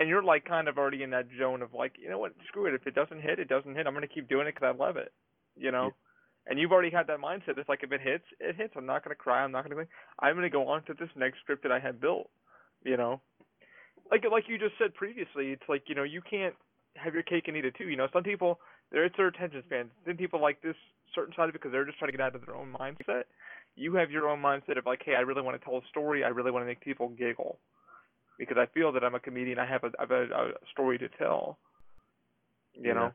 And 0.00 0.08
you're 0.08 0.22
like 0.22 0.44
kind 0.44 0.68
of 0.68 0.78
already 0.78 1.02
in 1.02 1.10
that 1.10 1.26
zone 1.38 1.62
of 1.62 1.72
like, 1.72 1.92
you 2.00 2.10
know 2.10 2.18
what, 2.18 2.32
screw 2.48 2.66
it. 2.66 2.74
If 2.74 2.86
it 2.86 2.94
doesn't 2.94 3.22
hit, 3.22 3.38
it 3.38 3.48
doesn't 3.48 3.76
hit. 3.76 3.86
I'm 3.86 3.94
going 3.94 4.06
to 4.06 4.12
keep 4.12 4.28
doing 4.28 4.46
it 4.48 4.54
because 4.54 4.74
I 4.74 4.76
love 4.76 4.96
it. 4.96 5.12
You 5.56 5.70
know? 5.70 5.84
Yeah. 5.84 6.50
And 6.50 6.58
you've 6.58 6.72
already 6.72 6.90
had 6.90 7.06
that 7.06 7.20
mindset. 7.20 7.56
It's 7.56 7.68
like 7.68 7.84
if 7.84 7.92
it 7.92 8.00
hits, 8.00 8.24
it 8.40 8.56
hits. 8.56 8.74
I'm 8.76 8.86
not 8.86 9.04
going 9.04 9.14
to 9.14 9.22
cry. 9.22 9.44
I'm 9.44 9.52
not 9.52 9.68
going 9.68 9.86
to. 9.86 9.90
I'm 10.18 10.34
going 10.34 10.42
to 10.42 10.50
go 10.50 10.66
on 10.66 10.82
to 10.84 10.94
this 10.94 11.08
next 11.14 11.38
script 11.38 11.62
that 11.62 11.70
I 11.70 11.78
have 11.78 12.00
built. 12.00 12.28
You 12.84 12.96
know, 12.96 13.20
like 14.12 14.22
like 14.30 14.44
you 14.46 14.58
just 14.58 14.78
said 14.78 14.94
previously, 14.94 15.50
it's 15.50 15.66
like 15.68 15.84
you 15.88 15.96
know 15.96 16.04
you 16.04 16.22
can't 16.22 16.54
have 16.94 17.14
your 17.14 17.24
cake 17.24 17.48
and 17.48 17.56
eat 17.56 17.64
it 17.64 17.74
too. 17.76 17.88
You 17.88 17.96
know, 17.96 18.06
some 18.12 18.22
people 18.22 18.60
there 18.92 19.04
it's 19.04 19.16
their 19.16 19.26
attention 19.26 19.62
span. 19.66 19.90
Some 20.06 20.16
people 20.16 20.40
like 20.40 20.62
this 20.62 20.76
certain 21.14 21.34
side 21.34 21.48
of 21.48 21.50
it 21.50 21.54
because 21.54 21.72
they're 21.72 21.84
just 21.84 21.98
trying 21.98 22.12
to 22.12 22.16
get 22.16 22.24
out 22.24 22.36
of 22.36 22.46
their 22.46 22.54
own 22.54 22.76
mindset 22.78 23.24
you 23.76 23.94
have 23.94 24.10
your 24.10 24.28
own 24.28 24.40
mindset 24.40 24.78
of 24.78 24.86
like, 24.86 25.02
hey, 25.04 25.14
I 25.16 25.20
really 25.20 25.42
want 25.42 25.58
to 25.58 25.64
tell 25.64 25.76
a 25.76 25.80
story. 25.90 26.24
I 26.24 26.28
really 26.28 26.50
want 26.50 26.62
to 26.62 26.66
make 26.66 26.80
people 26.80 27.08
giggle 27.08 27.58
because 28.38 28.56
I 28.58 28.66
feel 28.74 28.92
that 28.92 29.04
I'm 29.04 29.14
a 29.14 29.20
comedian. 29.20 29.58
I 29.58 29.66
have 29.66 29.84
a, 29.84 29.90
I 29.98 30.02
have 30.02 30.10
a, 30.10 30.24
a 30.24 30.50
story 30.70 30.98
to 30.98 31.08
tell. 31.08 31.58
You 32.74 32.88
yeah. 32.88 32.94
know, 32.94 33.12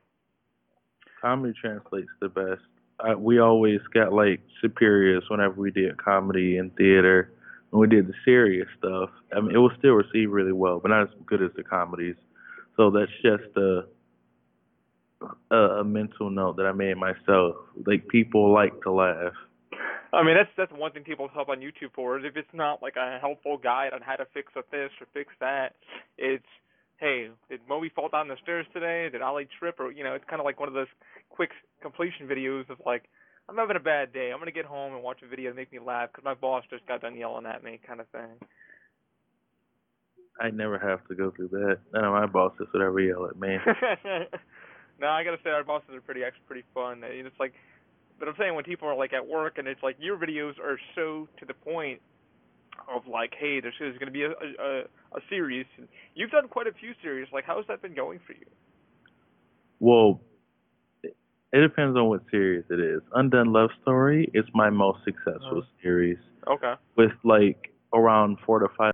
comedy 1.22 1.54
translates 1.60 2.10
the 2.22 2.30
best. 2.30 2.62
We 3.20 3.40
always 3.40 3.80
got 3.94 4.14
like 4.14 4.42
superiors 4.62 5.24
whenever 5.30 5.60
we 5.62 5.72
did 5.72 6.04
comedy 6.04 6.58
and 6.58 6.76
theater. 6.76 7.34
When 7.70 7.82
we 7.82 7.96
did 7.96 8.08
the 8.08 8.14
serious 8.24 8.68
stuff, 8.78 9.10
I 9.36 9.42
mean, 9.42 9.54
it 9.54 9.60
was 9.60 9.72
still 9.78 9.94
received 9.94 10.32
really 10.32 10.54
well, 10.54 10.80
but 10.80 10.90
not 10.90 11.04
as 11.04 11.10
good 11.26 11.42
as 11.42 11.52
the 11.56 11.64
comedies. 11.64 12.16
So 12.76 12.92
that's 12.92 13.12
just 13.22 13.56
a 13.58 13.86
a, 15.52 15.56
a 15.56 15.84
mental 15.84 16.30
note 16.30 16.58
that 16.58 16.66
I 16.66 16.72
made 16.72 16.96
myself. 16.98 17.56
Like 17.86 18.08
people 18.08 18.54
like 18.54 18.82
to 18.84 18.92
laugh. 18.92 19.34
I 20.14 20.24
mean, 20.24 20.36
that's 20.36 20.50
that's 20.58 20.72
one 20.72 20.92
thing 20.92 21.04
people 21.04 21.28
help 21.28 21.50
on 21.50 21.60
YouTube 21.60 21.94
for 21.94 22.18
is 22.18 22.26
if 22.26 22.38
it's 22.38 22.54
not 22.54 22.82
like 22.82 22.96
a 22.96 23.18
helpful 23.20 23.58
guide 23.58 23.94
on 23.94 24.02
how 24.02 24.16
to 24.16 24.26
fix 24.34 24.54
a 24.56 24.62
this 24.72 24.92
or 25.02 25.08
fix 25.14 25.34
that, 25.40 25.76
it's 26.18 26.46
hey, 26.98 27.30
did 27.50 27.62
Moby 27.68 27.90
fall 27.90 28.10
down 28.10 28.28
the 28.28 28.38
stairs 28.42 28.66
today? 28.74 29.10
Did 29.12 29.22
Ali 29.22 29.48
trip? 29.60 29.80
Or 29.80 29.92
you 29.92 30.04
know, 30.04 30.14
it's 30.14 30.26
kind 30.30 30.40
of 30.40 30.46
like 30.46 30.60
one 30.60 30.70
of 30.70 30.76
those 30.76 30.88
quick 31.30 31.52
completion 31.82 32.28
videos 32.28 32.70
of 32.70 32.78
like, 32.86 33.04
I'm 33.50 33.56
having 33.56 33.78
a 33.78 33.82
bad 33.82 34.14
day. 34.14 34.32
I'm 34.32 34.40
gonna 34.40 34.52
get 34.52 34.66
home 34.66 34.94
and 34.94 35.04
watch 35.04 35.20
a 35.24 35.28
video 35.28 35.52
to 35.52 35.56
make 35.56 35.72
me 35.72 35.80
laugh 35.80 36.10
because 36.12 36.26
my 36.26 36.34
boss 36.34 36.64
just 36.70 36.86
got 36.88 37.02
done 37.02 37.16
yelling 37.16 37.46
at 37.46 37.64
me, 37.64 37.80
kind 37.86 38.00
of 38.00 38.08
thing. 38.10 38.36
I 40.40 40.52
never 40.52 40.78
have 40.78 41.08
to 41.08 41.16
go 41.16 41.32
through 41.32 41.48
that. 41.50 41.80
None 41.94 42.04
of 42.04 42.14
my 42.14 42.26
bosses 42.28 42.68
would 42.74 42.82
ever 42.82 43.00
yell 43.00 43.26
at 43.26 43.40
me. 43.40 43.58
no, 45.00 45.08
I 45.08 45.24
gotta 45.24 45.38
say 45.44 45.50
our 45.50 45.64
bosses 45.64 45.90
are 45.94 46.02
pretty 46.02 46.24
actually 46.24 46.44
pretty 46.48 46.64
fun. 46.74 47.02
It's 47.04 47.40
like 47.40 47.54
but 48.20 48.28
I'm 48.28 48.36
saying 48.38 48.56
when 48.56 48.64
people 48.64 48.88
are 48.88 48.96
like 48.96 49.14
at 49.14 49.26
work 49.26 49.58
and 49.58 49.68
it's 49.68 49.82
like 49.84 49.96
your 50.00 50.18
videos 50.18 50.60
are 50.60 50.80
so 50.96 51.28
to 51.40 51.46
the 51.46 51.54
point 51.54 52.02
of 52.94 53.08
like, 53.08 53.34
hey, 53.38 53.60
there's, 53.60 53.74
there's 53.80 53.98
going 53.98 54.08
to 54.08 54.14
be 54.14 54.24
a, 54.24 54.32
a 54.32 54.84
a 55.16 55.22
series. 55.30 55.66
You've 56.16 56.32
done 56.32 56.48
quite 56.48 56.68
a 56.68 56.74
few 56.74 56.94
series. 57.02 57.28
Like, 57.32 57.46
how's 57.46 57.66
that 57.68 57.82
been 57.82 57.96
going 57.96 58.20
for 58.26 58.34
you? 58.34 58.46
Well, 59.80 60.22
it 61.54 61.62
depends 61.62 61.98
on 61.98 62.08
what 62.08 62.22
series 62.32 62.66
it 62.70 62.80
is. 62.80 63.02
Undone 63.14 63.52
Love 63.54 63.70
Story 63.82 64.30
is 64.34 64.46
my 64.54 64.70
most 64.70 65.00
successful 65.06 65.64
uh, 65.64 65.82
series. 65.82 66.18
Okay. 66.48 66.74
With 66.98 67.12
like 67.24 67.72
around 67.94 68.38
four 68.46 68.60
to 68.60 68.68
five 68.78 68.94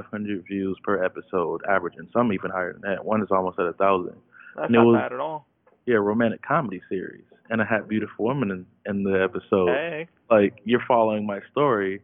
hundred 0.00 0.44
views 0.46 0.78
per 0.84 1.02
episode, 1.02 1.62
averaging. 1.68 2.08
Some 2.12 2.32
even 2.32 2.50
higher 2.50 2.72
than 2.72 2.82
that. 2.82 3.04
One 3.04 3.22
is 3.22 3.28
almost 3.30 3.58
at 3.58 3.66
a 3.66 3.72
thousand. 3.72 4.16
That's 4.54 4.66
and 4.66 4.72
not 4.74 4.84
was, 4.84 4.96
bad 4.96 5.12
at 5.12 5.20
all. 5.20 5.46
Yeah, 5.86 5.96
romantic 5.96 6.42
comedy 6.42 6.80
series 6.88 7.24
and 7.50 7.62
I 7.62 7.64
had 7.64 7.88
beautiful 7.88 8.26
women 8.26 8.50
in, 8.50 8.66
in 8.90 9.02
the 9.02 9.22
episode. 9.22 9.68
Hey. 9.68 10.08
Like 10.30 10.58
you're 10.64 10.82
following 10.86 11.26
my 11.26 11.40
story, 11.50 12.02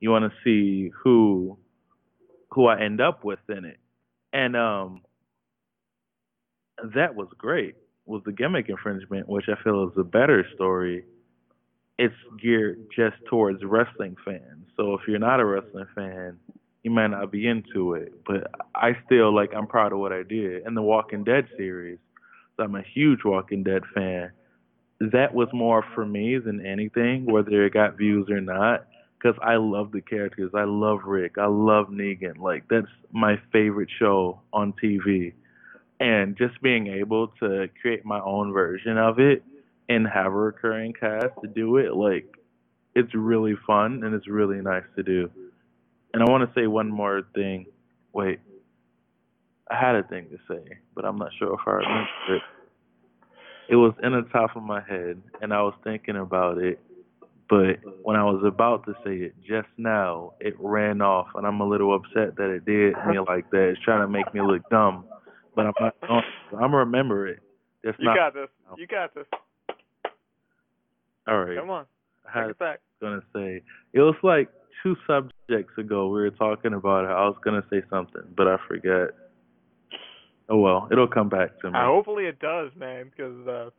you 0.00 0.10
want 0.10 0.30
to 0.30 0.36
see 0.44 0.90
who 1.02 1.58
who 2.50 2.66
I 2.66 2.80
end 2.82 3.00
up 3.00 3.24
with 3.24 3.40
in 3.48 3.64
it, 3.64 3.78
and 4.32 4.56
um, 4.56 5.02
that 6.94 7.14
was 7.14 7.28
great. 7.36 7.76
Was 8.08 8.22
the 8.24 8.32
gimmick 8.32 8.68
infringement, 8.68 9.28
which 9.28 9.46
I 9.48 9.62
feel 9.62 9.84
is 9.84 9.98
a 9.98 10.04
better 10.04 10.44
story. 10.54 11.04
It's 11.98 12.14
geared 12.40 12.86
just 12.94 13.16
towards 13.28 13.62
wrestling 13.64 14.16
fans. 14.24 14.66
So 14.76 14.94
if 14.94 15.02
you're 15.06 15.18
not 15.18 15.40
a 15.40 15.44
wrestling 15.44 15.86
fan, 15.94 16.38
you 16.82 16.90
might 16.90 17.08
not 17.08 17.30
be 17.30 17.46
into 17.46 17.94
it. 17.94 18.14
But 18.26 18.50
I 18.74 18.96
still 19.04 19.34
like 19.34 19.50
I'm 19.54 19.66
proud 19.66 19.92
of 19.92 19.98
what 19.98 20.12
I 20.12 20.22
did. 20.22 20.66
In 20.66 20.74
the 20.74 20.82
Walking 20.82 21.22
Dead 21.22 21.46
series, 21.56 21.98
so 22.56 22.64
I'm 22.64 22.74
a 22.74 22.82
huge 22.82 23.20
Walking 23.24 23.62
Dead 23.62 23.82
fan 23.94 24.32
that 25.00 25.32
was 25.34 25.48
more 25.52 25.84
for 25.94 26.04
me 26.04 26.38
than 26.38 26.64
anything, 26.64 27.24
whether 27.26 27.64
it 27.64 27.72
got 27.72 27.96
views 27.96 28.28
or 28.30 28.40
not. 28.40 28.86
Because 29.20 29.38
I 29.42 29.56
love 29.56 29.90
the 29.90 30.00
characters. 30.00 30.52
I 30.54 30.62
love 30.62 31.00
Rick. 31.04 31.38
I 31.38 31.46
love 31.46 31.88
Negan. 31.88 32.38
Like 32.38 32.64
that's 32.70 32.86
my 33.12 33.36
favorite 33.52 33.88
show 33.98 34.40
on 34.52 34.72
TV. 34.82 35.32
And 36.00 36.36
just 36.36 36.60
being 36.62 36.86
able 36.86 37.28
to 37.40 37.68
create 37.80 38.04
my 38.04 38.20
own 38.20 38.52
version 38.52 38.96
of 38.98 39.18
it 39.18 39.42
and 39.88 40.06
have 40.06 40.26
a 40.26 40.30
recurring 40.30 40.92
cast 40.92 41.32
to 41.42 41.48
do 41.48 41.76
it, 41.78 41.94
like 41.94 42.26
it's 42.94 43.14
really 43.14 43.54
fun 43.66 44.02
and 44.04 44.14
it's 44.14 44.28
really 44.28 44.60
nice 44.60 44.84
to 44.96 45.02
do. 45.02 45.30
And 46.14 46.22
I 46.22 46.30
want 46.30 46.48
to 46.48 46.60
say 46.60 46.66
one 46.66 46.88
more 46.88 47.22
thing. 47.34 47.66
Wait, 48.12 48.38
I 49.70 49.78
had 49.78 49.96
a 49.96 50.02
thing 50.04 50.26
to 50.30 50.38
say, 50.48 50.78
but 50.94 51.04
I'm 51.04 51.18
not 51.18 51.30
sure 51.38 51.52
if 51.54 51.60
I 51.66 51.70
remember 51.72 52.08
it 52.36 52.42
it 53.68 53.76
was 53.76 53.92
in 54.02 54.12
the 54.12 54.22
top 54.32 54.56
of 54.56 54.62
my 54.62 54.80
head 54.80 55.20
and 55.42 55.52
I 55.52 55.62
was 55.62 55.74
thinking 55.84 56.16
about 56.16 56.58
it, 56.58 56.80
but 57.48 57.76
when 58.02 58.16
I 58.16 58.24
was 58.24 58.42
about 58.44 58.86
to 58.86 58.94
say 59.04 59.16
it 59.16 59.34
just 59.46 59.68
now, 59.76 60.32
it 60.40 60.54
ran 60.58 61.02
off 61.02 61.28
and 61.34 61.46
I'm 61.46 61.60
a 61.60 61.68
little 61.68 61.94
upset 61.94 62.36
that 62.36 62.50
it 62.50 62.64
did 62.64 62.94
me 63.06 63.18
like 63.20 63.50
that. 63.50 63.68
It's 63.70 63.80
trying 63.82 64.00
to 64.00 64.08
make 64.08 64.32
me 64.32 64.40
look 64.40 64.68
dumb, 64.70 65.04
but 65.58 65.66
I'm 65.66 65.72
not 65.80 66.00
going 66.06 66.22
I'm 66.52 66.70
gonna 66.70 66.76
remember 66.76 67.26
it. 67.26 67.40
You 67.82 67.92
not, 67.98 68.16
got 68.16 68.34
this. 68.34 68.48
You 68.76 68.86
got 68.86 69.12
this. 69.12 69.26
All 71.26 71.40
right. 71.40 71.58
Come 71.58 71.68
on. 71.68 71.84
I 72.32 72.46
was 72.46 72.54
gonna 73.00 73.22
say 73.34 73.62
it 73.92 73.98
was 73.98 74.14
like 74.22 74.48
two 74.84 74.94
subjects 75.04 75.76
ago 75.76 76.06
we 76.10 76.20
were 76.20 76.30
talking 76.30 76.74
about 76.74 77.06
it. 77.06 77.10
I 77.10 77.26
was 77.26 77.36
gonna 77.44 77.64
say 77.70 77.82
something, 77.90 78.22
but 78.36 78.46
I 78.46 78.56
forgot. 78.68 79.10
Oh 80.48 80.58
well, 80.58 80.88
it'll 80.92 81.08
come 81.08 81.28
back 81.28 81.58
to 81.62 81.72
me. 81.72 81.76
Uh, 81.76 81.86
hopefully 81.86 82.26
it 82.26 82.38
does, 82.38 82.70
man. 82.76 83.10
Because 83.10 83.48
uh, 83.48 83.70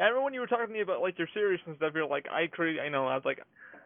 I 0.00 0.06
remember 0.06 0.22
when 0.22 0.34
you 0.34 0.40
were 0.40 0.48
talking 0.48 0.66
to 0.66 0.72
me 0.72 0.80
about 0.80 1.00
like 1.00 1.16
your 1.16 1.28
series 1.32 1.60
and 1.64 1.76
stuff. 1.76 1.92
You're 1.94 2.08
like, 2.08 2.26
I 2.28 2.48
create, 2.48 2.82
you 2.84 2.90
know, 2.90 3.06
I 3.06 3.14
was 3.14 3.24
like, 3.24 3.38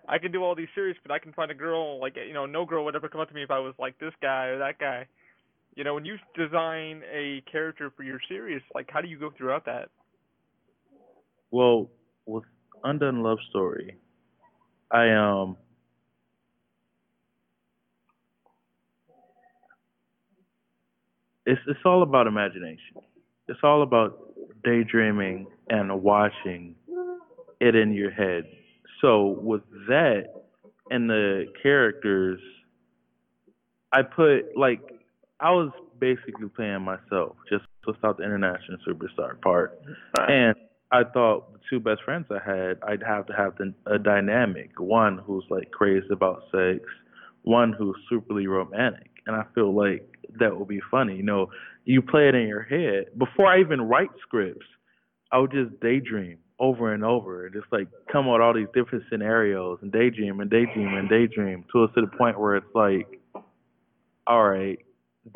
I 0.09 0.16
can 0.16 0.33
do 0.33 0.43
all 0.43 0.55
these 0.55 0.73
series, 0.75 0.97
but 1.03 1.12
I 1.12 1.18
can 1.18 1.35
find 1.35 1.51
a 1.51 1.55
girl 1.55 2.01
like, 2.01 2.16
you 2.16 2.33
know, 2.33 2.47
no 2.47 2.64
girl 2.64 2.87
would 2.87 2.97
ever 2.97 3.11
come 3.11 3.21
up 3.21 3.29
to 3.29 3.35
me 3.35 3.43
if 3.43 3.51
I 3.51 3.59
was 3.59 3.75
like 3.79 3.99
this 3.99 4.14
guy 4.23 4.47
or 4.47 4.59
that 4.61 4.79
guy. 4.79 5.07
You 5.77 5.85
know, 5.85 5.95
when 5.95 6.05
you 6.07 6.16
design 6.35 7.03
a 7.12 7.43
character 7.51 7.93
for 7.97 8.03
your 8.03 8.20
series, 8.29 8.62
like, 8.74 8.91
how 8.91 9.03
do 9.03 9.09
you 9.09 9.18
go 9.18 9.31
throughout 9.37 9.66
that? 9.66 9.91
Well, 11.51 11.91
with 12.27 12.45
Undone 12.85 13.22
Love 13.22 13.39
Story, 13.51 13.97
I 14.91 15.11
um 15.12 15.57
it's 21.47 21.61
it's 21.68 21.81
all 21.85 22.03
about 22.03 22.27
imagination. 22.27 22.97
It's 23.49 23.61
all 23.62 23.83
about 23.83 24.18
daydreaming 24.64 25.47
and 25.70 26.03
watching 26.03 26.74
it 27.61 27.74
in 27.74 27.93
your 27.93 28.11
head 28.11 28.45
So 29.01 29.39
with 29.43 29.62
that 29.89 30.27
and 30.91 31.09
the 31.09 31.47
characters, 31.62 32.41
I 33.93 34.03
put 34.03 34.57
like 34.57 34.81
I 35.41 35.51
was 35.51 35.70
basically 36.01 36.49
playing 36.55 36.82
myself 36.82 37.37
just 37.49 37.64
without 37.87 38.16
the 38.18 38.24
international 38.24 38.78
superstar 38.87 39.41
part, 39.41 39.80
Right. 40.18 40.30
and 40.30 40.55
I 40.91 41.05
thought 41.05 41.53
the 41.53 41.59
two 41.68 41.80
best 41.80 42.03
friends 42.05 42.26
I 42.30 42.39
had, 42.45 42.78
I'd 42.82 43.03
have 43.03 43.26
to 43.26 43.32
have 43.32 43.57
the, 43.59 43.74
a 43.87 43.99
dynamic. 43.99 44.70
One 44.78 45.18
who's 45.18 45.45
like 45.51 45.70
crazy 45.70 46.07
about 46.11 46.43
sex, 46.53 46.80
one 47.43 47.72
who's 47.72 47.97
superly 48.11 48.49
romantic, 48.49 49.11
and 49.26 49.37
I 49.37 49.45
feel 49.55 49.74
like 49.74 50.09
that 50.39 50.57
would 50.57 50.68
be 50.68 50.80
funny. 50.91 51.16
You 51.16 51.22
know, 51.22 51.51
you 51.84 52.03
play 52.03 52.28
it 52.28 52.34
in 52.34 52.49
your 52.49 52.62
head 52.62 53.07
before 53.18 53.47
I 53.47 53.61
even 53.61 53.82
write 53.82 54.11
scripts. 54.22 54.66
I 55.32 55.39
would 55.39 55.51
just 55.53 55.78
daydream 55.80 56.39
over 56.59 56.95
and 56.95 57.05
over, 57.05 57.47
and 57.47 57.55
just 57.55 57.66
like 57.72 57.89
come 58.11 58.26
up 58.28 58.34
with 58.34 58.43
all 58.43 58.55
these 58.55 58.68
different 58.74 59.05
scenarios 59.11 59.78
and 59.82 59.93
daydream 59.93 60.41
and 60.41 60.51
daydream 60.51 60.95
and 60.95 61.09
daydream 61.09 61.64
to 61.72 61.87
to 61.95 62.01
the 62.01 62.16
point 62.16 62.39
where 62.41 62.57
it's 62.57 62.74
like, 62.74 63.20
all 64.26 64.49
right, 64.49 64.78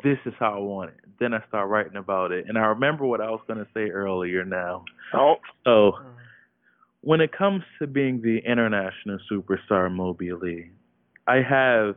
this 0.03 0.19
is 0.25 0.33
how 0.39 0.55
I 0.55 0.59
want 0.59 0.91
it. 0.91 1.01
Then 1.19 1.35
I 1.35 1.41
start 1.49 1.69
writing 1.69 1.97
about 1.97 2.33
it, 2.33 2.47
and 2.49 2.57
I 2.57 2.67
remember 2.67 3.07
what 3.07 3.21
I 3.21 3.31
was 3.31 3.41
gonna 3.47 3.67
say 3.75 3.91
earlier 3.91 4.45
now. 4.45 4.85
Oh. 5.15 5.37
So 5.65 5.71
mm-hmm. 5.71 6.09
when 7.01 7.21
it 7.21 7.37
comes 7.37 7.63
to 7.81 7.87
being 7.87 8.23
the 8.23 8.39
international 8.39 9.19
superstar 9.31 9.93
Moby 9.93 10.33
Ley, 10.33 10.71
I 11.27 11.37
have 11.37 11.97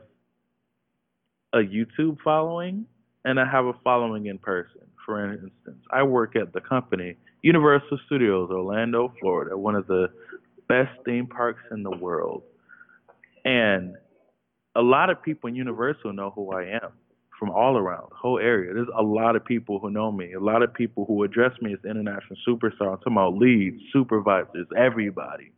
a 1.52 1.58
YouTube 1.58 2.18
following 2.22 2.86
and 3.24 3.40
I 3.40 3.48
have 3.50 3.64
a 3.64 3.72
following 3.84 4.26
in 4.26 4.38
person. 4.38 4.82
For 5.06 5.32
instance, 5.32 5.82
I 5.90 6.02
work 6.02 6.34
at 6.36 6.52
the 6.52 6.60
company 6.60 7.16
Universal 7.42 7.98
Studios 8.06 8.50
Orlando, 8.50 9.12
Florida, 9.20 9.56
one 9.56 9.74
of 9.74 9.86
the 9.86 10.08
best 10.68 10.90
theme 11.04 11.26
parks 11.26 11.62
in 11.70 11.82
the 11.82 11.96
world. 11.96 12.42
And 13.44 13.96
a 14.74 14.82
lot 14.82 15.10
of 15.10 15.22
people 15.22 15.48
in 15.48 15.54
Universal 15.54 16.14
know 16.14 16.30
who 16.34 16.52
I 16.52 16.80
am 16.82 16.92
from 17.38 17.50
all 17.50 17.76
around 17.76 18.08
the 18.10 18.16
whole 18.16 18.38
area. 18.38 18.72
There's 18.72 18.88
a 18.96 19.02
lot 19.02 19.36
of 19.36 19.44
people 19.44 19.78
who 19.78 19.90
know 19.90 20.12
me, 20.12 20.32
a 20.32 20.40
lot 20.40 20.62
of 20.62 20.72
people 20.72 21.04
who 21.06 21.24
address 21.24 21.52
me 21.60 21.72
as 21.72 21.78
international 21.84 22.36
superstar. 22.46 22.92
I'm 22.92 22.98
talking 22.98 23.12
about 23.12 23.36
leads, 23.36 23.80
supervisors, 23.92 24.66
everybody. 24.76 25.52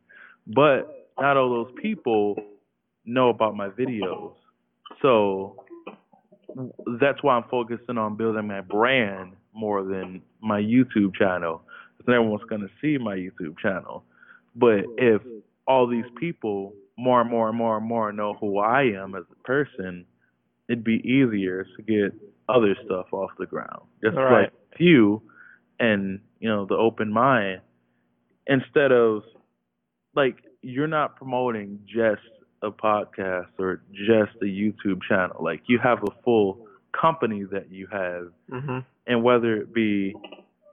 But 0.46 1.10
not 1.18 1.36
all 1.36 1.50
those 1.50 1.74
people 1.80 2.36
know 3.04 3.28
about 3.28 3.56
my 3.56 3.68
videos. 3.68 4.34
So 5.02 5.56
that's 7.00 7.22
why 7.22 7.36
I'm 7.36 7.48
focusing 7.50 7.98
on 7.98 8.16
building 8.16 8.46
my 8.46 8.60
brand 8.60 9.32
more 9.52 9.84
than 9.84 10.22
my 10.40 10.60
YouTube 10.60 11.14
channel. 11.14 11.62
Because 11.96 12.14
everyone's 12.14 12.44
going 12.48 12.62
to 12.62 12.70
see 12.80 13.02
my 13.02 13.16
YouTube 13.16 13.58
channel. 13.58 14.04
But 14.54 14.84
if 14.96 15.22
all 15.66 15.86
these 15.86 16.04
people 16.18 16.72
more 16.96 17.20
and 17.20 17.30
more 17.30 17.48
and 17.48 17.58
more 17.58 17.76
and 17.76 17.86
more 17.86 18.12
know 18.12 18.34
who 18.40 18.58
I 18.58 18.84
am 18.84 19.14
as 19.14 19.24
a 19.30 19.46
person, 19.46 20.06
it'd 20.68 20.84
be 20.84 21.00
easier 21.08 21.64
to 21.76 21.82
get 21.82 22.12
other 22.48 22.76
stuff 22.84 23.06
off 23.12 23.30
the 23.38 23.46
ground. 23.46 23.82
Just 24.02 24.16
right. 24.16 24.42
like 24.42 24.52
you 24.78 25.22
and, 25.78 26.20
you 26.40 26.48
know, 26.48 26.64
the 26.66 26.74
open 26.74 27.12
mind. 27.12 27.60
Instead 28.46 28.92
of 28.92 29.22
like 30.14 30.36
you're 30.62 30.86
not 30.86 31.16
promoting 31.16 31.78
just 31.86 32.22
a 32.62 32.70
podcast 32.70 33.48
or 33.58 33.82
just 33.92 34.32
a 34.42 34.44
YouTube 34.46 35.02
channel. 35.08 35.36
Like 35.40 35.62
you 35.66 35.78
have 35.82 35.98
a 36.02 36.22
full 36.24 36.66
company 36.98 37.44
that 37.52 37.70
you 37.70 37.86
have 37.92 38.28
Mhm. 38.50 38.84
and 39.06 39.22
whether 39.22 39.56
it 39.58 39.72
be 39.74 40.14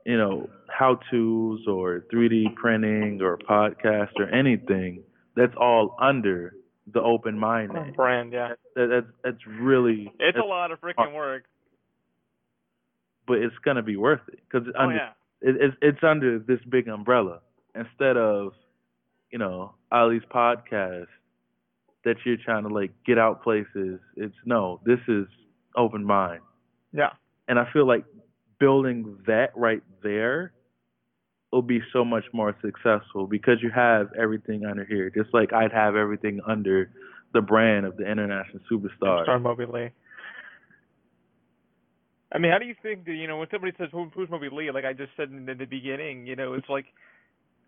you 0.06 0.16
know 0.16 0.48
how 0.68 0.98
to's 1.10 1.66
or 1.66 2.04
3d 2.12 2.48
printing 2.56 3.20
or 3.20 3.36
podcast 3.38 4.10
or 4.18 4.24
anything 4.28 5.02
that's 5.36 5.54
all 5.56 5.94
under 6.00 6.54
the 6.92 7.00
open 7.00 7.38
mind 7.38 7.72
Brand, 7.96 8.32
yeah. 8.32 8.54
that, 8.76 8.86
that's 8.88 9.06
that's 9.22 9.46
really 9.60 10.12
It's 10.18 10.36
a 10.38 10.44
lot 10.44 10.70
of 10.70 10.80
freaking 10.80 11.14
work. 11.14 11.44
but 13.26 13.38
it's 13.38 13.54
gonna 13.64 13.82
be 13.82 13.96
worth 13.96 14.20
it 14.28 14.40
because 14.50 14.68
Oh 14.78 14.90
yeah. 14.90 15.10
it, 15.40 15.56
it's 15.60 15.76
it's 15.82 15.98
under 16.02 16.38
this 16.38 16.60
big 16.68 16.88
umbrella 16.88 17.40
instead 17.74 18.16
of 18.16 18.52
you 19.30 19.38
know 19.38 19.74
Ali's 19.90 20.22
podcast 20.32 21.06
that 22.04 22.16
you're 22.24 22.36
trying 22.44 22.64
to 22.64 22.68
like 22.68 22.92
get 23.06 23.18
out 23.18 23.42
places 23.42 23.98
it's 24.16 24.34
no 24.44 24.80
this 24.84 25.00
is 25.08 25.26
open 25.76 26.04
mind 26.04 26.40
Yeah. 26.92 27.10
and 27.48 27.58
I 27.58 27.66
feel 27.72 27.86
like 27.86 28.04
building 28.60 29.18
that 29.26 29.50
right 29.56 29.82
there 30.02 30.52
will 31.54 31.62
be 31.62 31.80
so 31.92 32.04
much 32.04 32.24
more 32.32 32.54
successful 32.60 33.26
because 33.26 33.58
you 33.62 33.70
have 33.70 34.08
everything 34.20 34.64
under 34.66 34.84
here. 34.84 35.08
Just 35.08 35.32
like 35.32 35.52
I'd 35.52 35.72
have 35.72 35.94
everything 35.94 36.40
under 36.46 36.90
the 37.32 37.40
brand 37.40 37.86
of 37.86 37.96
the 37.96 38.10
international 38.10 38.60
superstar. 38.70 39.22
Star 39.22 39.38
Moby 39.38 39.64
Ley. 39.64 39.92
I 42.32 42.38
mean, 42.38 42.50
how 42.50 42.58
do 42.58 42.66
you 42.66 42.74
think 42.82 43.04
that 43.04 43.12
you 43.12 43.28
know 43.28 43.38
when 43.38 43.46
somebody 43.50 43.72
says 43.78 43.88
Who, 43.92 44.10
who's 44.14 44.28
Moby 44.28 44.48
Ley? 44.50 44.70
Like 44.72 44.84
I 44.84 44.92
just 44.92 45.12
said 45.16 45.30
in 45.30 45.46
the, 45.46 45.54
beginning, 45.64 46.26
you 46.26 46.34
know, 46.34 46.54
it's 46.54 46.68
like 46.68 46.86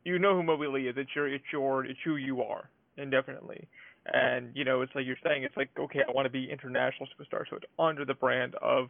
you 0.05 0.18
know 0.18 0.34
who 0.34 0.43
Moby 0.43 0.66
Ley 0.66 0.80
is. 0.80 0.97
It's 0.99 1.11
your, 1.14 1.32
it's 1.32 1.45
your, 1.53 1.84
it's 1.84 1.99
who 2.05 2.16
you 2.16 2.43
are, 2.43 2.68
indefinitely. 2.97 3.68
And 4.12 4.51
you 4.55 4.64
know, 4.64 4.82
it's 4.82 4.93
like 4.97 5.07
you're 5.07 5.16
saying, 5.24 5.45
it's 5.45 5.57
like 5.57 5.70
okay, 5.78 6.01
I 6.07 6.12
want 6.12 6.26
to 6.26 6.30
be 6.30 6.51
international 6.51 7.07
superstar, 7.07 7.45
so 7.49 7.57
it's 7.57 7.66
under 7.78 8.05
the 8.05 8.14
brand 8.14 8.57
of 8.57 8.89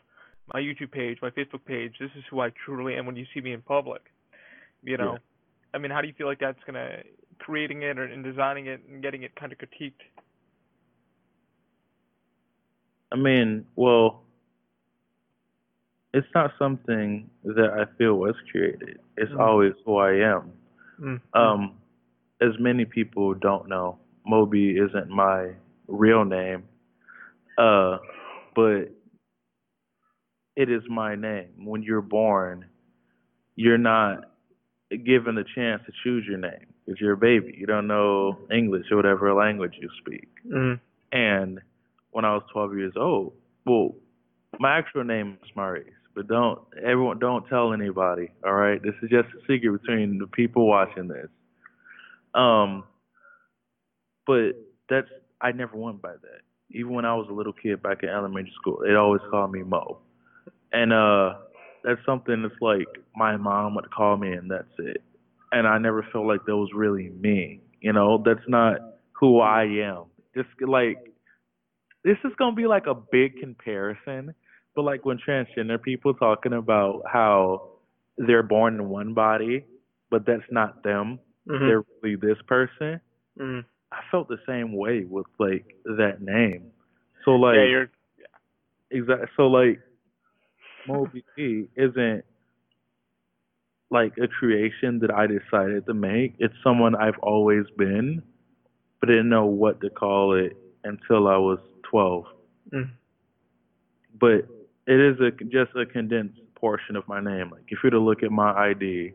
my 0.54 0.60
YouTube 0.60 0.92
page, 0.92 1.18
my 1.20 1.30
Facebook 1.30 1.64
page. 1.66 1.94
This 2.00 2.10
is 2.16 2.24
who 2.30 2.40
I 2.40 2.50
truly 2.64 2.94
am 2.94 3.04
when 3.04 3.16
you 3.16 3.26
see 3.34 3.40
me 3.42 3.52
in 3.52 3.60
public. 3.60 4.02
You 4.86 4.96
know, 4.96 5.12
Yeah. 5.12 5.18
I 5.74 5.78
mean, 5.78 5.90
how 5.90 6.00
do 6.00 6.08
you 6.08 6.14
feel 6.14 6.28
like 6.28 6.38
that's 6.38 6.62
gonna 6.64 7.02
creating 7.38 7.82
it 7.82 7.98
or 7.98 8.04
and 8.04 8.24
designing 8.24 8.66
it 8.66 8.80
and 8.88 9.02
getting 9.02 9.24
it 9.24 9.34
kind 9.36 9.52
of 9.52 9.58
critiqued? 9.58 10.00
I 13.12 13.16
mean, 13.16 13.66
well, 13.76 14.22
it's 16.14 16.26
not 16.34 16.52
something 16.58 17.28
that 17.44 17.70
I 17.70 17.84
feel 17.98 18.14
was 18.14 18.34
created. 18.50 18.98
It's 19.16 19.32
Mhm. 19.32 19.40
always 19.40 19.74
who 19.84 19.96
I 19.96 20.12
am. 20.14 20.52
Mm. 21.00 21.20
Um, 21.34 21.80
as 22.40 22.58
many 22.58 22.84
people 22.84 23.34
don't 23.34 23.68
know, 23.68 23.98
Moby 24.26 24.78
isn't 24.78 25.08
my 25.10 25.54
real 25.88 26.24
name, 26.24 26.64
uh, 27.58 27.98
but 28.54 28.90
it 30.56 30.70
is 30.70 30.82
my 30.88 31.14
name. 31.14 31.50
When 31.64 31.82
you're 31.82 32.00
born, 32.02 32.64
you're 33.56 33.78
not 33.78 34.35
given 34.90 35.36
a 35.38 35.44
chance 35.54 35.82
to 35.86 35.92
choose 36.04 36.24
your 36.28 36.38
name 36.38 36.66
because 36.84 37.00
you're 37.00 37.14
a 37.14 37.16
baby. 37.16 37.54
You 37.58 37.66
don't 37.66 37.86
know 37.86 38.38
English 38.52 38.86
or 38.90 38.96
whatever 38.96 39.32
language 39.34 39.74
you 39.80 39.88
speak. 40.00 40.28
Mm. 40.46 40.80
And 41.12 41.60
when 42.10 42.24
I 42.24 42.34
was 42.34 42.42
12 42.52 42.76
years 42.76 42.94
old, 42.96 43.32
well, 43.64 43.94
my 44.58 44.78
actual 44.78 45.04
name 45.04 45.38
is 45.42 45.50
Maurice, 45.56 45.86
but 46.14 46.28
don't 46.28 46.60
everyone 46.76 47.18
don't 47.18 47.46
tell 47.48 47.72
anybody. 47.72 48.30
All 48.44 48.54
right, 48.54 48.80
this 48.82 48.94
is 49.02 49.10
just 49.10 49.28
a 49.34 49.40
secret 49.40 49.82
between 49.82 50.18
the 50.18 50.26
people 50.26 50.66
watching 50.66 51.08
this. 51.08 51.28
Um, 52.34 52.84
but 54.26 54.52
that's 54.88 55.08
I 55.40 55.52
never 55.52 55.76
went 55.76 56.00
by 56.00 56.12
that. 56.12 56.40
Even 56.70 56.92
when 56.92 57.04
I 57.04 57.14
was 57.14 57.26
a 57.30 57.34
little 57.34 57.52
kid 57.52 57.82
back 57.82 58.02
in 58.02 58.08
elementary 58.08 58.52
school, 58.60 58.80
they 58.84 58.94
always 58.94 59.22
called 59.30 59.52
me 59.52 59.62
Mo, 59.62 59.98
and 60.72 60.92
uh, 60.92 61.34
that's 61.86 62.04
something 62.04 62.42
that's 62.42 62.60
like 62.60 62.88
my 63.14 63.36
mom 63.36 63.76
would 63.76 63.90
call 63.92 64.16
me, 64.16 64.32
and 64.32 64.50
that's 64.50 64.74
it. 64.78 65.02
And 65.52 65.66
I 65.66 65.78
never 65.78 66.04
felt 66.12 66.26
like 66.26 66.44
that 66.44 66.56
was 66.56 66.70
really 66.74 67.10
me. 67.10 67.60
You 67.80 67.92
know, 67.92 68.20
that's 68.24 68.46
not 68.48 68.80
who 69.12 69.38
I 69.38 69.62
am. 69.62 70.04
Just 70.34 70.48
like 70.60 70.98
this 72.04 72.16
is 72.24 72.32
gonna 72.38 72.56
be 72.56 72.66
like 72.66 72.86
a 72.86 72.94
big 72.94 73.38
comparison, 73.38 74.34
but 74.74 74.82
like 74.82 75.04
when 75.04 75.18
transgender 75.26 75.80
people 75.80 76.12
talking 76.14 76.52
about 76.52 77.02
how 77.06 77.68
they're 78.18 78.42
born 78.42 78.74
in 78.74 78.88
one 78.88 79.14
body, 79.14 79.64
but 80.10 80.26
that's 80.26 80.50
not 80.50 80.82
them. 80.82 81.20
Mhm. 81.48 81.60
They're 81.60 81.84
really 82.02 82.16
this 82.16 82.38
person. 82.48 83.00
Mm. 83.38 83.64
I 83.92 84.00
felt 84.10 84.28
the 84.28 84.40
same 84.44 84.72
way 84.72 85.04
with 85.08 85.26
like 85.38 85.76
that 85.84 86.20
name. 86.20 86.72
So 87.24 87.32
like 87.32 87.56
yeah, 87.56 87.64
you're 87.64 87.90
exactly 88.90 89.28
so 89.36 89.46
like 89.46 89.80
Moby 90.88 91.24
P 91.34 91.68
isn't 91.76 92.24
like 93.90 94.12
a 94.18 94.26
creation 94.26 94.98
that 95.00 95.12
I 95.12 95.26
decided 95.26 95.86
to 95.86 95.94
make. 95.94 96.34
It's 96.38 96.54
someone 96.64 96.94
I've 96.96 97.18
always 97.22 97.64
been, 97.78 98.22
but 99.00 99.06
didn't 99.06 99.28
know 99.28 99.46
what 99.46 99.80
to 99.82 99.90
call 99.90 100.34
it 100.34 100.56
until 100.84 101.28
I 101.28 101.36
was 101.36 101.58
12. 101.90 102.24
Mm. 102.72 102.90
But 104.18 104.48
it 104.86 105.00
is 105.00 105.20
a 105.20 105.30
just 105.44 105.76
a 105.76 105.86
condensed 105.86 106.40
portion 106.54 106.96
of 106.96 107.06
my 107.06 107.20
name. 107.20 107.50
Like 107.50 107.64
if 107.68 107.78
you 107.82 107.86
were 107.86 107.90
to 107.90 108.00
look 108.00 108.22
at 108.22 108.30
my 108.30 108.52
ID, 108.52 109.12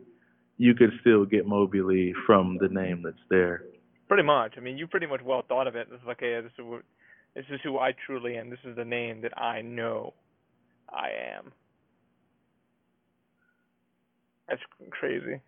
you 0.58 0.74
could 0.74 0.92
still 1.00 1.24
get 1.24 1.46
Moby 1.46 1.82
Ley 1.82 2.14
from 2.26 2.56
the 2.60 2.68
name 2.68 3.02
that's 3.02 3.16
there. 3.28 3.64
pretty 4.12 4.22
much. 4.22 4.54
I 4.58 4.60
mean, 4.60 4.76
you 4.76 4.86
pretty 4.86 5.06
much 5.06 5.22
well 5.24 5.42
thought 5.48 5.66
of 5.66 5.74
it. 5.74 5.88
This 5.90 5.98
is 5.98 6.06
like, 6.06 6.18
okay, 6.18 6.40
this 6.42 6.52
is 6.58 6.64
what, 6.64 6.82
this 7.34 7.46
is 7.50 7.60
who 7.64 7.78
I 7.78 7.92
truly 8.06 8.36
am. 8.36 8.50
This 8.50 8.58
is 8.64 8.76
the 8.76 8.84
name 8.84 9.22
that 9.22 9.36
I 9.38 9.62
know 9.62 10.12
I 10.90 11.08
am. 11.36 11.52
That's 14.52 14.62
crazy. 14.90 15.40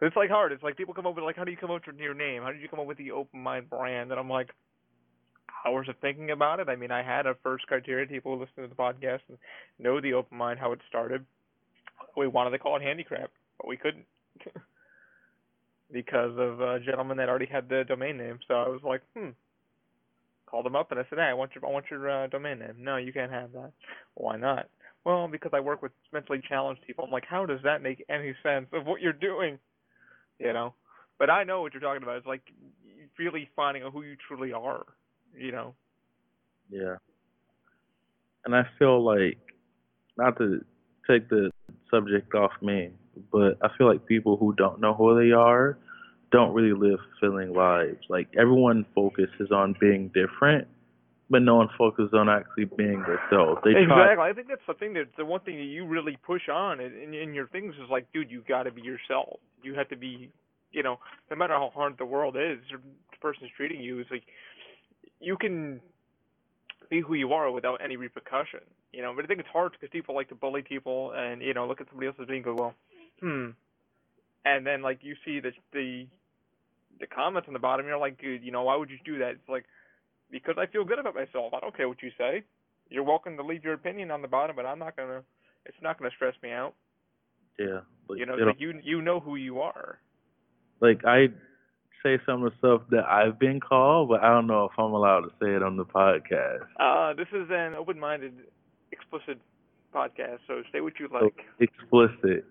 It's 0.00 0.16
like 0.16 0.30
hard. 0.30 0.50
It's 0.50 0.62
like 0.64 0.76
people 0.76 0.94
come 0.94 1.06
up 1.06 1.14
with 1.14 1.24
like, 1.24 1.36
how 1.36 1.44
do 1.44 1.52
you 1.52 1.56
come 1.56 1.70
up 1.70 1.82
with 1.86 1.96
your 1.96 2.14
name? 2.14 2.42
How 2.42 2.50
did 2.50 2.60
you 2.60 2.68
come 2.68 2.80
up 2.80 2.86
with 2.86 2.98
the 2.98 3.12
Open 3.12 3.40
Mind 3.40 3.70
brand? 3.70 4.10
And 4.10 4.18
I'm 4.18 4.28
like, 4.28 4.50
hours 5.64 5.88
of 5.88 5.94
thinking 6.00 6.32
about 6.32 6.58
it. 6.58 6.68
I 6.68 6.74
mean, 6.74 6.90
I 6.90 7.02
had 7.02 7.26
a 7.26 7.36
first 7.42 7.66
criteria. 7.68 8.06
People 8.06 8.36
listen 8.36 8.62
to 8.62 8.68
the 8.68 8.74
podcast 8.74 9.20
and 9.28 9.38
know 9.78 10.00
the 10.00 10.14
Open 10.14 10.36
Mind, 10.36 10.58
how 10.58 10.72
it 10.72 10.80
started. 10.88 11.24
We 12.16 12.26
wanted 12.26 12.50
to 12.50 12.58
call 12.58 12.76
it 12.76 12.82
Handicraft, 12.82 13.32
but 13.58 13.68
we 13.68 13.76
couldn't 13.76 14.06
because 15.92 16.32
of 16.36 16.60
a 16.60 16.80
gentleman 16.80 17.16
that 17.18 17.28
already 17.28 17.46
had 17.46 17.68
the 17.68 17.84
domain 17.86 18.16
name. 18.18 18.40
So 18.48 18.54
I 18.54 18.68
was 18.68 18.80
like, 18.82 19.02
hmm. 19.16 19.30
Called 20.46 20.66
him 20.66 20.76
up 20.76 20.90
and 20.90 20.98
I 20.98 21.04
said, 21.10 21.18
hey, 21.18 21.26
I 21.26 21.34
want 21.34 21.54
your 21.54 21.66
I 21.66 21.70
want 21.70 21.84
your 21.90 22.08
uh, 22.08 22.26
domain 22.26 22.60
name. 22.60 22.76
No, 22.78 22.96
you 22.96 23.12
can't 23.12 23.30
have 23.30 23.52
that. 23.52 23.70
Why 24.14 24.36
not? 24.36 24.68
Well, 25.04 25.28
because 25.28 25.52
I 25.54 25.60
work 25.60 25.82
with 25.82 25.92
mentally 26.12 26.40
challenged 26.46 26.82
people. 26.86 27.04
I'm 27.04 27.10
like, 27.10 27.26
how 27.26 27.46
does 27.46 27.60
that 27.64 27.82
make 27.82 28.04
any 28.08 28.34
sense 28.42 28.66
of 28.72 28.86
what 28.86 29.00
you're 29.00 29.12
doing? 29.12 29.58
You 30.38 30.52
know. 30.52 30.74
But 31.18 31.30
I 31.30 31.44
know 31.44 31.62
what 31.62 31.72
you're 31.72 31.80
talking 31.80 32.02
about. 32.02 32.16
It's 32.16 32.26
like 32.26 32.42
really 33.18 33.48
finding 33.56 33.82
out 33.82 33.92
who 33.92 34.02
you 34.02 34.16
truly 34.26 34.52
are. 34.52 34.84
You 35.36 35.52
know. 35.52 35.74
Yeah. 36.70 36.96
And 38.44 38.54
I 38.54 38.62
feel 38.78 39.04
like, 39.04 39.38
not 40.16 40.36
to 40.38 40.64
take 41.08 41.28
the 41.28 41.50
subject 41.90 42.34
off 42.34 42.52
me, 42.62 42.90
but 43.32 43.56
I 43.62 43.68
feel 43.76 43.86
like 43.88 44.06
people 44.06 44.36
who 44.36 44.54
don't 44.54 44.80
know 44.80 44.94
who 44.94 45.18
they 45.18 45.32
are 45.32 45.78
don't 46.30 46.52
really 46.52 46.72
live 46.72 46.98
fulfilling 47.20 47.54
lives. 47.54 47.98
Like 48.08 48.28
everyone 48.38 48.84
focuses 48.94 49.50
on 49.50 49.74
being 49.80 50.10
different, 50.14 50.68
but 51.30 51.42
no 51.42 51.56
one 51.56 51.68
focuses 51.76 52.14
on 52.14 52.28
actually 52.28 52.64
being 52.64 53.02
themselves. 53.02 53.60
They 53.64 53.70
exactly. 53.70 54.14
try. 54.14 54.30
I 54.30 54.32
think 54.32 54.48
that's 54.48 54.62
the 54.66 54.74
thing 54.74 54.94
that 54.94 55.08
the 55.16 55.24
one 55.24 55.40
thing 55.40 55.56
that 55.56 55.64
you 55.64 55.86
really 55.86 56.16
push 56.24 56.48
on 56.48 56.80
in, 56.80 57.14
in, 57.14 57.34
your 57.34 57.48
things 57.48 57.74
is 57.74 57.90
like, 57.90 58.10
dude, 58.12 58.30
you 58.30 58.42
got 58.48 58.62
to 58.64 58.70
be 58.70 58.82
yourself. 58.82 59.38
You 59.62 59.74
have 59.74 59.88
to 59.90 59.96
be, 59.96 60.30
you 60.72 60.82
know, 60.82 60.98
no 61.30 61.36
matter 61.36 61.54
how 61.54 61.70
hard 61.74 61.96
the 61.98 62.06
world 62.06 62.36
is, 62.36 62.58
the 62.70 62.78
person's 63.20 63.50
treating 63.56 63.80
you, 63.80 63.98
it's 63.98 64.10
like 64.10 64.24
you 65.20 65.36
can 65.36 65.80
be 66.88 67.00
who 67.00 67.14
you 67.14 67.32
are 67.32 67.50
without 67.50 67.80
any 67.84 67.96
repercussion. 67.96 68.60
You 68.92 69.02
know, 69.02 69.12
but 69.14 69.24
I 69.24 69.28
think 69.28 69.40
it's 69.40 69.48
hard 69.52 69.72
because 69.72 69.90
people 69.92 70.14
like 70.14 70.30
to 70.30 70.34
bully 70.34 70.62
people 70.62 71.12
and 71.14 71.42
you 71.42 71.52
know 71.52 71.66
look 71.66 71.80
at 71.82 71.88
somebody 71.88 72.06
else's 72.06 72.26
being 72.26 72.42
go, 72.42 72.54
well, 72.54 72.74
hmm, 73.20 73.50
and 74.46 74.66
then 74.66 74.80
like 74.80 75.00
you 75.02 75.14
see 75.26 75.40
the 75.40 75.52
the 75.72 76.06
the 77.00 77.06
comments 77.06 77.46
on 77.48 77.52
the 77.52 77.60
bottom, 77.60 77.86
you're 77.86 77.98
like, 77.98 78.20
dude, 78.20 78.42
you 78.42 78.50
know, 78.50 78.62
why 78.62 78.76
would 78.76 78.90
you 78.90 78.98
do 79.04 79.18
that? 79.18 79.32
It's 79.32 79.48
like 79.48 79.66
because 80.30 80.56
I 80.58 80.66
feel 80.66 80.84
good 80.84 80.98
about 80.98 81.14
myself. 81.14 81.52
I 81.54 81.60
don't 81.60 81.76
care 81.76 81.88
what 81.88 82.02
you 82.02 82.10
say. 82.18 82.42
You're 82.90 83.04
welcome 83.04 83.36
to 83.36 83.42
leave 83.42 83.64
your 83.64 83.74
opinion 83.74 84.10
on 84.10 84.22
the 84.22 84.28
bottom, 84.28 84.56
but 84.56 84.66
I'm 84.66 84.78
not 84.78 84.96
gonna. 84.96 85.22
It's 85.66 85.76
not 85.82 85.98
gonna 85.98 86.10
stress 86.16 86.34
me 86.42 86.50
out. 86.52 86.74
Yeah. 87.58 87.80
Like, 88.08 88.18
You 88.20 88.26
know, 88.26 88.32
they 88.36 88.42
it's 88.42 88.46
don't- 88.46 88.48
like 88.48 88.60
you 88.60 88.80
you 88.82 89.02
know 89.02 89.20
who 89.20 89.36
you 89.36 89.60
are. 89.60 89.98
like 90.80 91.04
I 91.04 91.28
say 92.02 92.18
some 92.24 92.44
of 92.44 92.52
the 92.52 92.58
stuff 92.58 92.82
that 92.90 93.04
I've 93.06 93.38
been 93.38 93.58
called, 93.60 94.08
but 94.08 94.22
I 94.22 94.28
don't 94.32 94.46
know 94.46 94.64
if 94.66 94.72
I'm 94.78 94.92
allowed 94.92 95.22
to 95.22 95.30
say 95.42 95.52
it 95.54 95.62
on 95.62 95.76
the 95.76 95.84
podcast. 95.84 96.66
Uh, 96.78 97.12
this 97.14 97.26
is 97.32 97.48
an 97.50 97.74
open-minded, 97.74 98.34
explicit 98.92 99.38
podcast, 99.92 100.38
so 100.46 100.62
say 100.72 100.80
what 100.80 100.92
you 101.00 101.08
So, 101.10 101.24
like. 101.24 101.44
explicit. 101.58 102.44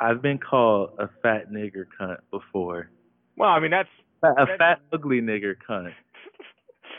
I've 0.00 0.22
been 0.22 0.38
called 0.38 0.94
a 0.98 1.08
fat 1.22 1.50
nigger 1.52 1.84
cunt 2.00 2.16
before. 2.30 2.88
Well, 3.36 3.50
I 3.50 3.60
mean 3.60 3.70
that's 3.70 3.88
A 4.24 4.32
That's- 4.36 4.56
fat 4.58 4.80
ugly 4.92 5.20
nigger 5.20 5.54
cunt. 5.68 5.92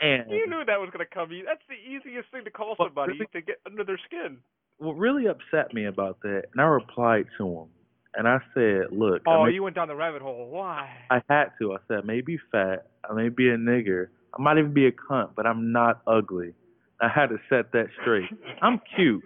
And 0.04 0.30
you 0.30 0.46
knew 0.46 0.64
that 0.64 0.78
was 0.80 0.90
gonna 0.90 1.06
come. 1.06 1.32
You 1.32 1.44
That's 1.44 1.62
the 1.68 1.74
easiest 1.74 2.30
thing 2.30 2.44
to 2.44 2.50
call 2.50 2.76
somebody 2.76 3.12
really- 3.14 3.26
to 3.32 3.40
get 3.40 3.60
under 3.66 3.84
their 3.84 3.98
skin. 3.98 4.38
what 4.78 4.96
really 4.98 5.26
upset 5.26 5.72
me 5.72 5.86
about 5.86 6.20
that, 6.20 6.44
and 6.52 6.60
I 6.60 6.64
replied 6.64 7.26
to 7.38 7.46
him, 7.48 7.68
and 8.14 8.28
I 8.28 8.40
said, 8.52 8.92
"Look, 8.92 9.22
I 9.26 9.30
Oh, 9.34 9.44
may- 9.46 9.52
you 9.52 9.62
went 9.62 9.76
down 9.76 9.88
the 9.88 9.96
rabbit 9.96 10.20
hole. 10.20 10.50
Why? 10.50 10.90
I 11.10 11.22
had 11.30 11.52
to. 11.58 11.72
I 11.74 11.78
said, 11.88 11.98
I 11.98 12.02
may 12.02 12.20
be 12.20 12.36
fat, 12.52 12.86
I 13.08 13.14
may 13.14 13.28
be 13.30 13.48
a 13.48 13.56
nigger, 13.56 14.08
I 14.38 14.42
might 14.42 14.58
even 14.58 14.72
be 14.74 14.86
a 14.86 14.92
cunt, 14.92 15.34
but 15.36 15.46
I'm 15.46 15.72
not 15.72 16.02
ugly. 16.06 16.54
I 17.00 17.08
had 17.08 17.28
to 17.30 17.38
set 17.48 17.72
that 17.72 17.88
straight. 18.00 18.28
I'm 18.62 18.80
cute. 18.96 19.24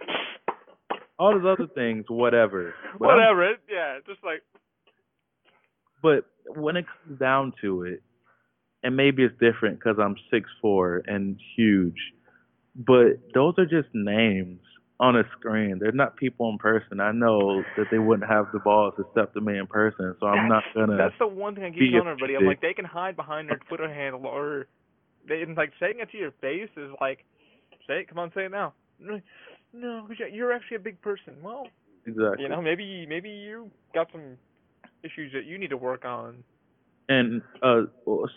All 1.17 1.33
those 1.37 1.45
other 1.45 1.67
things, 1.67 2.09
whatever. 2.09 2.73
But 2.97 3.09
I'm- 3.09 3.17
Whatever. 3.17 3.57
Yeah, 3.67 3.99
just 4.05 4.23
like 4.23 4.43
but 6.01 6.25
when 6.55 6.77
it 6.77 6.85
comes 6.87 7.19
down 7.19 7.51
to 7.61 7.83
it, 7.83 8.01
and 8.83 8.95
maybe 8.95 9.23
it's 9.23 9.33
different 9.39 9.79
because 9.79 9.97
I'm 10.01 10.15
six 10.31 10.49
four 10.61 11.01
and 11.05 11.39
huge, 11.55 11.97
but 12.75 13.19
those 13.33 13.55
are 13.57 13.65
just 13.65 13.89
names 13.93 14.59
on 14.99 15.15
a 15.15 15.23
screen. 15.37 15.79
They're 15.79 15.91
not 15.91 16.17
people 16.17 16.49
in 16.49 16.57
person. 16.57 16.99
I 16.99 17.11
know 17.11 17.63
that 17.77 17.85
they 17.89 17.99
wouldn't 17.99 18.29
have 18.29 18.47
the 18.51 18.59
balls 18.59 18.93
to 18.97 19.05
step 19.11 19.33
to 19.33 19.41
me 19.41 19.57
in 19.57 19.67
person, 19.67 20.15
so 20.19 20.27
I'm 20.27 20.49
not 20.49 20.63
gonna. 20.75 20.97
that's 20.97 21.17
the 21.19 21.27
one 21.27 21.55
thing 21.55 21.63
I 21.63 21.69
keep 21.71 21.91
telling 21.91 22.07
everybody. 22.07 22.35
I'm 22.35 22.45
like, 22.45 22.61
they 22.61 22.73
can 22.73 22.85
hide 22.85 23.15
behind 23.15 23.49
their 23.49 23.59
Twitter 23.67 23.91
handle 23.91 24.25
or 24.25 24.67
they 25.27 25.41
and 25.41 25.55
like 25.55 25.71
saying 25.79 25.95
it 25.99 26.11
to 26.11 26.17
your 26.17 26.31
face 26.41 26.69
is 26.75 26.91
like, 26.99 27.25
say 27.87 28.01
it. 28.01 28.09
Come 28.09 28.19
on, 28.19 28.31
say 28.35 28.45
it 28.45 28.51
now. 28.51 28.73
No, 29.71 30.07
you're 30.31 30.51
actually 30.51 30.77
a 30.77 30.81
big 30.81 31.01
person. 31.01 31.35
Well, 31.41 31.67
exactly. 32.05 32.43
you 32.43 32.49
know, 32.49 32.61
maybe 32.61 33.05
maybe 33.07 33.29
you 33.29 33.69
got 33.93 34.07
some 34.11 34.37
issues 35.03 35.31
that 35.33 35.45
you 35.45 35.57
need 35.57 35.69
to 35.69 35.77
work 35.77 36.05
on. 36.05 36.43
And 37.09 37.41
uh, 37.63 37.81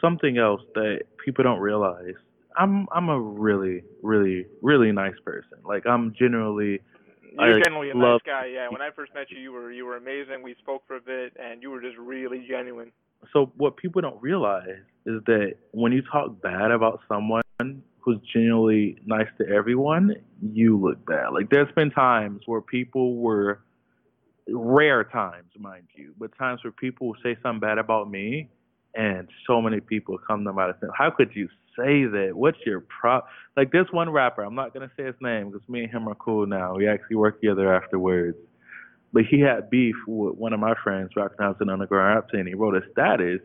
something 0.01 0.39
else 0.39 0.63
that 0.75 1.03
people 1.23 1.45
don't 1.45 1.61
realize, 1.61 2.15
I'm 2.57 2.87
I'm 2.93 3.09
a 3.09 3.21
really 3.21 3.83
really 4.03 4.47
really 4.63 4.93
nice 4.93 5.19
person. 5.25 5.59
Like 5.65 5.87
I'm 5.87 6.15
generally 6.19 6.81
You're 7.39 7.59
I 7.59 7.61
generally 7.63 7.91
a 7.91 7.95
nice 7.95 8.21
guy. 8.25 8.47
Yeah, 8.47 8.69
when 8.71 8.81
I 8.81 8.91
first 8.97 9.13
met 9.15 9.31
you, 9.31 9.39
you 9.39 9.53
were 9.53 9.71
you 9.71 9.85
were 9.85 9.97
amazing. 9.97 10.43
We 10.43 10.55
spoke 10.59 10.83
for 10.87 10.97
a 10.97 11.01
bit, 11.01 11.35
and 11.39 11.63
you 11.63 11.71
were 11.71 11.81
just 11.81 11.99
really 11.99 12.47
genuine. 12.49 12.93
so 13.33 13.53
what 13.57 13.77
people 13.77 14.01
don't 14.01 14.21
realize 14.23 14.83
is 15.07 15.23
that 15.27 15.55
when 15.73 15.93
you 15.93 16.03
talk 16.03 16.41
bad 16.43 16.71
about 16.71 17.01
someone 17.09 17.43
who's 18.01 18.19
genuinely 18.33 18.99
nice 19.07 19.29
to 19.39 19.47
everyone, 19.49 20.15
you 20.41 20.79
look 20.79 21.05
bad. 21.07 21.29
Like 21.33 21.51
there's 21.51 21.73
been 21.75 21.91
times 21.91 22.43
where 22.47 22.61
people 22.61 23.17
were 23.17 23.61
rare 24.49 25.05
times, 25.05 25.51
mind 25.59 25.85
you, 25.95 26.15
but 26.19 26.37
times 26.37 26.65
where 26.65 26.73
people 26.73 27.09
will 27.09 27.17
say 27.23 27.37
something 27.43 27.61
bad 27.61 27.79
about 27.79 28.11
me 28.11 28.49
and 28.95 29.29
so 29.47 29.61
many 29.61 29.81
people 29.81 30.19
come 30.27 30.45
to 30.45 30.53
my 30.53 30.67
defense. 30.67 30.93
How 30.97 31.11
could 31.11 31.31
you 31.35 31.49
say 31.77 32.05
that? 32.05 32.31
What's 32.35 32.59
your 32.67 32.81
pro 32.81 33.21
like 33.57 33.73
this 33.73 33.87
one 33.91 34.11
rapper, 34.11 34.43
I'm 34.43 34.55
not 34.55 34.75
gonna 34.75 34.91
say 34.97 35.05
his 35.05 35.15
name 35.21 35.51
because 35.51 35.67
me 35.69 35.85
and 35.85 35.93
him 35.93 36.09
are 36.09 36.15
cool 36.15 36.47
now. 36.47 36.75
We 36.75 36.89
actually 36.89 37.17
work 37.17 37.41
together 37.41 37.75
afterwards. 37.75 38.37
But 39.13 39.25
he 39.31 39.41
had 39.41 39.69
beef 39.69 39.97
with 40.07 40.37
one 40.37 40.53
of 40.53 40.61
my 40.61 40.75
friends 40.83 41.11
was 41.15 41.57
in 41.61 41.69
underground 41.69 42.17
rap 42.17 42.29
scene. 42.33 42.47
He 42.47 42.55
wrote 42.55 42.75
a 42.75 42.81
status 42.93 43.41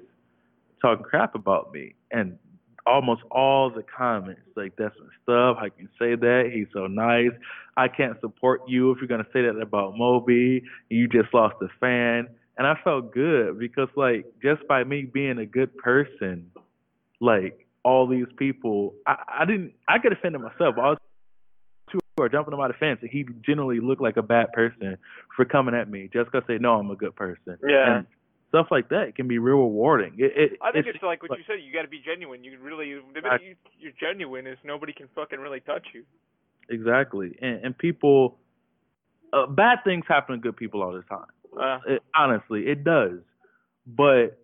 talking 0.81 1.03
crap 1.03 1.35
about 1.35 1.73
me. 1.73 1.95
And 2.11 2.37
almost 2.85 3.21
all 3.31 3.69
the 3.69 3.83
comments, 3.83 4.41
like 4.55 4.73
that's 4.77 4.95
messed 4.97 5.29
up, 5.29 5.57
how 5.57 5.67
can 5.69 5.79
you 5.79 5.89
say 5.99 6.15
that? 6.15 6.51
He's 6.53 6.67
so 6.73 6.87
nice. 6.87 7.31
I 7.75 7.89
can't 7.89 8.19
support 8.21 8.61
you 8.67 8.91
if 8.91 8.99
you're 8.99 9.09
gonna 9.09 9.27
say 9.33 9.41
that 9.41 9.59
about 9.61 9.97
Moby. 9.97 10.63
You 10.89 11.07
just 11.07 11.33
lost 11.33 11.55
a 11.61 11.67
fan. 11.79 12.29
And 12.57 12.65
I 12.65 12.75
felt 12.83 13.13
good 13.13 13.59
because 13.59 13.89
like 13.95 14.25
just 14.41 14.67
by 14.67 14.83
me 14.83 15.03
being 15.03 15.37
a 15.37 15.45
good 15.45 15.75
person, 15.77 16.51
like 17.19 17.67
all 17.83 18.07
these 18.07 18.27
people 18.37 18.93
I, 19.05 19.15
I 19.41 19.45
didn't 19.45 19.73
I 19.87 19.99
could 19.99 20.11
offend 20.13 20.33
myself. 20.33 20.75
All 20.77 20.95
two 21.91 21.99
are 22.19 22.29
jumping 22.29 22.53
on 22.53 22.59
my 22.59 22.67
defense 22.67 22.99
and 23.01 23.09
he 23.09 23.25
generally 23.45 23.79
looked 23.79 24.01
like 24.01 24.17
a 24.17 24.23
bad 24.23 24.51
person 24.53 24.97
for 25.35 25.45
coming 25.45 25.75
at 25.75 25.89
me 25.89 26.09
just 26.11 26.31
because 26.31 26.45
they 26.47 26.57
know 26.57 26.73
I'm 26.73 26.89
a 26.91 26.95
good 26.95 27.15
person. 27.15 27.57
Yeah. 27.67 27.97
And 27.97 28.07
stuff 28.49 28.67
like 28.71 28.89
that 28.89 29.15
can 29.15 29.27
be 29.27 29.37
real 29.37 29.57
rewarding. 29.57 30.13
It, 30.17 30.31
it, 30.35 30.59
I 30.61 30.71
think 30.71 30.87
it's, 30.87 31.03
like 31.03 31.21
what 31.21 31.37
you 31.37 31.43
said. 31.45 31.57
You 31.63 31.73
got 31.73 31.81
to 31.81 31.87
be 31.87 31.99
genuine. 31.99 32.43
You 32.43 32.57
really, 32.59 32.93
the 32.93 33.21
minute 33.21 33.41
I- 33.41 33.43
you, 33.43 33.55
you're 33.79 33.91
genuine, 33.99 34.47
is 34.47 34.57
nobody 34.63 34.93
can 34.93 35.07
fucking 35.15 35.39
really 35.39 35.59
touch 35.59 35.85
you. 35.93 36.03
Exactly. 36.69 37.37
And, 37.41 37.63
and 37.65 37.77
people, 37.77 38.37
uh, 39.33 39.47
bad 39.47 39.79
things 39.83 40.05
happen 40.07 40.35
to 40.35 40.41
good 40.41 40.55
people 40.57 40.81
all 40.81 40.93
the 40.93 41.03
time. 41.03 41.27
Uh, 41.59 41.79
It, 41.87 42.03
honestly, 42.15 42.67
it 42.67 42.83
does. 42.83 43.19
But 43.85 44.37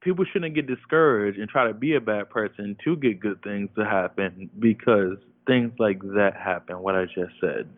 people 0.00 0.24
shouldn't 0.32 0.54
get 0.54 0.66
discouraged 0.66 1.38
and 1.38 1.48
try 1.48 1.66
to 1.66 1.74
be 1.74 1.94
a 1.96 2.00
bad 2.00 2.30
person 2.30 2.76
to 2.84 2.96
get 2.96 3.20
good 3.20 3.42
things 3.42 3.68
to 3.76 3.84
happen 3.84 4.48
because 4.58 5.16
things 5.46 5.72
like 5.78 6.00
that 6.00 6.34
happen, 6.36 6.80
what 6.80 6.94
I 6.94 7.06
just 7.06 7.32
said. 7.40 7.68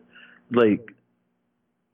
Like, 0.51 0.93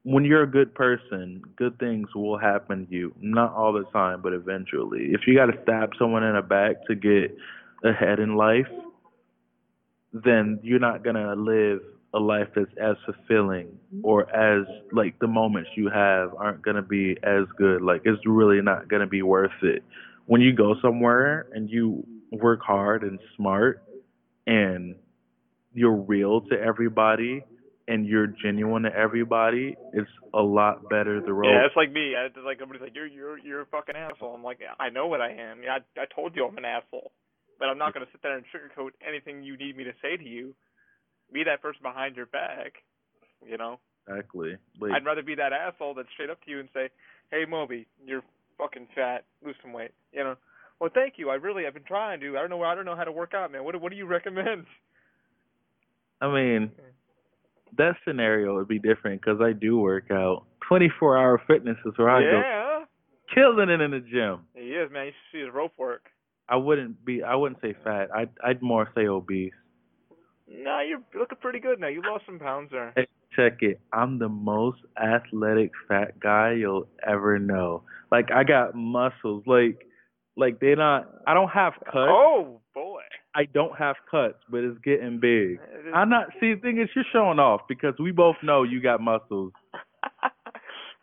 when 0.04 0.26
you're 0.26 0.44
a 0.44 0.50
good 0.50 0.74
person, 0.74 1.42
good 1.56 1.78
things 1.80 2.08
will 2.16 2.38
happen 2.38 2.88
to 2.88 2.92
you. 2.94 3.14
Not 3.20 3.54
all 3.54 3.74
the 3.74 3.84
time, 3.92 4.22
but 4.22 4.34
eventually. 4.34 5.10
If 5.12 5.22
you 5.28 5.36
got 5.36 5.48
to 5.48 5.62
stab 5.64 5.92
someone 6.00 6.24
in 6.24 6.36
the 6.36 6.42
back 6.42 6.86
to 6.88 6.96
get 6.96 7.38
ahead 7.84 8.20
in 8.20 8.36
life, 8.36 8.68
then 10.14 10.60
you're 10.64 10.80
not 10.80 11.04
going 11.04 11.16
to 11.16 11.34
live 11.34 11.82
a 12.18 12.20
life 12.20 12.48
that's 12.56 12.72
as 12.82 12.96
fulfilling 13.06 13.68
or 14.04 14.30
as 14.36 14.66
like 14.92 15.18
the 15.20 15.28
moments 15.28 15.70
you 15.76 15.90
have 15.90 16.34
aren't 16.36 16.62
going 16.62 16.76
to 16.76 16.82
be 16.82 17.16
as 17.24 17.46
good 17.58 17.82
like 17.82 18.02
it's 18.06 18.22
really 18.26 18.62
not 18.62 18.90
going 18.90 19.02
to 19.02 19.08
be 19.08 19.22
worth 19.22 19.52
it 19.62 19.84
when 20.26 20.42
you 20.42 20.54
go 20.54 20.76
somewhere 20.82 21.48
and 21.54 21.70
you 21.70 22.06
work 22.32 22.62
hard 22.62 23.04
and 23.04 23.20
smart 23.36 23.84
and 24.46 24.96
you're 25.74 25.96
real 25.96 26.42
to 26.42 26.56
everybody 26.60 27.44
and 27.88 28.06
you're 28.06 28.28
genuine 28.28 28.84
to 28.84 28.94
everybody, 28.94 29.78
it's 29.94 30.10
a 30.34 30.42
lot 30.42 30.90
better 30.90 31.22
the 31.22 31.32
road. 31.32 31.50
Yeah, 31.50 31.66
it's 31.66 31.76
like 31.76 31.92
me. 31.92 32.16
I, 32.18 32.26
it's 32.26 32.36
like 32.44 32.60
somebody's 32.60 32.82
like, 32.82 32.94
"You're 32.94 33.08
you're 33.08 33.38
you're 33.38 33.62
a 33.62 33.66
fucking 33.68 33.96
asshole." 33.96 34.36
I'm 34.36 34.44
like, 34.44 34.60
I 34.80 34.90
know 34.90 35.08
what 35.08 35.22
I 35.22 35.32
am. 35.32 35.64
Yeah, 35.64 35.78
I, 35.80 36.02
I 36.02 36.06
told 36.14 36.36
you 36.36 36.46
I'm 36.46 36.58
an 36.58 36.66
asshole, 36.66 37.14
but 37.60 37.70
I'm 37.70 37.78
not 37.78 37.94
gonna 37.94 38.08
sit 38.12 38.22
there 38.22 38.36
and 38.36 38.44
sugarcoat 38.52 38.92
anything 39.08 39.42
you 39.44 39.56
need 39.56 39.78
me 39.78 39.86
to 39.86 39.94
say 40.02 40.18
to 40.18 40.24
you. 40.24 40.54
Be 41.34 41.44
that 41.44 41.62
person 41.62 41.82
behind 41.84 42.16
your 42.16 42.26
back, 42.28 42.74
you 43.46 43.58
know. 43.58 43.80
exactly. 44.08 44.58
Like, 44.80 44.92
I'd 44.94 45.06
rather 45.06 45.22
be 45.24 45.36
that 45.36 45.52
asshole 45.54 45.94
that's 45.96 46.08
straight 46.14 46.30
up 46.30 46.44
to 46.46 46.52
you 46.52 46.60
and 46.60 46.70
say, 46.74 46.90
"Hey, 47.32 47.46
Moby, 47.48 47.86
you're 48.06 48.24
fucking 48.58 48.88
fat. 48.96 49.26
Lose 49.46 49.56
some 49.62 49.74
weight." 49.74 49.92
You 50.14 50.24
know. 50.24 50.36
Well, 50.80 50.90
thank 50.94 51.16
you. 51.18 51.30
I 51.30 51.36
really, 51.36 51.66
I've 51.66 51.74
been 51.74 51.84
trying 51.84 52.20
to. 52.22 52.38
I 52.38 52.42
don't 52.42 52.50
know. 52.50 52.64
I 52.64 52.76
don't 52.76 52.86
know 52.86 52.96
how 52.96 53.04
to 53.04 53.12
work 53.12 53.34
out, 53.34 53.52
man. 53.52 53.64
What 53.64 53.80
What 53.82 53.92
do 53.92 53.98
you 53.98 54.06
recommend? 54.06 54.66
I 56.22 56.34
mean, 56.34 56.72
that 57.78 57.96
scenario 58.06 58.56
would 58.56 58.68
be 58.68 58.80
different 58.80 59.22
because 59.22 59.40
I 59.42 59.52
do 59.54 59.78
work 59.78 60.10
out. 60.12 60.46
24 60.68 61.18
hour 61.18 61.42
fitness 61.48 61.78
is 61.86 61.94
where 61.98 62.10
I 62.10 62.22
go 62.22 62.42
yeah, 62.44 62.86
killing 63.34 63.70
it 63.70 63.80
in 63.82 63.92
the 63.92 64.00
gym. 64.00 64.42
he 64.56 64.72
is, 64.72 64.92
man. 64.92 65.06
You 65.08 65.12
should 65.12 65.38
see 65.38 65.46
his 65.46 65.54
rope 65.54 65.74
work. 65.78 66.10
I 66.50 66.56
wouldn't 66.56 67.04
be. 67.06 67.24
I 67.24 67.36
wouldn't 67.36 67.62
say 67.62 67.76
fat. 67.84 68.10
I'd 68.16 68.30
I'd 68.44 68.62
more 68.62 68.90
say 68.96 69.08
obese. 69.08 69.54
Nah, 70.50 70.82
you're 70.82 71.02
looking 71.18 71.38
pretty 71.40 71.60
good 71.60 71.80
now. 71.80 71.88
You 71.88 72.02
lost 72.02 72.26
some 72.26 72.40
pounds 72.40 72.70
there. 72.72 72.94
Hey, 72.96 73.08
check 73.36 73.58
it. 73.62 73.80
I'm 73.92 74.20
the 74.20 74.30
most 74.30 74.80
athletic 75.02 75.72
fat 75.88 76.20
guy 76.20 76.54
you'll 76.54 76.88
ever 77.06 77.38
know. 77.38 77.84
Like 78.12 78.32
I 78.32 78.44
got 78.44 78.76
muscles. 78.76 79.44
Like 79.46 79.86
like 80.38 80.60
they're 80.60 80.76
not. 80.76 81.10
I 81.26 81.34
don't 81.34 81.50
have 81.50 81.74
cuts. 81.84 81.96
Oh 81.96 82.62
boy. 82.74 83.02
I 83.36 83.46
don't 83.46 83.78
have 83.78 83.96
cuts, 84.10 84.38
but 84.50 84.64
it's 84.64 84.80
getting 84.84 85.20
big. 85.20 85.60
I'm 85.94 86.10
not. 86.10 86.28
See, 86.40 86.54
the 86.54 86.62
thing 86.62 86.80
is, 86.80 86.90
you're 86.96 87.06
showing 87.12 87.40
off 87.40 87.62
because 87.68 87.94
we 88.00 88.12
both 88.12 88.36
know 88.42 88.64
you 88.64 88.82
got 88.82 89.02
muscles. 89.02 89.52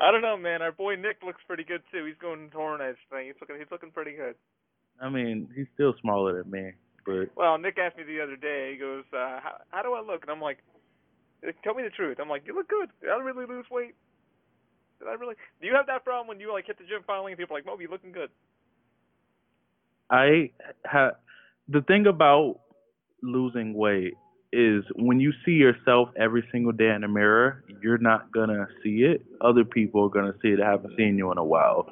I 0.01 0.11
don't 0.11 0.23
know, 0.23 0.37
man. 0.37 0.63
Our 0.63 0.73
boy 0.73 0.97
Nick 0.97 1.19
looks 1.25 1.43
pretty 1.47 1.65
good 1.65 1.83
too. 1.93 2.05
He's 2.07 2.17
going 2.21 2.51
touring 2.51 2.87
his 2.87 2.97
thing. 3.11 3.27
He's 3.27 3.37
looking. 3.41 3.57
He's 3.59 3.71
looking 3.71 3.91
pretty 3.91 4.13
good. 4.13 4.35
I 5.01 5.09
mean, 5.09 5.49
he's 5.55 5.67
still 5.75 5.95
smaller 6.01 6.43
than 6.43 6.51
me, 6.51 6.73
but 7.05 7.31
Well, 7.37 7.59
Nick 7.59 7.79
asked 7.79 7.97
me 7.97 8.05
the 8.05 8.21
other 8.21 8.37
day. 8.37 8.73
He 8.73 8.79
goes, 8.79 9.05
uh, 9.13 9.41
how, 9.41 9.61
"How 9.71 9.83
do 9.83 9.93
I 9.95 10.01
look?" 10.01 10.23
And 10.23 10.31
I'm 10.31 10.41
like, 10.41 10.59
"Tell 11.63 11.75
me 11.75 11.83
the 11.83 11.91
truth." 11.91 12.19
I'm 12.21 12.29
like, 12.29 12.47
"You 12.47 12.55
look 12.55 12.69
good. 12.69 12.91
Did 13.01 13.11
I 13.11 13.19
really 13.19 13.47
lose 13.47 13.67
weight? 13.71 13.95
Did 14.99 15.09
I 15.09 15.13
really? 15.13 15.35
Do 15.61 15.67
you 15.67 15.75
have 15.75 15.87
that 15.87 16.05
problem 16.05 16.29
when 16.29 16.41
you 16.41 16.53
like 16.53 16.67
hit 16.67 16.79
the 16.79 16.85
gym 16.85 17.03
finally 17.07 17.33
and 17.33 17.39
people 17.39 17.57
are 17.57 17.59
like, 17.59 17.67
Moby, 17.67 17.85
you 17.85 17.91
looking 17.91 18.13
good?" 18.13 18.31
I 20.11 20.51
have 20.85 21.17
the 21.69 21.83
thing 21.83 22.07
about 22.07 22.61
losing 23.23 23.75
weight 23.75 24.15
is 24.53 24.85
when 24.97 25.19
you 25.19 25.33
see 25.45 25.53
yourself 25.53 26.11
every 26.17 26.47
single 26.53 26.73
day 26.73 26.91
in 26.91 27.01
the 27.01 27.09
mirror, 27.09 27.65
you're 27.83 27.99
not 27.99 28.31
gonna 28.33 28.69
see 28.83 29.03
it. 29.03 29.25
Other 29.41 29.65
people 29.65 30.05
are 30.05 30.09
gonna 30.09 30.35
see 30.43 30.49
it. 30.49 30.59
that 30.59 30.67
haven't 30.67 30.97
seen 30.97 31.19
you 31.19 31.33
in 31.33 31.39
a 31.39 31.45
while. 31.45 31.89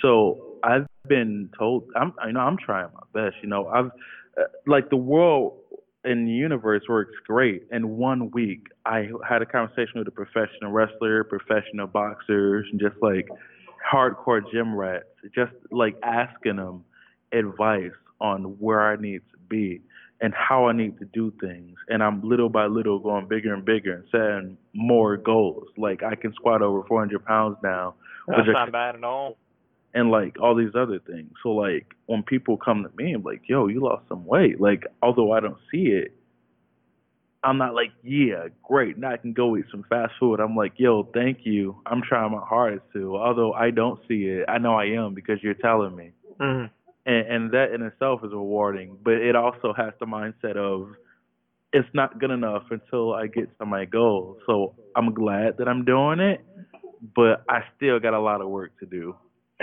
So 0.00 0.56
I've 0.64 0.86
been 1.08 1.48
told 1.56 1.84
I'm 1.94 2.12
I 2.20 2.32
know 2.32 2.40
I'm 2.40 2.56
trying 2.58 2.88
my 2.94 3.20
best. 3.20 3.36
You 3.42 3.48
know 3.48 3.68
I've 3.68 3.90
like 4.66 4.90
the 4.90 4.96
world 4.96 5.58
and 6.04 6.26
the 6.26 6.32
universe 6.32 6.82
works 6.88 7.14
great. 7.26 7.64
In 7.70 7.96
one 7.96 8.30
week, 8.32 8.66
I 8.84 9.08
had 9.28 9.42
a 9.42 9.46
conversation 9.46 9.98
with 9.98 10.08
a 10.08 10.12
professional 10.12 10.72
wrestler, 10.72 11.24
professional 11.24 11.86
boxers, 11.86 12.66
and 12.70 12.80
just 12.80 12.96
like 13.00 13.28
hardcore 13.92 14.40
gym 14.52 14.74
rats, 14.74 15.04
just 15.34 15.52
like 15.70 15.96
asking 16.02 16.56
them 16.56 16.84
advice 17.32 17.92
on 18.20 18.56
where 18.58 18.80
I 18.80 18.96
need 18.96 19.20
to 19.32 19.38
be 19.48 19.80
and 20.20 20.32
how 20.34 20.66
I 20.66 20.72
need 20.72 20.98
to 20.98 21.04
do 21.06 21.32
things. 21.40 21.76
And 21.88 22.02
I'm 22.02 22.22
little 22.22 22.48
by 22.48 22.66
little 22.66 22.98
going 23.00 23.26
bigger 23.26 23.52
and 23.52 23.64
bigger 23.64 23.94
and 23.94 24.04
setting 24.10 24.56
more 24.72 25.16
goals. 25.16 25.64
Like 25.76 26.02
I 26.02 26.14
can 26.14 26.32
squat 26.34 26.62
over 26.62 26.84
400 26.86 27.24
pounds 27.24 27.56
now, 27.62 27.94
That's 28.28 28.38
which 28.38 28.48
I 28.48 28.52
not 28.52 28.72
bad 28.72 28.94
at 28.94 29.04
all. 29.04 29.36
And 29.94 30.10
like 30.10 30.36
all 30.40 30.54
these 30.54 30.74
other 30.74 30.98
things. 30.98 31.32
So 31.42 31.50
like 31.50 31.94
when 32.06 32.22
people 32.22 32.56
come 32.56 32.82
to 32.84 32.90
me 32.96 33.12
and 33.12 33.24
like, 33.24 33.42
yo, 33.46 33.66
you 33.68 33.80
lost 33.80 34.08
some 34.08 34.24
weight. 34.26 34.60
Like 34.60 34.84
although 35.02 35.32
I 35.32 35.40
don't 35.40 35.58
see 35.70 35.88
it, 35.88 36.14
I'm 37.44 37.58
not 37.58 37.74
like, 37.74 37.90
yeah, 38.04 38.48
great. 38.62 38.96
Now 38.98 39.12
I 39.12 39.16
can 39.16 39.32
go 39.32 39.56
eat 39.56 39.64
some 39.70 39.84
fast 39.88 40.12
food. 40.20 40.38
I'm 40.38 40.54
like, 40.54 40.74
yo, 40.76 41.08
thank 41.12 41.38
you. 41.42 41.76
I'm 41.86 42.00
trying 42.02 42.30
my 42.30 42.44
hardest 42.44 42.84
to. 42.92 43.16
Although 43.16 43.52
I 43.52 43.70
don't 43.70 44.00
see 44.06 44.24
it, 44.24 44.44
I 44.48 44.58
know 44.58 44.74
I 44.74 44.84
am 44.86 45.14
because 45.14 45.42
you're 45.42 45.54
telling 45.54 45.96
me. 45.96 46.12
Mm. 46.40 46.70
And, 47.04 47.26
and 47.26 47.50
that 47.50 47.72
in 47.74 47.82
itself 47.82 48.20
is 48.22 48.30
rewarding. 48.30 48.96
But 49.02 49.14
it 49.14 49.34
also 49.34 49.74
has 49.76 49.92
the 49.98 50.06
mindset 50.06 50.56
of 50.56 50.94
it's 51.72 51.88
not 51.94 52.20
good 52.20 52.30
enough 52.30 52.64
until 52.70 53.12
I 53.12 53.26
get 53.26 53.58
to 53.58 53.66
my 53.66 53.86
goal. 53.86 54.38
So 54.46 54.74
I'm 54.94 55.12
glad 55.12 55.56
that 55.58 55.66
I'm 55.66 55.84
doing 55.84 56.20
it, 56.20 56.44
but 57.16 57.44
I 57.48 57.60
still 57.76 57.98
got 57.98 58.14
a 58.14 58.20
lot 58.20 58.40
of 58.40 58.48
work 58.48 58.78
to 58.80 58.86
do. 58.86 59.16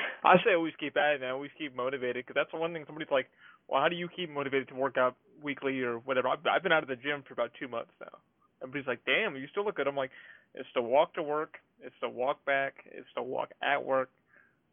I 0.24 0.36
say 0.44 0.54
always 0.56 0.74
keep 0.80 0.98
at 0.98 1.16
it, 1.16 1.22
man. 1.22 1.32
Always 1.32 1.52
keep 1.58 1.76
motivated, 1.76 2.26
because 2.26 2.36
that's 2.36 2.52
the 2.52 2.58
one 2.60 2.74
thing 2.74 2.84
somebody's 2.86 3.12
like, 3.12 3.28
well, 3.68 3.82
how 3.82 3.90
do 3.90 3.96
you 3.96 4.10
keep 4.14 4.30
motivated 4.30 4.68
to 4.70 4.76
work 4.76 4.98
out 4.98 5.16
weekly 5.44 5.82
or 5.82 6.00
whatever? 6.00 6.28
I've, 6.28 6.40
I've 6.50 6.64
been 6.64 6.72
out 6.72 6.84
of 6.84 6.90
the 6.90 6.96
gym 6.96 7.24
for 7.28 7.34
about 7.34 7.52
two 7.60 7.68
months 7.68 7.92
now. 8.02 8.18
Everybody's 8.62 8.88
like, 8.88 9.00
damn, 9.06 9.36
you 9.36 9.48
still 9.52 9.64
look 9.64 9.76
good. 9.76 9.88
I'm 9.88 9.96
like, 9.96 10.12
it's 10.54 10.68
to 10.74 10.82
walk 10.82 11.14
to 11.14 11.24
work, 11.24 11.58
it's 11.82 11.96
to 12.02 12.10
walk 12.10 12.44
back, 12.46 12.74
it's 12.86 13.08
to 13.16 13.24
walk 13.24 13.52
at 13.62 13.84
work. 13.84 14.10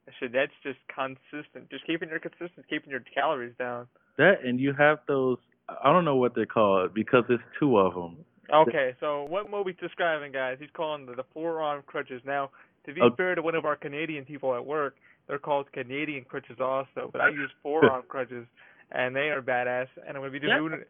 I 0.08 0.12
said 0.20 0.30
that's 0.32 0.52
just 0.62 0.78
consistent. 0.88 1.68
Just 1.70 1.86
keeping 1.86 2.08
your 2.08 2.20
consistent, 2.20 2.68
keeping 2.68 2.90
your 2.90 3.02
calories 3.12 3.54
down. 3.58 3.86
That 4.18 4.44
and 4.44 4.60
you 4.60 4.72
have 4.72 4.98
those. 5.08 5.38
I 5.68 5.92
don't 5.92 6.04
know 6.04 6.16
what 6.16 6.34
they're 6.34 6.46
called 6.46 6.94
because 6.94 7.24
it's 7.28 7.42
two 7.58 7.76
of 7.78 7.94
them. 7.94 8.18
Okay, 8.54 8.94
so 9.00 9.24
what 9.24 9.50
Moby's 9.50 9.74
describing, 9.80 10.30
guys, 10.30 10.58
he's 10.60 10.70
calling 10.72 11.06
the, 11.06 11.14
the 11.14 11.24
forearm 11.34 11.82
crutches. 11.86 12.22
Now, 12.24 12.50
to 12.86 12.94
be 12.94 13.02
Okay. 13.02 13.16
fair 13.16 13.34
to 13.34 13.42
one 13.42 13.56
of 13.56 13.64
our 13.64 13.74
Canadian 13.74 14.24
people 14.24 14.54
at 14.54 14.64
work, 14.64 14.94
they're 15.28 15.38
called 15.38 15.70
Canadian 15.72 16.24
crutches 16.24 16.58
also, 16.60 17.10
but 17.12 17.20
I 17.20 17.28
use 17.28 17.50
forearm 17.62 18.04
crutches, 18.08 18.46
and 18.92 19.14
they 19.14 19.28
are 19.30 19.42
badass. 19.42 19.88
And 20.06 20.16
I'm 20.16 20.22
gonna 20.22 20.30
be 20.30 20.40
doing, 20.40 20.82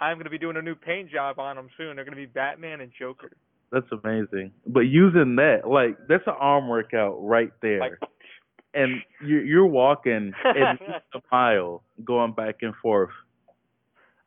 I'm 0.00 0.18
gonna 0.18 0.30
be 0.30 0.38
doing 0.38 0.56
a 0.56 0.62
new 0.62 0.74
paint 0.74 1.10
job 1.10 1.38
on 1.38 1.56
them 1.56 1.68
soon. 1.76 1.96
They're 1.96 2.04
gonna 2.04 2.16
be 2.16 2.26
Batman 2.26 2.80
and 2.80 2.92
Joker. 2.98 3.32
That's 3.72 3.86
amazing. 3.92 4.52
But 4.66 4.80
using 4.80 5.36
that, 5.36 5.68
like 5.68 5.96
that's 6.08 6.26
an 6.26 6.34
arm 6.38 6.68
workout 6.68 7.16
right 7.20 7.50
there. 7.60 7.80
Like, 7.80 7.92
and 8.74 9.02
you're 9.24 9.44
you're 9.44 9.66
walking 9.66 10.32
at 10.44 10.54
least 10.80 11.04
a 11.14 11.20
mile, 11.30 11.82
going 12.04 12.32
back 12.32 12.56
and 12.62 12.74
forth. 12.82 13.10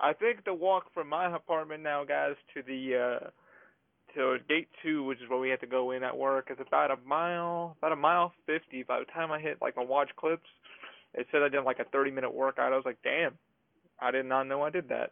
I 0.02 0.14
think 0.14 0.46
the 0.46 0.54
walk 0.54 0.94
from 0.94 1.10
my 1.10 1.36
apartment 1.36 1.84
now, 1.84 2.04
guys, 2.06 2.36
to 2.54 2.62
the 2.62 2.96
uh 2.96 3.30
to 4.16 4.38
gate 4.48 4.68
two, 4.84 5.04
which 5.04 5.20
is 5.20 5.30
where 5.30 5.40
we 5.40 5.50
have 5.50 5.60
to 5.62 5.68
go 5.68 5.92
in 5.92 6.04
at 6.04 6.18
work, 6.18 6.50
is 6.52 6.58
about 6.66 6.92
a 6.92 6.98
mile, 7.06 7.76
about 7.80 7.92
a 7.92 7.96
mile 7.96 8.34
fifty. 8.46 8.84
By 8.84 9.00
the 9.00 9.06
time 9.06 9.32
I 9.32 9.40
hit 9.40 9.58
like 9.62 9.76
my 9.76 9.84
watch 9.84 10.10
clips, 10.16 10.48
it 11.14 11.28
said 11.32 11.42
I 11.42 11.50
did 11.50 11.64
like 11.64 11.80
a 11.80 11.86
thirty 11.86 12.12
minute 12.12 12.34
workout. 12.34 12.74
I 12.74 12.76
was 12.76 12.86
like, 12.86 13.00
damn, 13.04 13.38
I 14.00 14.12
did 14.12 14.26
not 14.26 14.44
know 14.44 14.64
I 14.64 14.70
did 14.70 14.90
that. 14.90 15.12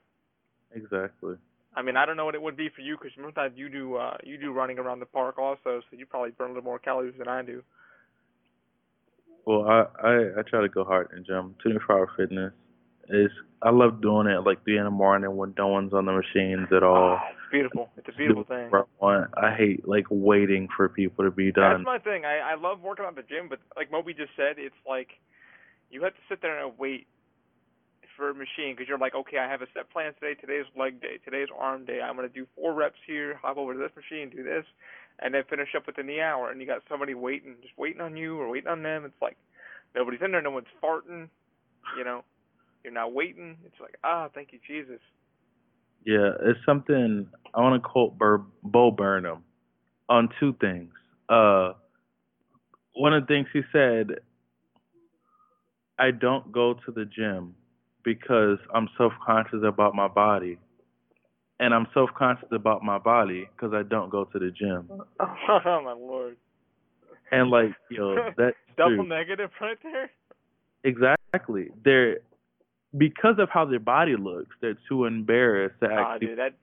Exactly. 0.74 1.36
I 1.76 1.82
mean, 1.82 1.96
I 1.96 2.06
don't 2.06 2.18
know 2.18 2.26
what 2.26 2.36
it 2.36 2.42
would 2.42 2.58
be 2.58 2.70
for 2.76 2.82
you 2.82 2.98
because 2.98 3.12
sometimes 3.16 3.54
you 3.56 3.70
do 3.70 3.96
uh 3.96 4.18
you 4.24 4.38
do 4.38 4.52
running 4.52 4.80
around 4.80 5.00
the 5.00 5.06
park 5.06 5.38
also, 5.38 5.82
so 5.90 5.98
you 5.98 6.06
probably 6.06 6.32
burn 6.32 6.52
a 6.52 6.54
little 6.54 6.64
more 6.64 6.80
calories 6.80 7.16
than 7.18 7.28
I 7.28 7.44
do. 7.44 7.64
Well, 9.46 9.66
I 9.68 9.86
I, 10.02 10.40
I 10.40 10.42
try 10.48 10.62
to 10.62 10.70
go 10.70 10.84
hard 10.84 11.10
in 11.16 11.24
gym. 11.26 11.56
24 11.62 11.96
hour 11.96 12.10
fitness 12.18 12.54
is 13.10 13.32
I 13.62 13.70
love 13.70 14.02
doing 14.02 14.28
it 14.28 14.46
like 14.46 14.64
three 14.64 14.78
in 14.78 14.84
the 14.84 14.92
morning 14.92 15.36
when 15.36 15.54
no 15.58 15.68
one's 15.68 15.94
on 15.94 16.06
the 16.06 16.12
machines 16.12 16.68
at 16.76 16.84
all. 16.84 17.18
Ah, 17.20 17.37
it's 17.48 17.52
beautiful. 17.52 17.90
It's 17.96 18.08
a 18.10 18.18
beautiful 18.18 18.44
thing. 18.44 18.70
I 19.42 19.56
hate 19.56 19.88
like 19.88 20.06
waiting 20.10 20.68
for 20.76 20.90
people 20.90 21.24
to 21.24 21.32
be 21.32 21.52
done. 21.52 21.84
That's 21.84 21.86
my 21.86 22.00
thing. 22.00 22.26
I 22.26 22.40
I 22.40 22.56
love 22.56 22.82
working 22.82 23.06
out 23.06 23.18
at 23.18 23.28
the 23.28 23.34
gym, 23.34 23.48
but 23.50 23.60
like 23.76 23.92
Moby 23.92 24.14
just 24.14 24.32
said, 24.36 24.56
it's 24.58 24.76
like 24.88 25.10
you 25.90 26.04
have 26.04 26.14
to 26.14 26.20
sit 26.28 26.42
there 26.42 26.64
and 26.64 26.78
wait 26.78 27.08
for 28.18 28.30
a 28.32 28.34
machine 28.34 28.76
because 28.76 28.88
you're 28.90 28.98
like, 28.98 29.16
okay, 29.16 29.38
I 29.38 29.50
have 29.50 29.62
a 29.62 29.68
set 29.74 29.90
plan 29.90 30.14
today. 30.20 30.40
Today's 30.40 30.66
leg 30.78 31.00
day. 31.02 31.20
Today's 31.24 31.48
arm 31.58 31.86
day. 31.86 32.02
I'm 32.02 32.16
gonna 32.16 32.30
do 32.30 32.46
four 32.56 32.74
reps 32.74 33.00
here. 33.06 33.40
Hop 33.42 33.58
over 33.58 33.74
to 33.74 33.80
this 33.80 33.96
machine, 33.96 34.30
do 34.30 34.44
this, 34.44 34.66
and 35.20 35.34
then 35.34 35.44
finish 35.50 35.70
up 35.76 35.88
within 35.88 36.08
the 36.08 36.20
hour. 36.20 36.52
And 36.52 36.60
you 36.60 36.68
got 36.68 36.82
somebody 36.90 37.14
waiting, 37.14 37.56
just 37.62 37.78
waiting 37.78 38.02
on 38.02 38.18
you 38.18 38.38
or 38.40 38.50
waiting 38.50 38.70
on 38.70 38.84
them. 38.84 39.06
It's 39.06 39.22
like 39.22 39.38
nobody's 39.96 40.22
in 40.24 40.32
there. 40.32 40.42
No 40.42 40.52
one's 40.52 40.68
farting. 40.84 41.30
You 41.98 42.04
know, 42.04 42.26
you're 42.84 42.92
not 42.92 43.14
waiting. 43.14 43.56
It's 43.66 43.80
like, 43.80 43.96
ah, 44.04 44.28
thank 44.34 44.52
you, 44.52 44.60
Jesus. 44.68 45.00
Yeah, 46.06 46.32
it's 46.42 46.60
something 46.66 47.28
I 47.54 47.62
want 47.62 47.82
to 47.82 47.88
quote 47.90 48.18
Bur- 48.18 48.46
Bo 48.64 48.92
Burnham 48.92 49.44
on 50.10 50.30
two 50.40 50.56
things. 50.62 50.92
Uh, 51.30 51.74
one 52.94 53.14
of 53.14 53.24
the 53.24 53.28
things 53.28 53.48
he 53.54 53.62
said, 53.72 54.12
I 56.00 56.12
don't 56.12 56.52
go 56.52 56.76
to 56.86 56.92
the 56.92 57.06
gym 57.06 57.56
because 58.04 58.58
I'm 58.74 58.88
self-conscious 58.98 59.60
about 59.66 59.96
my 59.96 60.08
body, 60.08 60.58
and 61.60 61.74
I'm 61.74 61.88
self-conscious 61.94 62.50
about 62.52 62.84
my 62.84 62.98
body 62.98 63.50
because 63.56 63.74
I 63.74 63.84
don't 63.84 64.10
go 64.10 64.24
to 64.26 64.40
the 64.40 64.52
gym. 64.52 64.90
oh 65.20 65.82
my 65.84 65.94
lord. 65.94 66.38
And 67.32 67.50
like, 67.50 67.72
yo, 67.90 68.16
that's 68.38 68.56
Double 68.78 68.96
true. 68.96 69.08
negative 69.08 69.50
right 69.60 69.78
there. 69.84 70.10
exactly. 70.84 71.70
They're 71.84 72.20
because 72.98 73.36
of 73.40 73.50
how 73.50 73.66
their 73.66 73.80
body 73.80 74.16
looks, 74.16 74.56
they're 74.62 74.78
too 74.88 75.06
embarrassed 75.06 75.76
to 75.82 75.92
actually 75.92 76.28
dude, 76.28 76.40
that 76.40 76.54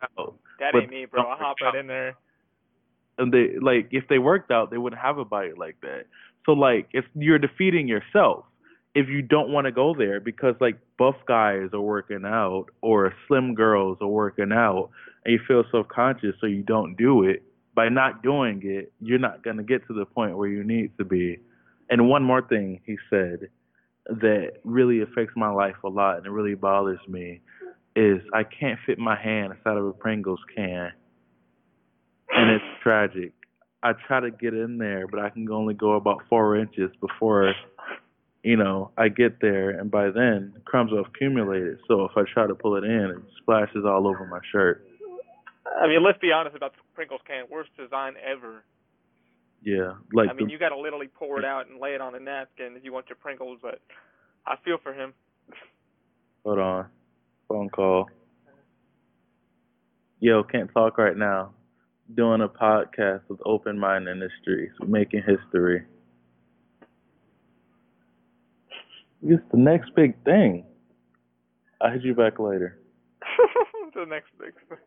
that 0.58 0.72
But 0.72 0.82
ain't 0.82 0.90
me, 0.90 1.04
bro. 1.06 1.22
I 1.22 1.36
hop 1.36 1.56
right 1.60 1.74
in 1.74 1.86
there. 1.86 2.16
and 3.18 3.32
they 3.32 3.58
like 3.60 3.88
if 3.90 4.08
they 4.08 4.18
worked 4.18 4.50
out, 4.50 4.70
they 4.70 4.78
wouldn't 4.78 5.00
have 5.00 5.18
a 5.18 5.24
body 5.24 5.52
like 5.56 5.76
that. 5.82 6.04
So 6.46 6.52
like 6.52 6.88
if 6.92 7.04
you're 7.14 7.38
defeating 7.38 7.88
yourself 7.88 8.44
if 8.94 9.08
you 9.08 9.22
don't 9.22 9.50
want 9.50 9.66
to 9.66 9.72
go 9.72 9.94
there 9.96 10.20
because 10.20 10.54
like 10.60 10.78
buff 10.98 11.16
guys 11.26 11.68
are 11.72 11.80
working 11.80 12.22
out 12.24 12.66
or 12.80 13.12
slim 13.26 13.54
girls 13.54 13.98
are 14.00 14.08
working 14.08 14.52
out 14.52 14.90
and 15.24 15.32
you 15.32 15.40
feel 15.46 15.64
self 15.70 15.88
conscious 15.88 16.34
so 16.40 16.46
you 16.46 16.62
don't 16.62 16.94
do 16.96 17.24
it, 17.24 17.42
by 17.74 17.88
not 17.88 18.22
doing 18.22 18.60
it, 18.64 18.92
you're 19.00 19.18
not 19.18 19.42
going 19.42 19.56
to 19.56 19.64
get 19.64 19.84
to 19.88 19.92
the 19.94 20.04
point 20.04 20.36
where 20.36 20.48
you 20.48 20.62
need 20.62 20.96
to 20.96 21.04
be. 21.04 21.38
And 21.90 22.08
one 22.08 22.22
more 22.22 22.42
thing 22.42 22.80
he 22.86 22.96
said 23.10 23.48
that 24.06 24.52
really 24.64 25.02
affects 25.02 25.34
my 25.36 25.50
life 25.50 25.76
a 25.84 25.88
lot 25.88 26.18
and 26.18 26.26
it 26.26 26.30
really 26.30 26.54
bothers 26.54 27.00
me 27.08 27.40
is 27.96 28.20
I 28.32 28.42
can't 28.44 28.78
fit 28.86 28.98
my 28.98 29.16
hand 29.20 29.52
inside 29.52 29.76
of 29.76 29.86
a 29.86 29.92
Pringles 29.92 30.40
can. 30.54 30.90
And 32.30 32.50
it's 32.50 32.64
tragic. 32.82 33.32
I 33.82 33.92
try 34.06 34.20
to 34.20 34.30
get 34.30 34.54
in 34.54 34.78
there, 34.78 35.06
but 35.06 35.20
I 35.20 35.30
can 35.30 35.48
only 35.50 35.74
go 35.74 35.92
about 35.92 36.22
four 36.28 36.56
inches 36.56 36.90
before 37.00 37.54
you 38.44 38.58
know, 38.58 38.90
I 38.98 39.08
get 39.08 39.40
there 39.40 39.70
and 39.70 39.90
by 39.90 40.10
then 40.10 40.52
crumbs 40.66 40.92
have 40.94 41.06
accumulated. 41.06 41.78
So 41.88 42.04
if 42.04 42.12
I 42.14 42.22
try 42.32 42.46
to 42.46 42.54
pull 42.54 42.76
it 42.76 42.84
in, 42.84 43.10
it 43.16 43.24
splashes 43.40 43.84
all 43.86 44.06
over 44.06 44.26
my 44.26 44.38
shirt. 44.52 44.86
I 45.80 45.88
mean, 45.88 46.04
let's 46.04 46.18
be 46.18 46.30
honest 46.30 46.54
about 46.54 46.72
the 46.72 46.82
Pringles 46.94 47.22
can. 47.26 47.46
Worst 47.50 47.70
design 47.76 48.14
ever. 48.22 48.62
Yeah, 49.64 49.94
like 50.12 50.28
I 50.28 50.34
mean, 50.34 50.46
the, 50.46 50.52
you 50.52 50.58
got 50.58 50.68
to 50.68 50.78
literally 50.78 51.08
pour 51.08 51.38
it 51.38 51.44
out 51.44 51.68
and 51.68 51.80
lay 51.80 51.94
it 51.94 52.00
on 52.02 52.14
a 52.14 52.20
napkin 52.20 52.76
if 52.76 52.84
you 52.84 52.92
want 52.92 53.08
your 53.08 53.16
Pringles. 53.16 53.58
But 53.62 53.80
I 54.46 54.56
feel 54.62 54.76
for 54.82 54.92
him. 54.92 55.14
hold 56.44 56.58
on, 56.58 56.86
phone 57.48 57.70
call. 57.70 58.06
Yo, 60.20 60.42
can't 60.42 60.70
talk 60.72 60.98
right 60.98 61.16
now. 61.16 61.52
Doing 62.14 62.42
a 62.42 62.48
podcast 62.48 63.22
with 63.28 63.40
Open 63.46 63.78
Mind 63.78 64.06
Industries, 64.06 64.70
making 64.86 65.22
history. 65.26 65.84
It's 69.22 69.42
the 69.50 69.58
next 69.58 69.94
big 69.96 70.22
thing. 70.24 70.66
I'll 71.80 71.92
hit 71.92 72.02
you 72.02 72.14
back 72.14 72.38
later. 72.38 72.78
the 73.94 74.04
next 74.04 74.30
big 74.38 74.52
thing. 74.68 74.78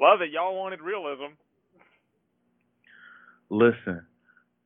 Love 0.00 0.20
it. 0.22 0.30
Y'all 0.30 0.56
wanted 0.56 0.80
realism. 0.80 1.34
Listen, 3.50 4.04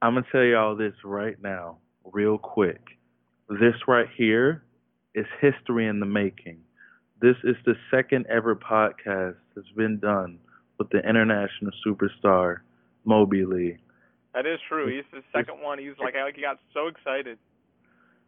I'm 0.01 0.14
going 0.14 0.24
to 0.24 0.31
tell 0.31 0.43
y'all 0.43 0.76
this 0.76 0.95
right 1.05 1.37
now, 1.43 1.79
real 2.05 2.39
quick. 2.39 2.81
This 3.49 3.74
right 3.87 4.09
here 4.16 4.62
is 5.14 5.26
history 5.41 5.87
in 5.87 6.01
the 6.01 6.07
making. 6.07 6.61
This 7.20 7.37
is 7.45 7.57
the 7.66 7.74
second 7.91 8.26
ever 8.29 8.55
podcast 8.55 9.37
that's 9.55 9.70
been 9.76 9.99
done 9.99 10.39
with 10.79 10.89
the 10.91 10.99
international 10.99 11.72
superstar, 11.85 12.59
Moby 13.05 13.45
Ley. 13.45 13.79
That 14.35 14.47
is 14.47 14.61
true. 14.68 14.87
He's 14.95 15.05
the 15.12 15.22
second 15.37 15.61
one. 15.61 15.79
He's 15.79 15.99
like, 15.99 16.14
he 16.37 16.43
got 16.43 16.59
so 16.72 16.87
excited. 16.87 17.39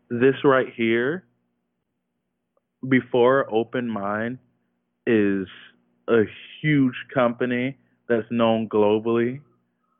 This 0.09 0.35
right 0.43 0.67
here, 0.75 1.25
before 2.89 3.47
Open 3.53 3.89
Mind, 3.89 4.39
is 5.07 5.47
a 6.09 6.23
huge 6.61 6.97
company 7.15 7.77
that's 8.09 8.27
known 8.31 8.69
globally. 8.69 9.41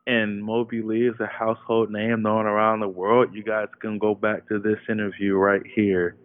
And 0.07 0.43
Moby 0.43 0.81
Ley 0.81 1.01
is 1.01 1.19
a 1.19 1.27
household 1.27 1.91
name 1.91 2.23
known 2.23 2.45
around 2.45 2.79
the 2.79 2.87
world. 2.87 3.29
You 3.33 3.43
guys 3.43 3.67
can 3.79 3.99
go 3.99 4.15
back 4.15 4.47
to 4.47 4.59
this 4.59 4.79
interview 4.89 5.35
right 5.35 5.61
here. 5.75 6.17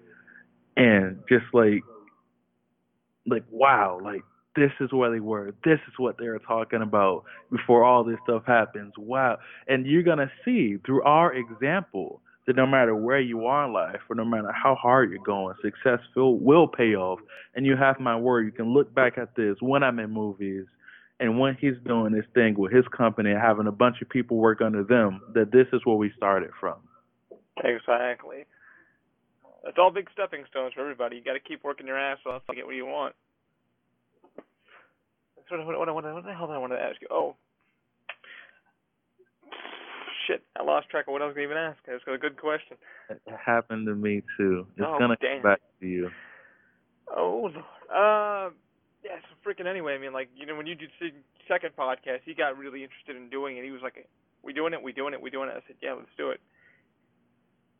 And 0.77 1.21
just 1.29 1.45
like, 1.53 1.83
like, 3.27 3.45
wow, 3.51 3.99
like, 4.03 4.23
this 4.55 4.71
is 4.81 4.91
where 4.93 5.11
they 5.11 5.21
were. 5.21 5.55
This 5.65 5.79
is 5.87 5.95
what 5.99 6.17
they 6.19 6.29
were 6.29 6.39
talking 6.39 6.81
about 6.81 7.25
before 7.51 7.85
all 7.85 8.03
this 8.03 8.17
stuff 8.25 8.43
happens. 8.47 8.95
Wow. 8.97 9.39
And 9.69 9.87
you're 9.87 10.03
going 10.03 10.19
to 10.19 10.31
see 10.45 10.79
through 10.87 11.03
our 11.03 11.35
example 11.35 12.23
that 12.47 12.57
no 12.57 12.67
matter 12.67 12.95
where 12.95 13.21
you 13.21 13.45
are 13.45 13.67
in 13.67 13.73
life 13.73 14.01
or 14.09 14.17
no 14.17 14.25
matter 14.25 14.51
how 14.53 14.75
hard 14.75 15.11
you're 15.11 15.23
going, 15.25 15.55
success 15.63 15.99
will, 16.15 16.39
will 16.39 16.67
pay 16.67 16.95
off. 16.95 17.21
And 17.55 17.67
you 17.67 17.77
have 17.77 18.01
my 18.01 18.17
word. 18.17 18.47
You 18.47 18.53
can 18.53 18.73
look 18.73 18.95
back 18.95 19.19
at 19.19 19.35
this 19.37 19.57
when 19.61 19.83
I'm 19.83 19.99
in 19.99 20.11
movies 20.11 20.65
and 21.19 21.39
when 21.39 21.57
he's 21.61 21.75
doing 21.87 22.13
this 22.13 22.27
thing 22.35 22.55
with 22.59 22.73
his 22.73 22.85
company 22.97 23.31
and 23.31 23.41
having 23.41 23.67
a 23.67 23.73
bunch 23.73 23.97
of 24.03 24.09
people 24.09 24.37
work 24.37 24.61
under 24.61 24.85
them, 24.85 25.21
that 25.35 25.51
this 25.51 25.67
is 25.73 25.81
where 25.85 25.97
we 25.97 26.13
started 26.17 26.51
from. 26.61 26.77
Exactly. 27.65 28.45
It's 29.65 29.79
all 29.79 29.91
big 29.91 30.09
stepping 30.13 30.45
stones 30.51 30.75
for 30.75 30.83
everybody. 30.83 31.17
You 31.17 31.25
got 31.25 31.33
to 31.33 31.41
keep 31.41 31.65
working 31.65 31.87
your 31.87 31.99
ass 31.99 32.19
off 32.27 32.43
to 32.49 32.55
get 32.55 32.67
what 32.67 32.75
you 32.75 32.87
want. 32.87 33.15
So 35.49 35.57
what, 35.65 35.79
what, 35.79 35.95
what, 35.95 36.05
what 36.05 36.25
the 36.25 36.35
hell 36.35 36.47
did 36.47 36.55
I 36.55 36.59
want 36.59 36.73
to 36.73 36.79
ask 36.79 37.01
you? 37.01 37.09
Oh, 37.11 37.35
shit, 40.27 40.43
I 40.59 40.63
lost 40.63 40.89
track 40.91 41.07
of 41.09 41.13
what 41.13 41.23
I 41.23 41.27
was 41.27 41.35
going 41.35 41.49
to 41.49 41.55
even 41.55 41.63
ask. 41.63 41.79
It's 41.87 42.05
a 42.07 42.19
good 42.19 42.37
question. 42.41 42.77
It 43.09 43.21
happened 43.45 43.87
to 43.87 43.95
me 43.95 44.23
too. 44.37 44.67
It's 44.77 44.87
oh, 44.87 44.99
gonna 44.99 45.17
damn. 45.21 45.43
come 45.43 45.51
back 45.51 45.61
to 45.81 45.87
you. 45.87 46.11
Oh, 47.17 47.51
Lord. 47.53 47.65
Uh, 47.95 48.51
yeah, 49.07 49.23
so 49.23 49.39
freaking 49.47 49.71
anyway, 49.71 49.95
I 49.95 49.99
mean, 49.99 50.13
like, 50.13 50.29
you 50.35 50.47
know, 50.47 50.57
when 50.57 50.67
you 50.67 50.75
did 50.75 50.91
the 50.99 51.11
second 51.47 51.71
podcast, 51.79 52.21
he 52.25 52.35
got 52.35 52.59
really 52.59 52.83
interested 52.83 53.15
in 53.15 53.31
doing 53.31 53.57
it. 53.57 53.63
He 53.63 53.71
was 53.71 53.83
like, 53.83 54.09
we 54.43 54.53
doing 54.53 54.73
it, 54.75 54.83
we 54.83 54.93
doing 54.93 55.15
it, 55.15 55.23
we 55.23 55.31
doing 55.31 55.49
it. 55.49 55.53
I 55.53 55.63
said, 55.67 55.77
yeah, 55.81 55.95
let's 55.95 56.11
do 56.19 56.31
it. 56.31 56.41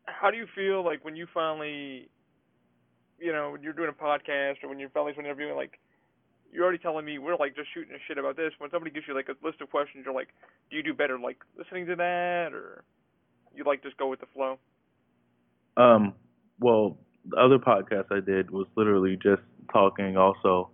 How 0.05 0.31
do 0.31 0.37
you 0.37 0.47
feel 0.55 0.85
like 0.85 1.03
when 1.03 1.17
you 1.17 1.27
finally, 1.33 2.07
you 3.19 3.33
know, 3.33 3.51
when 3.51 3.61
you're 3.61 3.73
doing 3.73 3.89
a 3.89 4.03
podcast 4.03 4.63
or 4.63 4.69
when 4.69 4.79
you're 4.79 4.89
finally 4.89 5.13
interviewing, 5.19 5.55
like, 5.57 5.79
you're 6.49 6.63
already 6.63 6.77
telling 6.77 7.03
me 7.03 7.17
we're 7.17 7.35
like 7.35 7.57
just 7.57 7.67
shooting 7.73 7.93
a 7.93 7.99
shit 8.07 8.17
about 8.17 8.37
this. 8.37 8.53
When 8.57 8.71
somebody 8.71 8.91
gives 8.91 9.05
you 9.05 9.13
like 9.13 9.27
a 9.27 9.35
list 9.45 9.59
of 9.59 9.69
questions, 9.69 10.03
you're 10.05 10.15
like, 10.15 10.29
do 10.71 10.77
you 10.77 10.83
do 10.83 10.93
better 10.93 11.19
like 11.19 11.37
listening 11.57 11.85
to 11.87 11.95
that, 11.97 12.53
or 12.53 12.85
you 13.53 13.65
like 13.65 13.83
just 13.83 13.97
go 13.97 14.07
with 14.07 14.21
the 14.21 14.27
flow? 14.33 14.57
Um, 15.75 16.13
well, 16.57 16.97
the 17.29 17.35
other 17.35 17.59
podcast 17.59 18.05
I 18.11 18.21
did 18.25 18.49
was 18.49 18.65
literally 18.77 19.17
just 19.21 19.41
talking. 19.73 20.15
Also, 20.15 20.69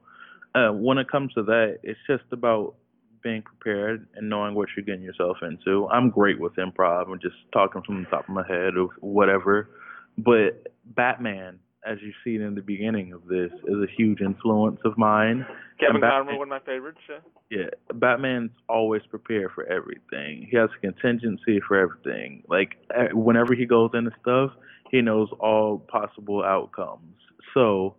uh, 0.55 0.69
when 0.69 0.97
it 0.97 1.09
comes 1.09 1.33
to 1.33 1.43
that, 1.43 1.79
it's 1.83 1.99
just 2.07 2.23
about 2.31 2.75
being 3.23 3.41
prepared 3.41 4.07
and 4.15 4.29
knowing 4.29 4.53
what 4.53 4.67
you're 4.75 4.85
getting 4.85 5.01
yourself 5.01 5.37
into. 5.41 5.87
I'm 5.87 6.09
great 6.09 6.39
with 6.39 6.53
improv 6.55 7.09
and 7.09 7.21
just 7.21 7.35
talking 7.53 7.81
from 7.83 8.03
the 8.03 8.09
top 8.09 8.27
of 8.27 8.35
my 8.35 8.45
head 8.47 8.75
or 8.77 8.89
whatever. 8.99 9.69
But 10.17 10.67
Batman, 10.85 11.59
as 11.87 11.97
you 12.01 12.11
see 12.23 12.41
in 12.41 12.53
the 12.53 12.61
beginning 12.61 13.13
of 13.13 13.25
this, 13.25 13.51
is 13.67 13.75
a 13.75 13.87
huge 13.97 14.21
influence 14.21 14.79
of 14.85 14.97
mine. 14.97 15.45
Kevin 15.79 16.01
Conroy, 16.01 16.37
one 16.37 16.47
of 16.47 16.49
my 16.49 16.59
favorites. 16.59 16.99
Yeah. 17.09 17.57
yeah, 17.57 17.69
Batman's 17.95 18.51
always 18.69 19.01
prepared 19.09 19.51
for 19.55 19.65
everything. 19.65 20.47
He 20.49 20.57
has 20.57 20.69
a 20.77 20.79
contingency 20.81 21.59
for 21.67 21.77
everything. 21.77 22.43
Like 22.47 22.77
whenever 23.13 23.55
he 23.55 23.65
goes 23.65 23.91
into 23.93 24.11
stuff, 24.21 24.51
he 24.91 25.01
knows 25.01 25.29
all 25.39 25.79
possible 25.79 26.43
outcomes. 26.43 27.15
So, 27.53 27.95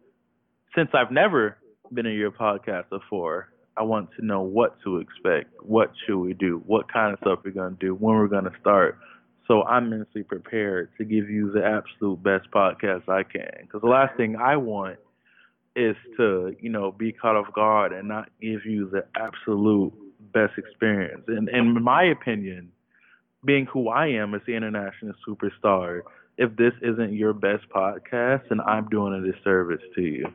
since 0.77 0.91
I've 0.95 1.11
never 1.11 1.57
been 1.95 2.07
in 2.07 2.17
your 2.17 2.31
podcast 2.31 2.89
before, 2.91 3.49
I 3.77 3.83
want 3.83 4.11
to 4.19 4.25
know 4.25 4.43
what 4.43 4.77
to 4.85 4.99
expect. 4.99 5.51
What 5.63 5.93
should 6.07 6.19
we 6.19 6.33
do? 6.35 6.63
What 6.67 6.93
kind 6.93 7.13
of 7.13 7.19
stuff 7.21 7.41
we're 7.45 7.53
gonna 7.53 7.77
do? 7.79 7.95
When 7.95 8.15
we're 8.15 8.29
gonna 8.29 8.53
start? 8.61 8.99
So 9.47 9.63
I'm 9.65 9.91
mentally 9.91 10.23
prepared 10.23 10.91
to 10.99 11.05
give 11.05 11.29
you 11.29 11.53
the 11.53 11.65
absolute 11.65 12.23
best 12.23 12.51
podcast 12.51 13.09
I 13.09 13.23
can. 13.25 13.51
Because 13.63 13.83
the 13.83 13.89
last 13.89 14.17
thing 14.17 14.37
I 14.37 14.57
want 14.57 14.99
is 15.77 15.97
to, 16.17 16.55
you 16.61 16.71
know, 16.71 16.93
be 16.93 17.13
caught 17.13 17.37
off 17.37 17.53
guard 17.53 17.93
and 17.93 18.09
not 18.09 18.31
give 18.41 18.65
you 18.65 18.89
the 18.89 19.05
absolute 19.17 19.93
best 20.33 20.53
experience. 20.57 21.25
And, 21.27 21.49
and 21.49 21.77
in 21.77 21.83
my 21.83 22.05
opinion, 22.05 22.71
being 23.45 23.67
who 23.67 23.89
I 23.89 24.07
am 24.09 24.35
as 24.35 24.41
the 24.47 24.55
international 24.55 25.15
superstar, 25.29 26.01
if 26.39 26.57
this 26.57 26.73
isn't 26.81 27.13
your 27.13 27.33
best 27.33 27.65
podcast, 27.75 28.49
then 28.49 28.61
I'm 28.61 28.89
doing 28.89 29.15
a 29.15 29.33
disservice 29.33 29.83
to 29.97 30.01
you. 30.01 30.27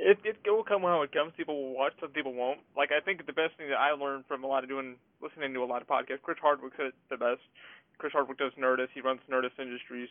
It 0.00 0.18
it 0.24 0.50
will 0.50 0.64
come 0.64 0.82
how 0.82 1.02
it 1.02 1.12
comes. 1.12 1.32
People 1.36 1.60
will 1.60 1.74
watch, 1.76 1.92
some 2.00 2.10
people 2.10 2.32
won't. 2.32 2.60
Like 2.76 2.90
I 2.90 3.04
think 3.04 3.26
the 3.26 3.36
best 3.36 3.56
thing 3.58 3.68
that 3.68 3.76
I 3.76 3.92
learned 3.92 4.24
from 4.26 4.44
a 4.44 4.46
lot 4.46 4.64
of 4.64 4.70
doing 4.70 4.96
listening 5.20 5.52
to 5.54 5.62
a 5.62 5.68
lot 5.68 5.82
of 5.82 5.88
podcasts. 5.88 6.22
Chris 6.22 6.38
Hardwick 6.40 6.72
said 6.76 6.86
it 6.86 6.94
the 7.10 7.18
best. 7.18 7.42
Chris 7.98 8.12
Hardwick 8.12 8.38
does 8.38 8.52
Nerdist. 8.58 8.88
He 8.94 9.02
runs 9.02 9.20
Nerdist 9.30 9.60
Industries, 9.60 10.08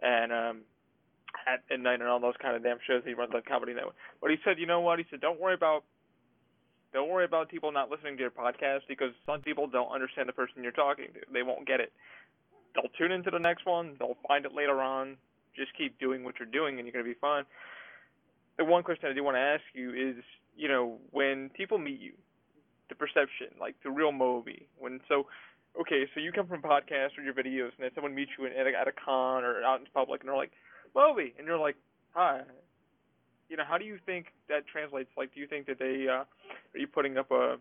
and 0.00 0.32
um, 0.32 0.56
at 1.46 1.62
midnight 1.68 2.00
and 2.00 2.08
all 2.08 2.20
those 2.20 2.38
kind 2.40 2.54
of 2.54 2.62
damn 2.62 2.78
shows. 2.86 3.02
He 3.04 3.14
runs 3.14 3.32
that 3.32 3.44
comedy 3.46 3.74
network. 3.74 3.96
But 4.20 4.30
he 4.30 4.36
said, 4.44 4.58
you 4.58 4.66
know 4.66 4.80
what? 4.80 4.98
He 5.00 5.04
said, 5.10 5.20
don't 5.20 5.40
worry 5.40 5.54
about 5.54 5.84
don't 6.92 7.08
worry 7.10 7.24
about 7.24 7.48
people 7.48 7.72
not 7.72 7.90
listening 7.90 8.16
to 8.16 8.20
your 8.22 8.30
podcast 8.30 8.82
because 8.86 9.10
some 9.26 9.40
people 9.40 9.66
don't 9.66 9.90
understand 9.90 10.28
the 10.28 10.32
person 10.32 10.62
you're 10.62 10.70
talking 10.70 11.06
to. 11.12 11.20
They 11.32 11.42
won't 11.42 11.66
get 11.66 11.80
it. 11.80 11.92
They'll 12.74 12.90
tune 12.96 13.10
into 13.10 13.32
the 13.32 13.40
next 13.40 13.66
one. 13.66 13.96
They'll 13.98 14.16
find 14.28 14.46
it 14.46 14.54
later 14.54 14.80
on. 14.80 15.16
Just 15.56 15.76
keep 15.76 15.98
doing 15.98 16.22
what 16.22 16.36
you're 16.38 16.46
doing, 16.46 16.78
and 16.78 16.86
you're 16.86 16.92
gonna 16.92 17.04
be 17.04 17.18
fine. 17.20 17.44
The 18.58 18.64
one 18.64 18.82
question 18.82 19.08
I 19.10 19.14
do 19.14 19.24
want 19.24 19.36
to 19.36 19.40
ask 19.40 19.62
you 19.74 19.90
is, 19.90 20.22
you 20.56 20.68
know, 20.68 20.98
when 21.10 21.50
people 21.50 21.78
meet 21.78 22.00
you, 22.00 22.12
the 22.88 22.94
perception, 22.94 23.48
like 23.60 23.74
the 23.82 23.90
real 23.90 24.12
Moby, 24.12 24.68
when 24.78 25.00
so, 25.08 25.26
okay, 25.80 26.04
so 26.14 26.20
you 26.20 26.32
come 26.32 26.46
from 26.46 26.62
podcasts 26.62 27.18
or 27.18 27.22
your 27.22 27.34
videos, 27.34 27.72
and 27.76 27.80
then 27.80 27.90
someone 27.94 28.14
meets 28.14 28.30
you 28.38 28.46
at 28.46 28.52
a, 28.52 28.78
at 28.78 28.86
a 28.86 28.92
con 28.92 29.42
or 29.42 29.62
out 29.62 29.80
in 29.80 29.86
public, 29.92 30.20
and 30.20 30.28
they're 30.28 30.36
like, 30.36 30.52
Moby, 30.94 31.34
and 31.38 31.46
you're 31.46 31.58
like, 31.58 31.76
hi. 32.12 32.42
You 33.48 33.56
know, 33.56 33.64
how 33.68 33.78
do 33.78 33.84
you 33.84 33.98
think 34.06 34.26
that 34.48 34.66
translates? 34.66 35.10
Like, 35.16 35.34
do 35.34 35.40
you 35.40 35.46
think 35.46 35.66
that 35.66 35.78
they 35.78 36.06
uh, 36.08 36.24
are 36.24 36.26
you 36.78 36.86
putting 36.86 37.18
up 37.18 37.30
a 37.30 37.56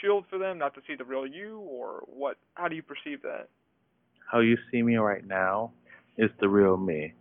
shield 0.00 0.24
for 0.28 0.38
them 0.38 0.58
not 0.58 0.74
to 0.74 0.80
see 0.86 0.94
the 0.96 1.04
real 1.04 1.26
you, 1.26 1.60
or 1.60 2.02
what? 2.06 2.36
How 2.54 2.68
do 2.68 2.74
you 2.74 2.82
perceive 2.82 3.22
that? 3.22 3.48
How 4.30 4.40
you 4.40 4.56
see 4.70 4.82
me 4.82 4.96
right 4.96 5.26
now 5.26 5.72
is 6.16 6.30
the 6.40 6.48
real 6.48 6.76
me. 6.76 7.14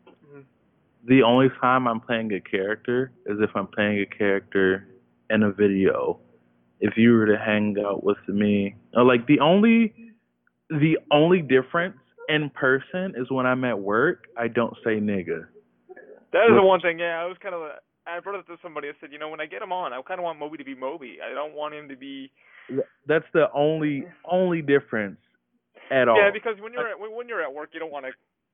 The 1.06 1.24
only 1.24 1.48
time 1.62 1.88
I'm 1.88 2.00
playing 2.00 2.34
a 2.34 2.42
character 2.42 3.12
is 3.26 3.38
if 3.40 3.50
I'm 3.56 3.68
playing 3.68 4.00
a 4.00 4.06
character 4.06 4.88
in 5.30 5.44
a 5.44 5.52
video. 5.52 6.20
If 6.80 6.94
you 6.96 7.14
were 7.14 7.26
to 7.26 7.38
hang 7.38 7.76
out 7.84 8.04
with 8.04 8.18
me, 8.28 8.76
uh, 8.96 9.04
like 9.04 9.26
the 9.26 9.40
only 9.40 9.94
the 10.70 10.98
only 11.12 11.42
difference 11.42 11.98
in 12.30 12.50
person 12.52 13.14
is 13.18 13.32
when 13.32 13.46
I'm 13.46 13.64
at 13.64 13.80
work, 13.80 14.26
I 14.38 14.48
don't 14.48 14.76
say 14.84 15.00
nigga. 15.00 15.48
That 16.34 16.46
is 16.50 16.56
the 16.56 16.62
one 16.62 16.82
thing. 16.82 17.00
Yeah, 17.00 17.22
I 17.22 17.26
was 17.26 17.38
kind 17.42 17.56
of. 17.56 17.62
I 18.06 18.20
brought 18.20 18.40
it 18.40 18.48
to 18.48 18.58
somebody. 18.62 18.88
I 18.90 18.92
said, 19.02 19.12
you 19.12 19.20
know, 19.20 19.28
when 19.30 19.42
I 19.42 19.46
get 19.46 19.62
him 19.62 19.72
on, 19.72 19.92
I 19.92 20.02
kind 20.02 20.20
of 20.20 20.24
want 20.24 20.40
Moby 20.40 20.58
to 20.58 20.64
be 20.64 20.76
Moby. 20.76 21.18
I 21.24 21.34
don't 21.34 21.54
want 21.54 21.74
him 21.74 21.90
to 21.90 21.96
be. 21.96 22.32
That's 23.08 23.26
the 23.34 23.48
only 23.54 24.06
only 24.30 24.62
difference 24.62 25.20
at 25.90 26.08
all. 26.08 26.18
Yeah, 26.18 26.30
because 26.32 26.62
when 26.62 26.74
you're 26.74 26.88
at 26.88 27.00
when, 27.00 27.16
when 27.16 27.28
you're 27.28 27.42
at 27.42 27.54
work, 27.54 27.70
you 27.74 27.80
don't 27.80 27.92
want 27.92 28.06
to 28.06 28.12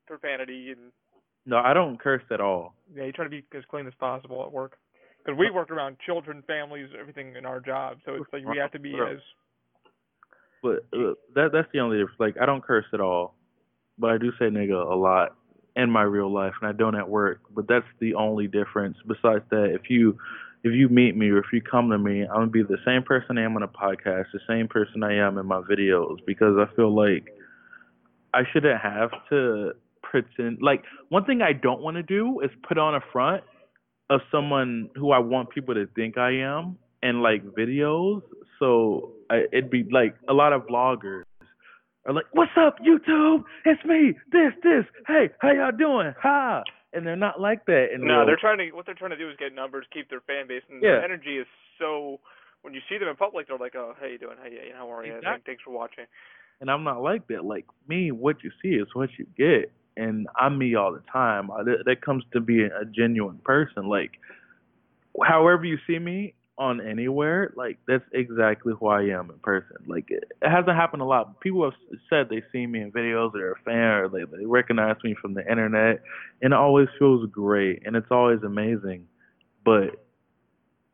profanity 0.08 0.72
and 0.72 0.92
no, 1.46 1.58
I 1.58 1.74
don't 1.74 2.00
curse 2.00 2.24
at 2.32 2.42
all. 2.42 2.76
yeah, 2.96 3.06
you 3.06 3.12
try 3.12 3.26
to 3.26 3.30
be 3.30 3.44
as 3.56 3.64
clean 3.70 3.88
as 3.88 3.94
possible 4.00 4.44
at 4.44 4.52
work. 4.52 4.78
Because 5.24 5.40
we 5.40 5.50
work 5.52 5.72
around 5.72 5.98
children, 6.06 6.44
families, 6.48 6.90
everything 7.00 7.36
in 7.38 7.46
our 7.46 7.62
job, 7.62 7.98
so 8.06 8.16
it's 8.16 8.26
like 8.34 8.46
we 8.46 8.58
have 8.58 8.72
to 8.72 8.80
be 8.80 8.94
as. 8.94 9.20
But 10.62 10.86
uh, 10.94 11.14
that 11.36 11.52
that's 11.54 11.68
the 11.74 11.80
only 11.80 11.98
difference. 11.98 12.20
Like 12.20 12.36
I 12.42 12.46
don't 12.46 12.64
curse 12.64 12.86
at 12.94 13.00
all, 13.00 13.36
but 13.98 14.10
I 14.10 14.18
do 14.18 14.32
say 14.38 14.46
nigga 14.46 14.92
a 14.92 14.96
lot 14.96 15.36
in 15.76 15.90
my 15.90 16.04
real 16.04 16.32
life, 16.32 16.54
and 16.62 16.70
I 16.70 16.74
don't 16.74 16.96
at 16.96 17.08
work. 17.08 17.40
But 17.54 17.68
that's 17.68 17.86
the 18.00 18.16
only 18.16 18.48
difference. 18.48 18.98
Besides 19.08 19.46
that, 19.50 19.72
if 19.74 19.90
you 19.90 20.18
if 20.64 20.74
you 20.74 20.90
meet 20.90 21.16
me 21.16 21.30
or 21.30 21.40
if 21.40 21.48
you 21.52 21.62
come 21.62 21.90
to 21.90 21.98
me, 21.98 22.24
I'm 22.24 22.36
gonna 22.36 22.48
be 22.48 22.64
the 22.64 22.78
same 22.86 23.04
person 23.04 23.38
I 23.38 23.44
am 23.44 23.56
on 23.56 23.64
a 23.64 23.68
podcast, 23.68 24.26
the 24.34 24.40
same 24.48 24.68
person 24.68 25.04
I 25.04 25.16
am 25.16 25.38
in 25.38 25.46
my 25.46 25.62
videos, 25.62 26.18
because 26.26 26.58
I 26.58 26.74
feel 26.76 26.94
like 26.94 27.28
I 28.34 28.44
shouldn't 28.52 28.82
have 28.82 29.12
to 29.30 29.74
Like 30.62 30.84
one 31.10 31.26
thing 31.26 31.42
I 31.42 31.54
don't 31.54 31.82
want 31.82 31.98
to 31.98 32.04
do 32.04 32.40
is 32.42 32.50
put 32.68 32.78
on 32.78 32.96
a 32.96 33.02
front 33.12 33.44
of 34.10 34.22
someone 34.32 34.90
who 34.96 35.12
I 35.12 35.20
want 35.20 35.50
people 35.50 35.74
to 35.74 35.88
think 35.96 36.18
I 36.18 36.32
am 36.32 36.78
in 37.02 37.22
like 37.22 37.44
videos. 37.44 38.22
So 38.60 39.14
I, 39.30 39.44
it'd 39.52 39.70
be 39.70 39.86
like 39.92 40.16
a 40.30 40.34
lot 40.34 40.54
of 40.54 40.64
vloggers 40.68 41.24
are 42.06 42.14
like, 42.14 42.26
"What's 42.34 42.52
up, 42.58 42.78
YouTube? 42.80 43.44
It's 43.66 43.84
me. 43.86 44.14
This, 44.32 44.54
this. 44.62 44.86
Hey, 45.08 45.30
how 45.40 45.52
y'all 45.52 45.72
doing? 45.72 46.14
Ha!" 46.22 46.64
And 46.94 47.06
they're 47.06 47.16
not 47.16 47.42
like 47.42 47.66
that. 47.66 47.88
In 47.94 48.06
No, 48.06 48.26
they're 48.26 48.38
trying 48.40 48.60
to. 48.60 48.72
What 48.72 48.86
they're 48.86 48.96
trying 48.96 49.12
to 49.12 49.18
do 49.18 49.30
is 49.30 49.36
get 49.38 49.54
numbers, 49.56 49.86
keep 49.92 50.10
their 50.10 50.22
fan 50.22 50.48
base, 50.48 50.64
and 50.70 50.82
Yeah. 50.82 50.92
their 50.92 51.04
energy 51.04 51.38
is 51.38 51.48
so. 51.80 52.20
When 52.62 52.74
you 52.74 52.80
see 52.88 52.98
them 52.98 53.10
in 53.10 53.16
public, 53.18 53.48
they're 53.48 53.58
like, 53.58 53.76
"Oh, 53.76 53.94
how 54.00 54.06
you 54.06 54.18
doing? 54.18 54.38
How 54.42 54.48
you? 54.48 54.60
How 54.76 54.90
are 54.94 55.06
you? 55.06 55.16
Exactly. 55.16 55.42
Thanks 55.46 55.64
for 55.64 55.72
watching." 55.72 56.06
And 56.62 56.70
I'm 56.72 56.84
not 56.84 57.02
like 57.02 57.28
that. 57.28 57.44
Like 57.44 57.66
me, 57.88 58.12
what 58.12 58.44
you 58.44 58.52
see 58.62 58.76
is 58.76 58.88
what 58.94 59.10
you 59.18 59.26
get, 59.38 59.72
and 59.98 60.28
I'm 60.36 60.58
me 60.58 60.76
all 60.76 60.94
the 60.94 61.04
time. 61.12 61.48
That, 61.48 61.84
that 61.86 62.02
comes 62.02 62.24
to 62.34 62.40
be 62.40 62.64
a 62.64 62.86
genuine 62.86 63.40
person. 63.44 63.88
Like, 63.88 64.12
however 65.22 65.66
you 65.66 65.78
see 65.88 66.00
me 66.00 66.34
on 66.58 66.80
anywhere, 66.80 67.52
like 67.56 67.78
that's 67.88 68.04
exactly 68.14 68.74
who 68.80 68.88
I 68.88 69.04
am 69.04 69.30
in 69.32 69.40
person. 69.40 69.78
Like 69.88 70.06
it, 70.10 70.24
it 70.42 70.50
hasn't 70.50 70.76
happened 70.76 71.02
a 71.02 71.06
lot. 71.06 71.40
People 71.40 71.64
have 71.64 71.74
said 72.10 72.30
they 72.30 72.44
see 72.52 72.68
me 72.68 72.82
in 72.82 72.92
videos, 72.92 73.34
or 73.34 73.40
they're 73.40 73.52
a 73.54 73.60
fan, 73.66 73.76
or 73.76 74.10
they 74.10 74.38
they 74.38 74.46
recognize 74.46 74.98
me 75.04 75.16
from 75.20 75.34
the 75.34 75.42
internet, 75.50 76.02
and 76.42 76.54
it 76.54 76.58
always 76.58 76.88
feels 77.00 77.28
great, 77.32 77.82
and 77.86 77.96
it's 77.96 78.12
always 78.12 78.44
amazing. 78.44 79.08
But 79.66 80.04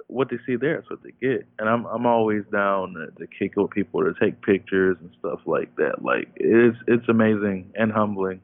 what 0.07 0.29
they 0.29 0.37
see 0.45 0.55
there 0.55 0.79
is 0.79 0.89
what 0.89 1.03
they 1.03 1.13
get, 1.21 1.45
and 1.59 1.67
I'm 1.69 1.85
I'm 1.85 2.05
always 2.05 2.43
down 2.51 2.93
to, 2.93 3.07
to 3.19 3.27
kick 3.27 3.55
with 3.57 3.71
people 3.71 4.01
to 4.01 4.13
take 4.19 4.41
pictures 4.41 4.97
and 5.01 5.11
stuff 5.19 5.39
like 5.45 5.75
that. 5.75 6.03
Like 6.03 6.29
it's 6.35 6.77
it's 6.87 7.07
amazing 7.09 7.71
and 7.75 7.91
humbling. 7.91 8.41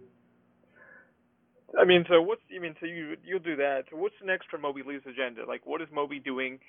I 1.80 1.86
mean, 1.86 2.05
so 2.09 2.21
what's? 2.21 2.41
I 2.55 2.59
mean, 2.59 2.76
so 2.80 2.86
you 2.86 3.15
you'll 3.23 3.39
do 3.39 3.55
that. 3.57 3.84
So 3.89 3.97
what's 3.97 4.15
next 4.23 4.47
for 4.49 4.57
Moby 4.57 4.82
Ley's 4.86 5.01
agenda? 5.05 5.45
Like, 5.47 5.65
what 5.65 5.82
is 5.82 5.88
Moby 5.93 6.19
doing? 6.19 6.59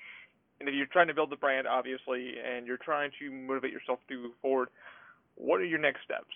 And 0.59 0.67
if 0.67 0.75
you're 0.75 0.87
trying 0.87 1.07
to 1.07 1.13
build 1.13 1.29
the 1.29 1.35
brand, 1.35 1.67
obviously, 1.67 2.33
and 2.43 2.65
you're 2.65 2.77
trying 2.77 3.11
to 3.19 3.31
motivate 3.31 3.71
yourself 3.71 3.99
to 4.09 4.17
move 4.17 4.31
forward, 4.41 4.69
what 5.35 5.61
are 5.61 5.65
your 5.65 5.79
next 5.79 5.99
steps? 6.03 6.33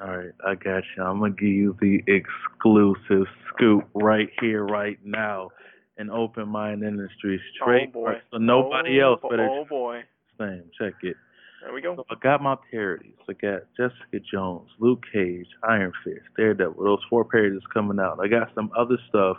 All 0.00 0.16
right, 0.16 0.32
I 0.46 0.54
got 0.54 0.82
you. 0.96 1.02
I'm 1.02 1.18
gonna 1.18 1.32
give 1.32 1.48
you 1.48 1.76
the 1.80 2.00
exclusive 2.06 3.26
scoop 3.48 3.88
right 3.94 4.28
here, 4.40 4.64
right 4.64 4.98
now, 5.04 5.50
in 5.98 6.08
Open 6.10 6.48
Mind 6.48 6.82
Industry 6.82 7.40
straight. 7.54 7.88
oh 7.88 7.92
boy. 7.92 8.12
So 8.30 8.38
nobody 8.38 9.00
oh, 9.02 9.12
else 9.12 9.20
better 9.28 9.48
Oh 9.50 9.64
boy. 9.68 10.00
same. 10.38 10.64
Check 10.78 10.94
it. 11.02 11.16
There 11.62 11.74
we 11.74 11.82
go. 11.82 11.94
So 11.96 12.04
I 12.10 12.14
got 12.22 12.42
my 12.42 12.56
parodies. 12.70 13.12
I 13.28 13.34
got 13.34 13.62
Jessica 13.76 14.20
Jones, 14.32 14.70
Luke 14.78 15.04
Cage, 15.12 15.46
Iron 15.68 15.92
Fist, 16.04 16.24
Daredevil. 16.36 16.82
Those 16.82 17.04
four 17.10 17.24
parodies 17.24 17.60
coming 17.72 17.98
out. 18.00 18.18
I 18.22 18.28
got 18.28 18.48
some 18.54 18.70
other 18.76 18.96
stuff 19.08 19.36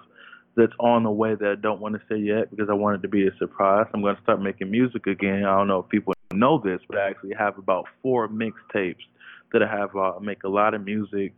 that's 0.55 0.74
on 0.80 1.03
the 1.03 1.11
way 1.11 1.34
that 1.34 1.47
I 1.47 1.55
don't 1.55 1.82
want 1.82 1.95
to 1.95 2.01
say 2.09 2.19
yet 2.19 2.51
because 2.51 2.69
I 2.69 2.74
want 2.74 2.99
it 2.99 3.01
to 3.03 3.07
be 3.07 3.26
a 3.26 3.36
surprise. 3.39 3.88
I'm 3.93 4.01
going 4.01 4.15
to 4.15 4.22
start 4.22 4.41
making 4.41 4.69
music 4.69 5.07
again. 5.07 5.45
I 5.45 5.57
don't 5.57 5.67
know 5.67 5.80
if 5.80 5.89
people 5.89 6.13
know 6.34 6.61
this, 6.63 6.80
but 6.88 6.97
I 6.97 7.09
actually 7.09 7.34
have 7.38 7.57
about 7.57 7.86
four 8.03 8.28
mixtapes 8.28 9.03
that 9.53 9.63
I 9.63 9.67
have. 9.67 9.95
Uh, 9.95 10.15
I 10.15 10.19
make 10.19 10.43
a 10.43 10.49
lot 10.49 10.74
of 10.74 10.84
music. 10.84 11.34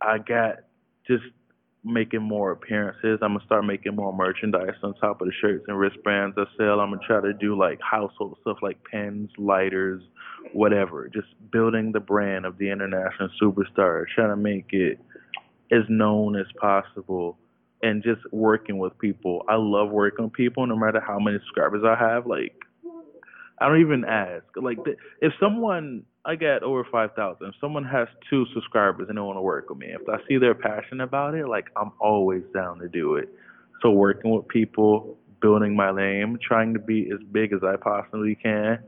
I 0.00 0.18
got 0.18 0.60
just 1.06 1.24
making 1.84 2.22
more 2.22 2.52
appearances. 2.52 3.18
I'm 3.22 3.34
gonna 3.34 3.44
start 3.44 3.64
making 3.64 3.94
more 3.94 4.12
merchandise 4.12 4.74
on 4.82 4.94
top 4.94 5.20
of 5.20 5.28
the 5.28 5.34
shirts 5.40 5.64
and 5.68 5.78
wristbands 5.78 6.36
I 6.38 6.44
sell. 6.56 6.80
I'm 6.80 6.90
gonna 6.90 7.06
try 7.06 7.20
to 7.20 7.32
do 7.34 7.56
like 7.58 7.78
household 7.80 8.38
stuff 8.40 8.58
like 8.62 8.78
pens, 8.90 9.30
lighters, 9.36 10.02
whatever. 10.52 11.08
Just 11.08 11.28
building 11.52 11.92
the 11.92 12.00
brand 12.00 12.46
of 12.46 12.56
the 12.58 12.70
international 12.70 13.28
superstar, 13.40 14.04
trying 14.14 14.30
to 14.30 14.36
make 14.36 14.72
it 14.72 14.98
as 15.70 15.82
known 15.88 16.36
as 16.36 16.46
possible 16.58 17.38
and 17.82 18.02
just 18.02 18.20
working 18.32 18.78
with 18.78 18.98
people. 18.98 19.44
I 19.48 19.56
love 19.56 19.90
working 19.90 20.24
with 20.24 20.34
people 20.34 20.66
no 20.66 20.76
matter 20.76 21.00
how 21.06 21.18
many 21.18 21.38
subscribers 21.38 21.82
I 21.86 21.96
have. 21.96 22.26
Like 22.26 22.54
I 23.60 23.68
don't 23.68 23.80
even 23.80 24.04
ask. 24.04 24.44
Like 24.56 24.78
if 25.20 25.32
someone 25.38 26.04
I 26.26 26.36
got 26.36 26.62
over 26.62 26.86
five 26.90 27.10
thousand. 27.14 27.48
If 27.48 27.54
someone 27.60 27.84
has 27.84 28.08
two 28.30 28.46
subscribers 28.54 29.08
and 29.08 29.18
they 29.18 29.22
want 29.22 29.36
to 29.36 29.42
work 29.42 29.68
with 29.68 29.78
me, 29.78 29.88
if 29.88 30.08
I 30.08 30.16
see 30.26 30.38
they're 30.38 30.54
passionate 30.54 31.04
about 31.04 31.34
it, 31.34 31.46
like 31.46 31.66
I'm 31.76 31.92
always 32.00 32.42
down 32.54 32.78
to 32.78 32.88
do 32.88 33.16
it. 33.16 33.28
So 33.82 33.90
working 33.90 34.30
with 34.30 34.48
people, 34.48 35.18
building 35.42 35.76
my 35.76 35.94
name, 35.94 36.38
trying 36.46 36.72
to 36.72 36.80
be 36.80 37.10
as 37.12 37.20
big 37.30 37.52
as 37.52 37.60
I 37.62 37.76
possibly 37.76 38.36
can, 38.36 38.78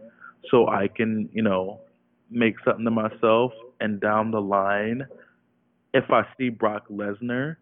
so 0.50 0.68
I 0.68 0.88
can, 0.88 1.28
you 1.34 1.42
know, 1.42 1.80
make 2.30 2.54
something 2.64 2.84
to 2.84 2.90
myself. 2.90 3.52
And 3.80 4.00
down 4.00 4.30
the 4.30 4.40
line, 4.40 5.06
if 5.92 6.10
I 6.10 6.22
see 6.38 6.48
Brock 6.48 6.88
Lesnar, 6.88 7.56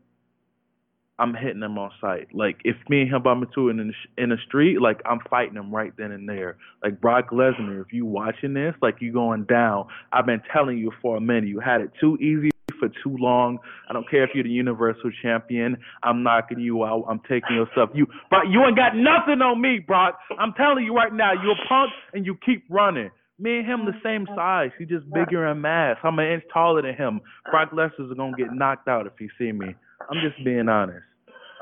I'm 1.19 1.35
hitting 1.35 1.63
him 1.63 1.79
on 1.79 1.91
sight. 2.01 2.29
Like 2.33 2.57
if 2.65 2.77
me 2.89 3.03
and 3.03 3.15
him 3.15 3.23
bump 3.23 3.45
into 3.45 3.69
in 3.69 3.77
the, 3.77 4.23
in 4.23 4.31
the 4.31 4.37
street, 4.47 4.81
like 4.81 5.01
I'm 5.07 5.21
fighting 5.31 5.57
him 5.57 5.75
right 5.75 5.93
then 5.97 6.11
and 6.11 6.29
there. 6.29 6.57
Like 6.83 7.01
Brock 7.01 7.31
Lesnar, 7.31 7.81
if 7.81 7.93
you 7.93 8.05
watching 8.05 8.55
this, 8.55 8.75
like 8.83 8.97
you 9.01 9.13
going 9.13 9.45
down. 9.45 9.87
I've 10.13 10.27
been 10.27 10.43
telling 10.53 10.79
you 10.79 10.91
for 11.01 11.17
a 11.17 11.21
minute. 11.21 11.47
You 11.47 11.61
had 11.61 11.81
it 11.81 11.91
too 12.01 12.17
easy 12.17 12.51
for 12.81 12.89
too 12.89 13.17
long. 13.19 13.59
I 13.89 13.93
don't 13.93 14.09
care 14.11 14.25
if 14.25 14.31
you're 14.35 14.45
the 14.45 14.51
Universal 14.51 15.13
Champion. 15.23 15.77
I'm 16.03 16.25
knocking 16.25 16.59
you 16.59 16.85
out. 16.85 17.05
I'm 17.09 17.21
taking 17.21 17.55
your 17.55 17.69
stuff. 17.73 17.91
You, 17.95 18.07
but 18.31 18.49
you 18.51 18.65
ain't 18.65 18.77
got 18.77 18.97
nothing 18.97 19.41
on 19.41 19.61
me, 19.61 19.79
Brock. 19.87 20.19
I'm 20.39 20.53
telling 20.55 20.85
you 20.85 20.95
right 20.95 21.13
now. 21.13 21.33
You're 21.33 21.53
a 21.53 21.69
punk 21.69 21.91
and 22.13 22.27
you 22.27 22.37
keep 22.45 22.65
running. 22.69 23.11
Me 23.39 23.59
and 23.59 23.67
him 23.67 23.85
the 23.85 23.93
oh, 23.93 24.01
same 24.05 24.27
size. 24.37 24.71
He 24.79 24.85
just 24.85 25.05
bigger 25.13 25.47
in 25.49 25.61
mass. 25.61 25.97
I'm 26.05 26.19
an 26.19 26.31
inch 26.31 26.45
taller 26.53 26.83
than 26.83 26.95
him. 26.95 27.21
Brock 27.51 27.73
Lesnar's 27.73 28.17
gonna 28.17 28.37
get 28.37 28.53
knocked 28.53 28.87
out 28.87 29.07
if 29.07 29.13
he 29.19 29.29
see 29.39 29.51
me. 29.51 29.75
I'm 30.01 30.21
just 30.23 30.43
being 30.45 30.69
honest. 30.69 31.05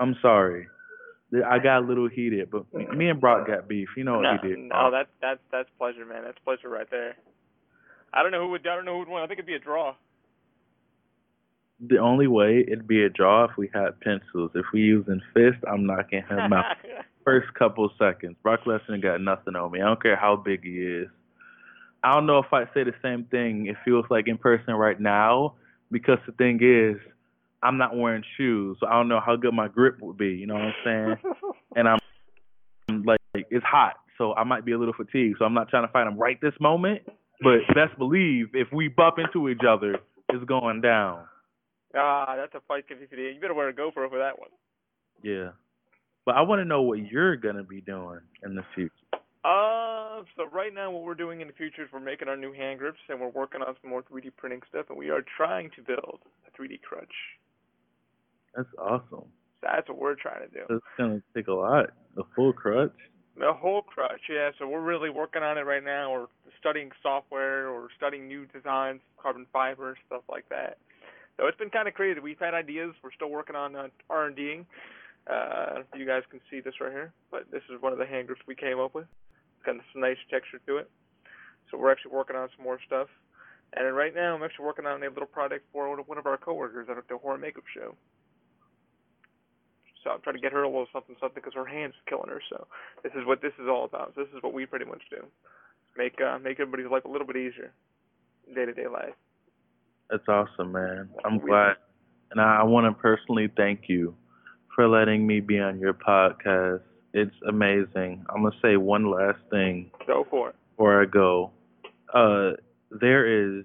I'm 0.01 0.17
sorry. 0.23 0.67
I 1.47 1.59
got 1.59 1.79
a 1.79 1.87
little 1.87 2.09
heated, 2.09 2.51
but 2.51 2.67
me, 2.75 3.09
and 3.09 3.21
Brock 3.21 3.47
got 3.47 3.67
beef. 3.67 3.89
You 3.97 4.05
know 4.05 4.17
what 4.17 4.23
no, 4.23 4.37
he 4.43 4.49
did. 4.49 4.59
no, 4.59 4.91
that's 4.91 5.09
that's 5.21 5.41
that's 5.51 5.69
pleasure, 5.79 6.05
man. 6.05 6.25
That's 6.25 6.39
pleasure 6.45 6.69
right 6.69 6.89
there. 6.91 7.17
I 8.13 8.23
don't 8.23 8.33
know 8.33 8.43
who 8.43 8.51
would. 8.51 8.67
I 8.67 8.77
don't 8.77 8.85
know 8.85 8.93
who 8.93 8.99
would 9.01 9.09
win. 9.09 9.23
I 9.23 9.27
think 9.27 9.39
it'd 9.39 9.47
be 9.47 9.55
a 9.55 9.59
draw. 9.59 9.95
The 11.81 11.99
only 11.99 12.27
way 12.27 12.65
it'd 12.67 12.87
be 12.87 13.03
a 13.03 13.09
draw 13.09 13.45
if 13.45 13.57
we 13.57 13.71
had 13.73 13.99
pencils. 14.01 14.51
If 14.55 14.67
we 14.75 14.81
using 14.81 15.23
fist, 15.33 15.59
I'm 15.67 15.87
knocking 15.87 16.23
him 16.29 16.53
out 16.53 16.77
first 17.25 17.53
couple 17.55 17.91
seconds. 17.99 18.37
Brock 18.43 18.61
Lesnar 18.67 19.03
got 19.03 19.21
nothing 19.21 19.57
on 19.57 19.73
me. 19.73 19.81
I 19.81 19.87
don't 19.87 20.03
care 20.03 20.17
how 20.17 20.37
big 20.37 20.63
he 20.65 20.79
is. 20.79 21.09
I 22.05 22.13
don't 22.13 22.27
know 22.27 22.39
if 22.39 22.53
I'd 22.53 22.69
say 22.75 22.85
the 22.85 22.95
same 23.03 23.25
thing. 23.25 23.67
It 23.67 23.77
feels 23.85 24.05
like 24.11 24.29
in 24.29 24.37
person 24.37 24.75
right 24.75 25.01
now 25.01 25.55
because 25.91 26.19
the 26.27 26.33
thing 26.33 26.59
is, 26.63 27.01
I'm 27.63 27.79
not 27.79 27.97
wearing 27.97 28.25
shoes, 28.37 28.77
so 28.81 28.87
I 28.87 28.93
don't 28.93 29.09
know 29.09 29.21
how 29.25 29.37
good 29.37 29.55
my 29.55 29.69
grip 29.69 29.99
would 30.01 30.19
be. 30.19 30.31
You 30.31 30.47
know 30.47 30.55
what 30.55 30.63
I'm 30.63 30.75
saying? 30.85 31.35
and 31.77 31.89
I'm, 31.89 31.99
I'm 32.89 33.03
like, 33.03 33.21
it's 33.51 33.65
hot, 33.65 33.95
so 34.19 34.35
I 34.35 34.45
might 34.45 34.65
be 34.65 34.73
a 34.73 34.79
little 34.79 34.95
fatigued. 34.95 35.37
So 35.39 35.45
I'm 35.45 35.55
not 35.55 35.69
trying 35.69 35.87
to 35.87 35.93
fight 35.93 36.07
him 36.07 36.19
right 36.19 36.41
this 36.41 36.55
moment. 36.61 37.03
But 37.41 37.75
best 37.75 37.99
believe 37.99 38.49
if 38.55 38.69
we 38.73 38.89
bump 38.89 39.17
into 39.19 39.49
each 39.49 39.63
other, 39.69 39.99
it's 40.29 40.45
going 40.45 40.81
down. 40.81 41.25
ah, 41.97 42.37
that's 42.37 42.55
a 42.55 42.61
fight. 42.69 42.85
You 42.89 42.97
you 43.19 43.41
better 43.41 43.55
wear 43.55 43.69
a 43.69 43.73
GoPro 43.73 44.09
for 44.09 44.19
that 44.19 44.39
one. 44.39 44.51
Yeah. 45.23 45.51
But 46.25 46.37
I 46.37 46.43
want 46.43 46.61
to 46.61 46.65
know 46.65 46.83
what 46.83 46.99
you're 47.01 47.37
gonna 47.37 47.65
be 47.65 47.81
doing 47.81 48.21
in 48.45 48.55
the 48.55 48.63
future. 48.75 48.93
Uh, 49.45 50.23
so 50.37 50.47
right 50.53 50.73
now 50.73 50.91
what 50.91 51.03
we're 51.03 51.17
doing 51.17 51.41
in 51.41 51.49
the 51.49 51.53
future 51.53 51.83
is 51.83 51.89
we're 51.93 51.99
making 51.99 52.29
our 52.29 52.37
new 52.37 52.53
hand 52.53 52.79
grips 52.79 53.01
and 53.09 53.21
we're 53.21 53.29
working 53.29 53.61
on 53.61 53.75
some 53.83 53.91
more 53.91 54.03
3D 54.03 54.31
printing 54.37 54.61
stuff 54.69 54.87
and 54.89 54.97
we 54.97 55.11
are 55.11 55.25
trying 55.37 55.69
to 55.75 55.83
build 55.83 56.21
a 56.47 56.63
3D 56.63 56.81
crutch. 56.83 57.11
That's 58.57 58.69
awesome. 58.79 59.25
That's 59.63 59.89
what 59.89 59.99
we're 59.99 60.17
trying 60.17 60.49
to 60.49 60.49
do. 60.49 60.65
That's 60.69 60.81
gonna 60.99 61.23
take 61.35 61.49
a 61.49 61.53
lot. 61.53 61.91
A 62.19 62.23
full 62.35 62.53
crutch. 62.53 62.93
The 63.39 63.53
whole 63.53 63.83
crutch, 63.83 64.21
yeah. 64.29 64.51
So 64.59 64.69
we're 64.69 64.83
really 64.83 65.09
working 65.09 65.43
on 65.43 65.57
it 65.57 65.63
right 65.63 65.83
now. 65.83 66.13
We're 66.13 66.27
studying 66.61 66.91
software 67.03 67.69
or 67.69 67.89
studying 67.97 68.29
new 68.29 68.47
designs, 68.47 69.01
carbon 69.21 69.47
fiber, 69.53 69.97
stuff 70.07 70.23
like 70.31 70.49
that. 70.51 70.79
So 71.39 71.47
it's 71.47 71.57
been 71.57 71.71
kind 71.71 71.89
of 71.89 71.95
crazy. 71.95 72.21
We've 72.21 72.39
had 72.39 72.53
ideas. 72.53 72.95
We're 73.03 73.13
still 73.13 73.31
working 73.31 73.57
on 73.57 73.75
uh, 73.75 73.89
R&Ding. 74.11 74.67
Uh, 75.27 75.83
you 75.97 76.05
guys 76.05 76.23
can 76.31 76.41
see 76.51 76.61
this 76.61 76.75
right 76.81 76.93
here, 76.93 77.13
but 77.31 77.51
this 77.51 77.63
is 77.73 77.81
one 77.81 77.93
of 77.93 77.99
the 77.99 78.07
hand 78.07 78.27
grips 78.27 78.43
we 78.47 78.55
came 78.55 78.79
up 78.79 78.95
with. 78.95 79.07
It's 79.57 79.65
got 79.65 79.77
this 79.77 79.85
nice 79.95 80.19
texture 80.31 80.61
to 80.67 80.77
it. 80.79 80.91
So 81.71 81.79
we're 81.79 81.91
actually 81.91 82.13
working 82.13 82.37
on 82.37 82.49
some 82.55 82.65
more 82.65 82.79
stuff. 82.87 83.09
And 83.75 83.97
right 83.97 84.15
now, 84.15 84.37
I'm 84.37 84.43
actually 84.43 84.67
working 84.67 84.85
on 84.85 85.03
a 85.03 85.09
little 85.09 85.27
project 85.27 85.65
for 85.73 85.89
one 86.03 86.19
of 86.19 86.27
our 86.27 86.37
coworkers 86.37 86.89
at 86.91 86.97
the 87.09 87.17
horror 87.17 87.39
makeup 87.39 87.65
show. 87.73 87.95
So 90.03 90.11
I'm 90.11 90.21
trying 90.21 90.37
to 90.37 90.43
get 90.43 90.53
her 90.53 90.63
a 90.63 90.69
little 90.69 90.87
something 90.93 91.17
something 91.21 91.43
because 91.43 91.55
her 91.55 91.67
hand's 91.67 91.95
killing 92.09 92.29
her. 92.29 92.41
So 92.51 92.67
this 93.03 93.13
is 93.13 93.27
what 93.27 93.43
this 93.43 93.53
is 93.61 93.69
all 93.69 93.85
about. 93.85 94.13
So 94.15 94.23
This 94.23 94.31
is 94.35 94.43
what 94.43 94.53
we 94.53 94.67
pretty 94.67 94.85
much 94.85 95.03
do. 95.11 95.25
Make 95.97 96.21
uh, 96.21 96.39
make 96.39 96.59
everybody's 96.61 96.91
life 96.91 97.05
a 97.05 97.09
little 97.09 97.27
bit 97.27 97.37
easier, 97.37 97.73
day 98.55 98.65
to 98.65 98.73
day 98.73 98.89
life. 98.89 99.15
That's 100.11 100.27
awesome, 100.29 100.73
man. 100.73 101.09
I'm 101.25 101.39
glad, 101.39 101.77
and 102.31 102.41
I 102.41 102.63
want 102.65 102.87
to 102.87 103.01
personally 103.01 103.51
thank 103.57 103.83
you 103.89 104.15
for 104.75 104.89
letting 104.89 105.27
me 105.27 105.41
be 105.41 105.59
on 105.59 105.79
your 105.79 105.95
podcast. 105.95 106.83
It's 107.15 107.35
amazing. 107.47 108.25
I'm 108.31 108.43
gonna 108.43 108.57
say 108.63 108.77
one 108.77 109.11
last 109.11 109.39
thing. 109.51 109.91
Go 110.07 110.27
for 110.29 110.51
it. 110.51 110.57
Before 110.71 111.03
I 111.03 111.05
go, 111.05 111.51
uh, 112.15 112.53
there 112.91 113.59
is 113.59 113.65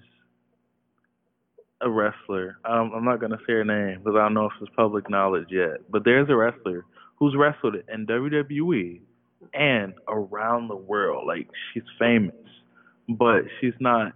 a 1.81 1.89
wrestler. 1.89 2.57
Um, 2.65 2.91
I'm 2.95 3.05
not 3.05 3.19
gonna 3.19 3.37
say 3.47 3.53
her 3.53 3.63
name 3.65 3.99
because 3.99 4.15
I 4.17 4.23
don't 4.23 4.33
know 4.33 4.45
if 4.45 4.53
it's 4.61 4.71
public 4.75 5.09
knowledge 5.09 5.47
yet. 5.51 5.89
But 5.89 6.03
there's 6.05 6.29
a 6.29 6.35
wrestler 6.35 6.85
who's 7.17 7.35
wrestled 7.37 7.75
in 7.93 8.05
WWE 8.07 8.99
and 9.53 9.93
around 10.07 10.67
the 10.69 10.75
world. 10.75 11.27
Like 11.27 11.47
she's 11.73 11.83
famous, 11.99 12.35
but 13.09 13.43
she's 13.59 13.73
not 13.79 14.13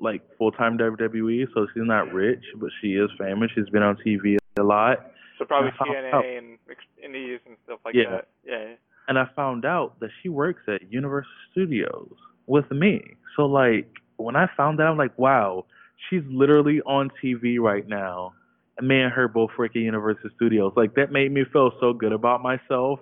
like 0.00 0.22
full 0.38 0.52
time 0.52 0.78
WWE, 0.78 1.46
so 1.54 1.66
she's 1.74 1.82
not 1.84 2.12
rich, 2.12 2.42
but 2.56 2.70
she 2.80 2.88
is 2.94 3.10
famous. 3.18 3.50
She's 3.54 3.68
been 3.68 3.82
on 3.82 3.96
TV 4.04 4.36
a 4.58 4.62
lot. 4.62 4.98
So 5.38 5.44
probably 5.44 5.70
found 5.78 5.90
TNA 5.90 6.12
out- 6.12 6.24
and 6.24 6.58
Indies 7.02 7.40
and 7.46 7.56
stuff 7.64 7.80
like 7.84 7.94
Yeah. 7.94 8.10
that. 8.10 8.28
Yeah. 8.44 8.74
and 9.08 9.18
I 9.18 9.24
found 9.34 9.64
out 9.64 9.98
that 9.98 10.10
she 10.22 10.28
works 10.28 10.62
at 10.68 10.90
Universal 10.92 11.30
Studios 11.50 12.14
with 12.46 12.70
me. 12.70 13.14
So 13.36 13.46
like 13.46 13.88
when 14.16 14.36
I 14.36 14.46
found 14.56 14.78
that, 14.78 14.86
I'm 14.86 14.96
like, 14.96 15.18
wow, 15.18 15.64
she's 16.08 16.22
literally 16.28 16.80
on 16.82 17.10
TV 17.22 17.58
right 17.58 17.86
now, 17.86 18.34
and 18.78 18.86
me 18.88 19.00
and 19.00 19.12
her 19.12 19.28
both 19.28 19.50
work 19.58 19.72
at 19.76 19.82
Universal 19.82 20.30
Studios. 20.36 20.72
Like 20.76 20.94
that 20.94 21.12
made 21.12 21.32
me 21.32 21.44
feel 21.52 21.72
so 21.80 21.92
good 21.92 22.12
about 22.12 22.42
myself. 22.42 23.00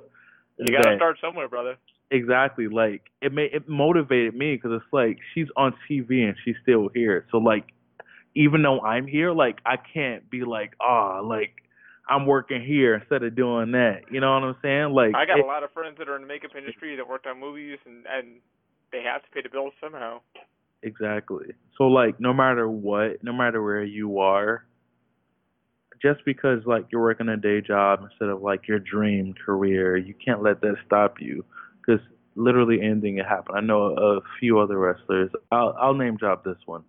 You 0.59 0.66
gotta 0.76 0.96
start 0.96 1.16
somewhere, 1.20 1.48
brother. 1.48 1.76
exactly 2.11 2.66
like 2.68 3.03
it 3.22 3.32
made 3.32 3.53
it 3.55 3.68
motivated 3.68 4.34
me 4.34 4.55
because 4.57 4.72
it's 4.74 4.92
like 4.92 5.18
she's 5.32 5.46
on 5.57 5.72
TV 5.88 6.24
and 6.28 6.34
she's 6.44 6.57
still 6.62 6.88
here. 6.94 7.26
So 7.30 7.38
like 7.38 7.64
even 8.34 8.62
though 8.62 8.80
I'm 8.80 9.07
here, 9.07 9.32
like 9.32 9.59
I 9.64 9.76
can't 9.76 10.28
be 10.30 10.42
like 10.44 10.74
ah 10.80 11.20
like 11.20 11.53
I'm 12.09 12.26
working 12.26 12.62
here 12.62 12.96
instead 12.96 13.22
of 13.22 13.36
doing 13.36 13.72
that. 13.72 14.01
You 14.11 14.20
know 14.20 14.32
what 14.34 14.42
I'm 14.42 14.57
saying? 14.62 14.92
Like 14.92 15.14
I 15.14 15.24
got 15.26 15.38
it- 15.38 15.44
a 15.44 15.48
lot 15.48 15.62
of 15.62 15.70
friends 15.72 15.96
that 15.98 16.09
are 16.09 16.16
in 16.16 16.22
the 16.22 16.28
makeup 16.28 16.51
industry 16.57 16.96
that 16.96 17.09
worked 17.09 17.26
on 17.26 17.38
movies 17.40 17.78
and 17.86 18.05
and 18.07 18.40
they 18.92 19.03
have 19.03 19.22
to 19.22 19.30
pay 19.30 19.40
the 19.42 19.48
bills 19.48 19.72
somehow. 19.80 20.20
Exactly. 20.83 21.47
So 21.76 21.85
like 21.85 22.20
no 22.20 22.33
matter 22.33 22.68
what, 22.68 23.22
no 23.22 23.33
matter 23.33 23.62
where 23.62 23.85
you 23.85 24.18
are, 24.18 24.64
just 26.03 26.20
because 26.24 26.61
like 26.64 26.87
you're 26.91 27.03
working 27.03 27.28
a 27.28 27.37
day 27.37 27.61
job 27.61 28.01
instead 28.03 28.28
of 28.28 28.41
like 28.43 28.66
your 28.66 28.78
dream 28.78 29.35
career, 29.45 29.97
you 29.97 30.14
can't 30.24 30.43
let 30.43 30.61
that 30.62 30.76
stop 30.87 31.16
you 31.20 31.45
because 31.85 32.01
literally 32.37 32.81
anything 32.81 33.16
can 33.16 33.24
happen. 33.24 33.55
I 33.57 33.61
know 33.61 33.95
a 33.97 34.20
few 34.39 34.59
other 34.59 34.78
wrestlers. 34.78 35.31
I'll 35.53 35.76
I'll 35.81 35.95
name 35.95 36.16
drop 36.16 36.45
this 36.45 36.57
one. 36.66 36.85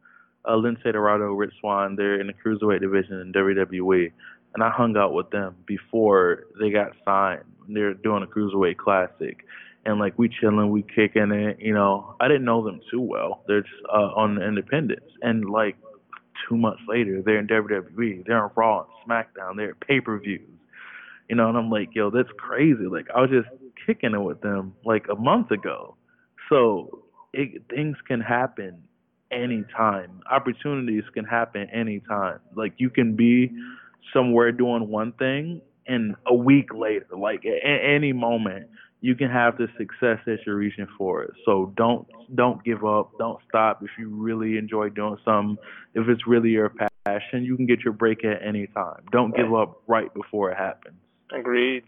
Uh, 0.46 0.52
Lince 0.54 0.82
Dorado, 0.92 1.34
Rich 1.34 1.54
Swann, 1.60 1.96
they're 1.96 2.20
in 2.20 2.28
the 2.28 2.34
cruiserweight 2.34 2.80
division 2.82 3.20
in 3.20 3.32
WWE, 3.32 4.12
and 4.56 4.64
I 4.64 4.72
hung 4.72 4.98
out 4.98 5.14
with 5.14 5.30
them 5.30 5.56
before 5.68 6.46
they 6.60 6.72
got 6.72 6.94
signed. 7.06 7.44
They're 7.70 7.94
doing 7.94 8.24
a 8.24 8.28
cruiserweight 8.28 8.78
classic, 8.78 9.46
and 9.86 10.00
like 10.00 10.18
we 10.18 10.30
chilling, 10.30 10.70
we 10.70 10.84
kicking 10.84 11.32
it. 11.32 11.58
You 11.60 11.74
know, 11.74 12.16
I 12.20 12.28
didn't 12.28 12.46
know 12.46 12.64
them 12.64 12.82
too 12.92 13.02
well. 13.02 13.44
They're 13.48 13.62
just 13.62 13.74
uh, 13.92 14.12
on 14.16 14.42
Independence, 14.42 15.06
and 15.22 15.50
like 15.50 15.76
two 16.48 16.58
months 16.58 16.82
later, 16.88 17.22
they're 17.26 17.40
in 17.40 17.48
WWE. 17.48 18.26
They're 18.26 18.44
on 18.44 18.52
Raw 18.56 18.86
and 18.86 19.10
SmackDown. 19.10 19.56
They're 19.58 19.72
at 19.72 19.80
pay 19.80 20.00
per 20.00 20.20
views. 20.20 20.42
You 21.30 21.36
know, 21.36 21.48
and 21.48 21.58
I'm 21.58 21.70
like, 21.70 21.90
yo, 21.94 22.10
that's 22.10 22.30
crazy. 22.38 22.86
Like 22.86 23.08
I 23.16 23.22
was 23.22 23.30
just 23.30 23.48
kicking 23.86 24.14
it 24.14 24.22
with 24.22 24.42
them 24.42 24.76
like 24.86 25.06
a 25.10 25.16
month 25.16 25.52
ago. 25.52 25.96
So 26.50 27.04
it, 27.34 27.64
things 27.70 27.96
can 28.08 28.20
happen 28.20 28.84
anytime. 29.32 30.22
Opportunities 30.30 31.04
can 31.14 31.26
happen 31.26 31.70
anytime. 31.72 32.40
Like 32.56 32.74
you 32.78 32.90
can 32.90 33.16
be 33.16 33.52
somewhere 34.14 34.52
doing 34.52 34.90
one 34.90 35.14
thing, 35.14 35.62
and 35.88 36.16
a 36.28 36.36
week 36.36 36.74
later, 36.74 37.06
like 37.18 37.46
at 37.46 37.80
any 37.84 38.14
moment, 38.14 38.68
you 39.02 39.16
can 39.16 39.30
have 39.30 39.58
the 39.58 39.68
success 39.78 40.20
that 40.28 40.38
you're 40.46 40.56
reaching 40.56 40.88
for. 40.98 41.28
So 41.46 41.74
don't 41.76 42.08
don't 42.36 42.64
give 42.64 42.86
up. 42.86 43.12
Don't 43.18 43.40
stop. 43.50 43.82
If 43.82 43.90
you 43.98 44.10
really 44.10 44.58
enjoy 44.58 44.90
doing 44.90 45.18
something, 45.26 45.58
if 45.96 46.08
it's 46.08 46.28
really 46.28 46.50
your 46.50 46.72
passion, 47.06 47.44
you 47.44 47.56
can 47.58 47.66
get 47.66 47.80
your 47.82 47.94
break 47.94 48.24
at 48.24 48.46
any 48.48 48.68
time. 48.68 49.04
Don't 49.12 49.36
give 49.36 49.54
up 49.54 49.82
right 49.88 50.14
before 50.14 50.52
it 50.52 50.58
happens. 50.58 50.96
Agreed. 51.34 51.84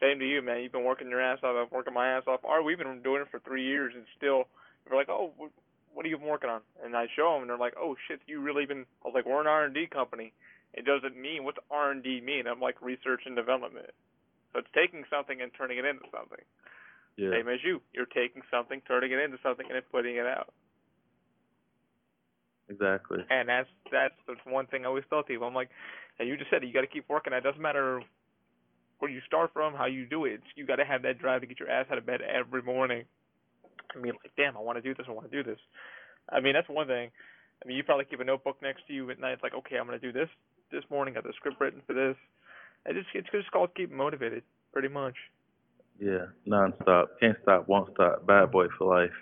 Same 0.00 0.18
to 0.20 0.26
you, 0.26 0.42
man. 0.42 0.62
You've 0.62 0.72
been 0.72 0.84
working 0.84 1.08
your 1.08 1.20
ass 1.20 1.38
off. 1.42 1.56
I've 1.56 1.70
been 1.70 1.76
working 1.76 1.94
my 1.94 2.08
ass 2.16 2.24
off. 2.26 2.40
Or 2.44 2.62
we've 2.62 2.78
been 2.78 3.02
doing 3.02 3.22
it 3.22 3.28
for 3.30 3.40
three 3.40 3.64
years, 3.64 3.92
and 3.96 4.04
still, 4.16 4.44
they're 4.86 4.98
like, 4.98 5.08
"Oh, 5.08 5.32
what, 5.92 6.04
are 6.04 6.08
you 6.08 6.18
working 6.18 6.50
on?" 6.50 6.60
And 6.84 6.96
I 6.96 7.06
show 7.16 7.32
them, 7.32 7.42
and 7.42 7.50
they're 7.50 7.58
like, 7.58 7.74
"Oh 7.78 7.96
shit, 8.06 8.20
you 8.26 8.40
really 8.40 8.66
been?" 8.66 8.86
I 9.04 9.08
was 9.08 9.14
like, 9.14 9.26
"We're 9.26 9.40
an 9.40 9.46
R 9.46 9.64
and 9.64 9.74
D 9.74 9.86
company. 9.86 10.32
It 10.72 10.84
doesn't 10.84 11.16
mean 11.16 11.44
what's 11.44 11.58
R 11.70 11.90
and 11.90 12.02
D 12.02 12.20
mean?" 12.20 12.46
I'm 12.46 12.60
like 12.60 12.80
research 12.82 13.22
and 13.26 13.34
development. 13.34 13.90
So 14.54 14.60
it's 14.60 14.70
taking 14.70 15.02
something 15.10 15.42
and 15.42 15.50
turning 15.58 15.78
it 15.78 15.84
into 15.84 16.06
something. 16.14 16.38
Yeah. 17.18 17.30
Same 17.34 17.48
as 17.48 17.58
you. 17.66 17.82
You're 17.92 18.06
taking 18.06 18.42
something, 18.50 18.80
turning 18.86 19.10
it 19.10 19.18
into 19.18 19.38
something, 19.42 19.66
and 19.66 19.74
then 19.74 19.82
putting 19.90 20.16
it 20.16 20.26
out. 20.26 20.54
Exactly. 22.70 23.18
And 23.28 23.48
that's 23.48 23.68
that's 23.90 24.14
the 24.26 24.36
one 24.50 24.66
thing 24.66 24.84
I 24.84 24.88
always 24.88 25.04
tell 25.10 25.22
people. 25.22 25.46
I'm 25.46 25.54
like, 25.54 25.70
and 26.18 26.28
you 26.28 26.36
just 26.36 26.50
said 26.50 26.62
it, 26.62 26.66
you 26.66 26.72
got 26.72 26.80
to 26.82 26.86
keep 26.86 27.08
working. 27.08 27.32
It 27.32 27.42
doesn't 27.42 27.60
matter 27.60 28.00
where 29.00 29.10
you 29.10 29.20
start 29.26 29.50
from, 29.52 29.74
how 29.74 29.86
you 29.86 30.06
do 30.06 30.24
it. 30.24 30.40
You 30.54 30.64
got 30.64 30.76
to 30.76 30.84
have 30.84 31.02
that 31.02 31.18
drive 31.18 31.42
to 31.42 31.46
get 31.46 31.58
your 31.58 31.68
ass 31.68 31.86
out 31.90 31.98
of 31.98 32.06
bed 32.06 32.20
every 32.22 32.62
morning. 32.62 33.04
I 33.94 33.98
mean, 33.98 34.14
like, 34.22 34.32
damn, 34.36 34.56
I 34.56 34.60
want 34.60 34.78
to 34.78 34.82
do 34.82 34.94
this. 34.94 35.06
I 35.08 35.12
want 35.12 35.30
to 35.30 35.42
do 35.42 35.48
this. 35.48 35.58
I 36.30 36.40
mean, 36.40 36.54
that's 36.54 36.68
one 36.68 36.86
thing. 36.86 37.10
I 37.62 37.68
mean, 37.68 37.76
you 37.76 37.84
probably 37.84 38.06
keep 38.06 38.20
a 38.20 38.24
notebook 38.24 38.56
next 38.62 38.86
to 38.86 38.92
you 38.92 39.10
at 39.10 39.20
night. 39.20 39.32
It's 39.32 39.42
like, 39.42 39.54
okay, 39.54 39.76
I'm 39.76 39.86
gonna 39.86 39.98
do 39.98 40.12
this 40.12 40.28
this 40.72 40.84
morning. 40.90 41.14
Got 41.14 41.24
the 41.24 41.32
script 41.36 41.60
written 41.60 41.82
for 41.86 41.92
this. 41.92 42.16
It 42.86 42.94
just 42.94 43.08
it's 43.14 43.28
just 43.30 43.50
called 43.50 43.70
keep 43.74 43.90
motivated, 43.90 44.42
pretty 44.72 44.88
much. 44.88 45.14
Yeah. 45.98 46.26
Non-stop. 46.44 47.20
Can't 47.20 47.36
stop. 47.42 47.68
Won't 47.68 47.90
stop. 47.94 48.26
Bad 48.26 48.50
boy 48.50 48.66
for 48.76 49.02
life. 49.02 49.14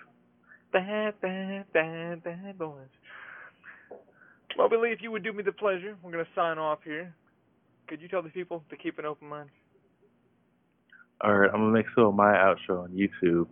Bad, 0.71 1.19
bad, 1.21 1.65
bad, 1.71 2.23
bad 2.23 2.57
boys. 2.57 2.89
Well, 4.57 4.69
Billy, 4.69 4.89
if 4.89 5.01
you 5.01 5.11
would 5.11 5.23
do 5.23 5.33
me 5.33 5.43
the 5.43 5.51
pleasure, 5.51 5.95
we're 6.01 6.11
gonna 6.11 6.25
sign 6.35 6.57
off 6.57 6.79
here. 6.83 7.13
Could 7.87 8.01
you 8.01 8.07
tell 8.07 8.21
the 8.21 8.29
people 8.29 8.63
to 8.69 8.75
keep 8.75 8.99
an 8.99 9.05
open 9.05 9.27
mind? 9.27 9.49
All 11.21 11.33
right, 11.35 11.49
I'm 11.53 11.61
gonna 11.61 11.71
make 11.71 11.85
sure 11.93 12.11
my 12.11 12.33
outro 12.33 12.83
on 12.83 12.89
YouTube. 12.89 13.47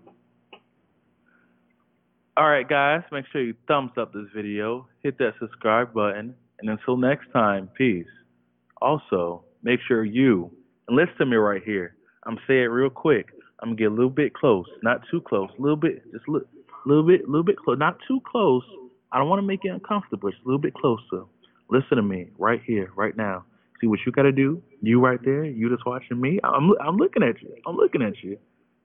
All 2.38 2.50
right, 2.50 2.68
guys, 2.68 3.02
make 3.12 3.26
sure 3.32 3.42
you 3.42 3.56
thumbs 3.68 3.92
up 3.98 4.14
this 4.14 4.28
video, 4.34 4.88
hit 5.04 5.18
that 5.18 5.34
subscribe 5.40 5.94
button, 5.94 6.36
and 6.60 6.70
until 6.70 6.98
next 6.98 7.32
time, 7.32 7.70
peace. 7.78 8.08
Also, 8.82 9.44
make 9.64 9.80
sure 9.88 10.04
you 10.04 10.52
and 10.88 10.98
listen 10.98 11.18
to 11.20 11.26
me 11.26 11.38
right 11.38 11.62
here. 11.64 11.96
I'm 12.26 12.38
saying 12.48 12.64
it 12.64 12.66
real 12.66 12.90
quick. 12.90 13.28
I'm 13.62 13.70
gonna 13.70 13.76
get 13.78 13.92
a 13.92 13.96
little 13.96 14.10
bit 14.10 14.34
close, 14.34 14.66
not 14.84 15.02
too 15.10 15.22
close, 15.22 15.50
a 15.58 15.62
little 15.62 15.78
bit, 15.78 16.04
just 16.12 16.28
a 16.28 16.32
little, 16.32 16.48
little 16.86 17.06
bit, 17.06 17.28
little 17.28 17.44
bit 17.44 17.58
close, 17.58 17.78
not 17.78 17.98
too 18.08 18.20
close. 18.30 18.64
I 19.12 19.18
don't 19.20 19.30
want 19.30 19.40
to 19.40 19.48
make 19.48 19.64
you 19.64 19.74
uncomfortable, 19.74 20.30
just 20.30 20.44
a 20.44 20.48
little 20.48 20.60
bit 20.60 20.74
closer. 20.74 21.26
Listen 21.70 21.98
to 21.98 22.02
me 22.02 22.30
right 22.38 22.62
here, 22.66 22.92
right 22.96 23.16
now. 23.16 23.46
See 23.80 23.88
what 23.88 24.00
you 24.06 24.12
gotta 24.12 24.32
do. 24.32 24.62
You 24.82 25.00
right 25.00 25.20
there. 25.24 25.46
You 25.46 25.70
just 25.70 25.86
watching 25.86 26.20
me. 26.20 26.40
I'm 26.44 26.72
I'm 26.86 26.98
looking 26.98 27.24
at 27.24 27.42
you. 27.42 27.56
I'm 27.66 27.76
looking 27.76 28.02
at 28.02 28.22
you. 28.24 28.38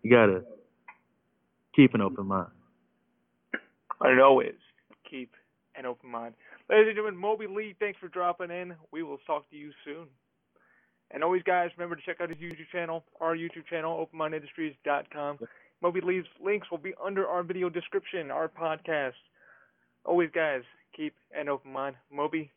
You 0.02 0.10
gotta 0.10 0.42
keep 1.74 1.94
an 1.94 2.00
open 2.00 2.26
mind. 2.26 2.48
And 4.00 4.20
always 4.20 4.54
keep 5.10 5.32
an 5.74 5.86
open 5.86 6.10
mind. 6.10 6.34
Ladies 6.68 6.88
and 6.88 6.96
gentlemen, 6.96 7.20
Moby 7.20 7.46
Ley, 7.46 7.74
thanks 7.78 7.98
for 7.98 8.08
dropping 8.08 8.50
in. 8.50 8.74
We 8.92 9.02
will 9.02 9.18
talk 9.26 9.48
to 9.50 9.56
you 9.56 9.70
soon. 9.84 10.06
And 11.10 11.22
always, 11.22 11.42
guys, 11.42 11.70
remember 11.76 11.96
to 11.96 12.02
check 12.02 12.20
out 12.20 12.30
his 12.30 12.38
YouTube 12.38 12.68
channel, 12.72 13.04
our 13.20 13.36
YouTube 13.36 13.66
channel, 13.70 14.08
openmindindustries.com. 14.14 15.38
Moby 15.82 16.00
Ley's 16.00 16.24
links 16.42 16.70
will 16.70 16.78
be 16.78 16.94
under 17.04 17.26
our 17.26 17.42
video 17.42 17.68
description, 17.68 18.30
our 18.30 18.48
podcast. 18.48 19.12
Always, 20.04 20.30
guys, 20.34 20.62
keep 20.96 21.14
an 21.36 21.48
open 21.48 21.72
mind. 21.72 21.96
Moby, 22.12 22.50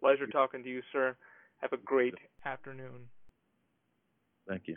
pleasure 0.00 0.26
talking 0.26 0.62
to 0.62 0.68
you, 0.68 0.82
sir. 0.92 1.16
Have 1.58 1.72
a 1.72 1.78
great 1.78 2.14
afternoon. 2.44 3.08
Thank 4.46 4.62
you. 4.66 4.76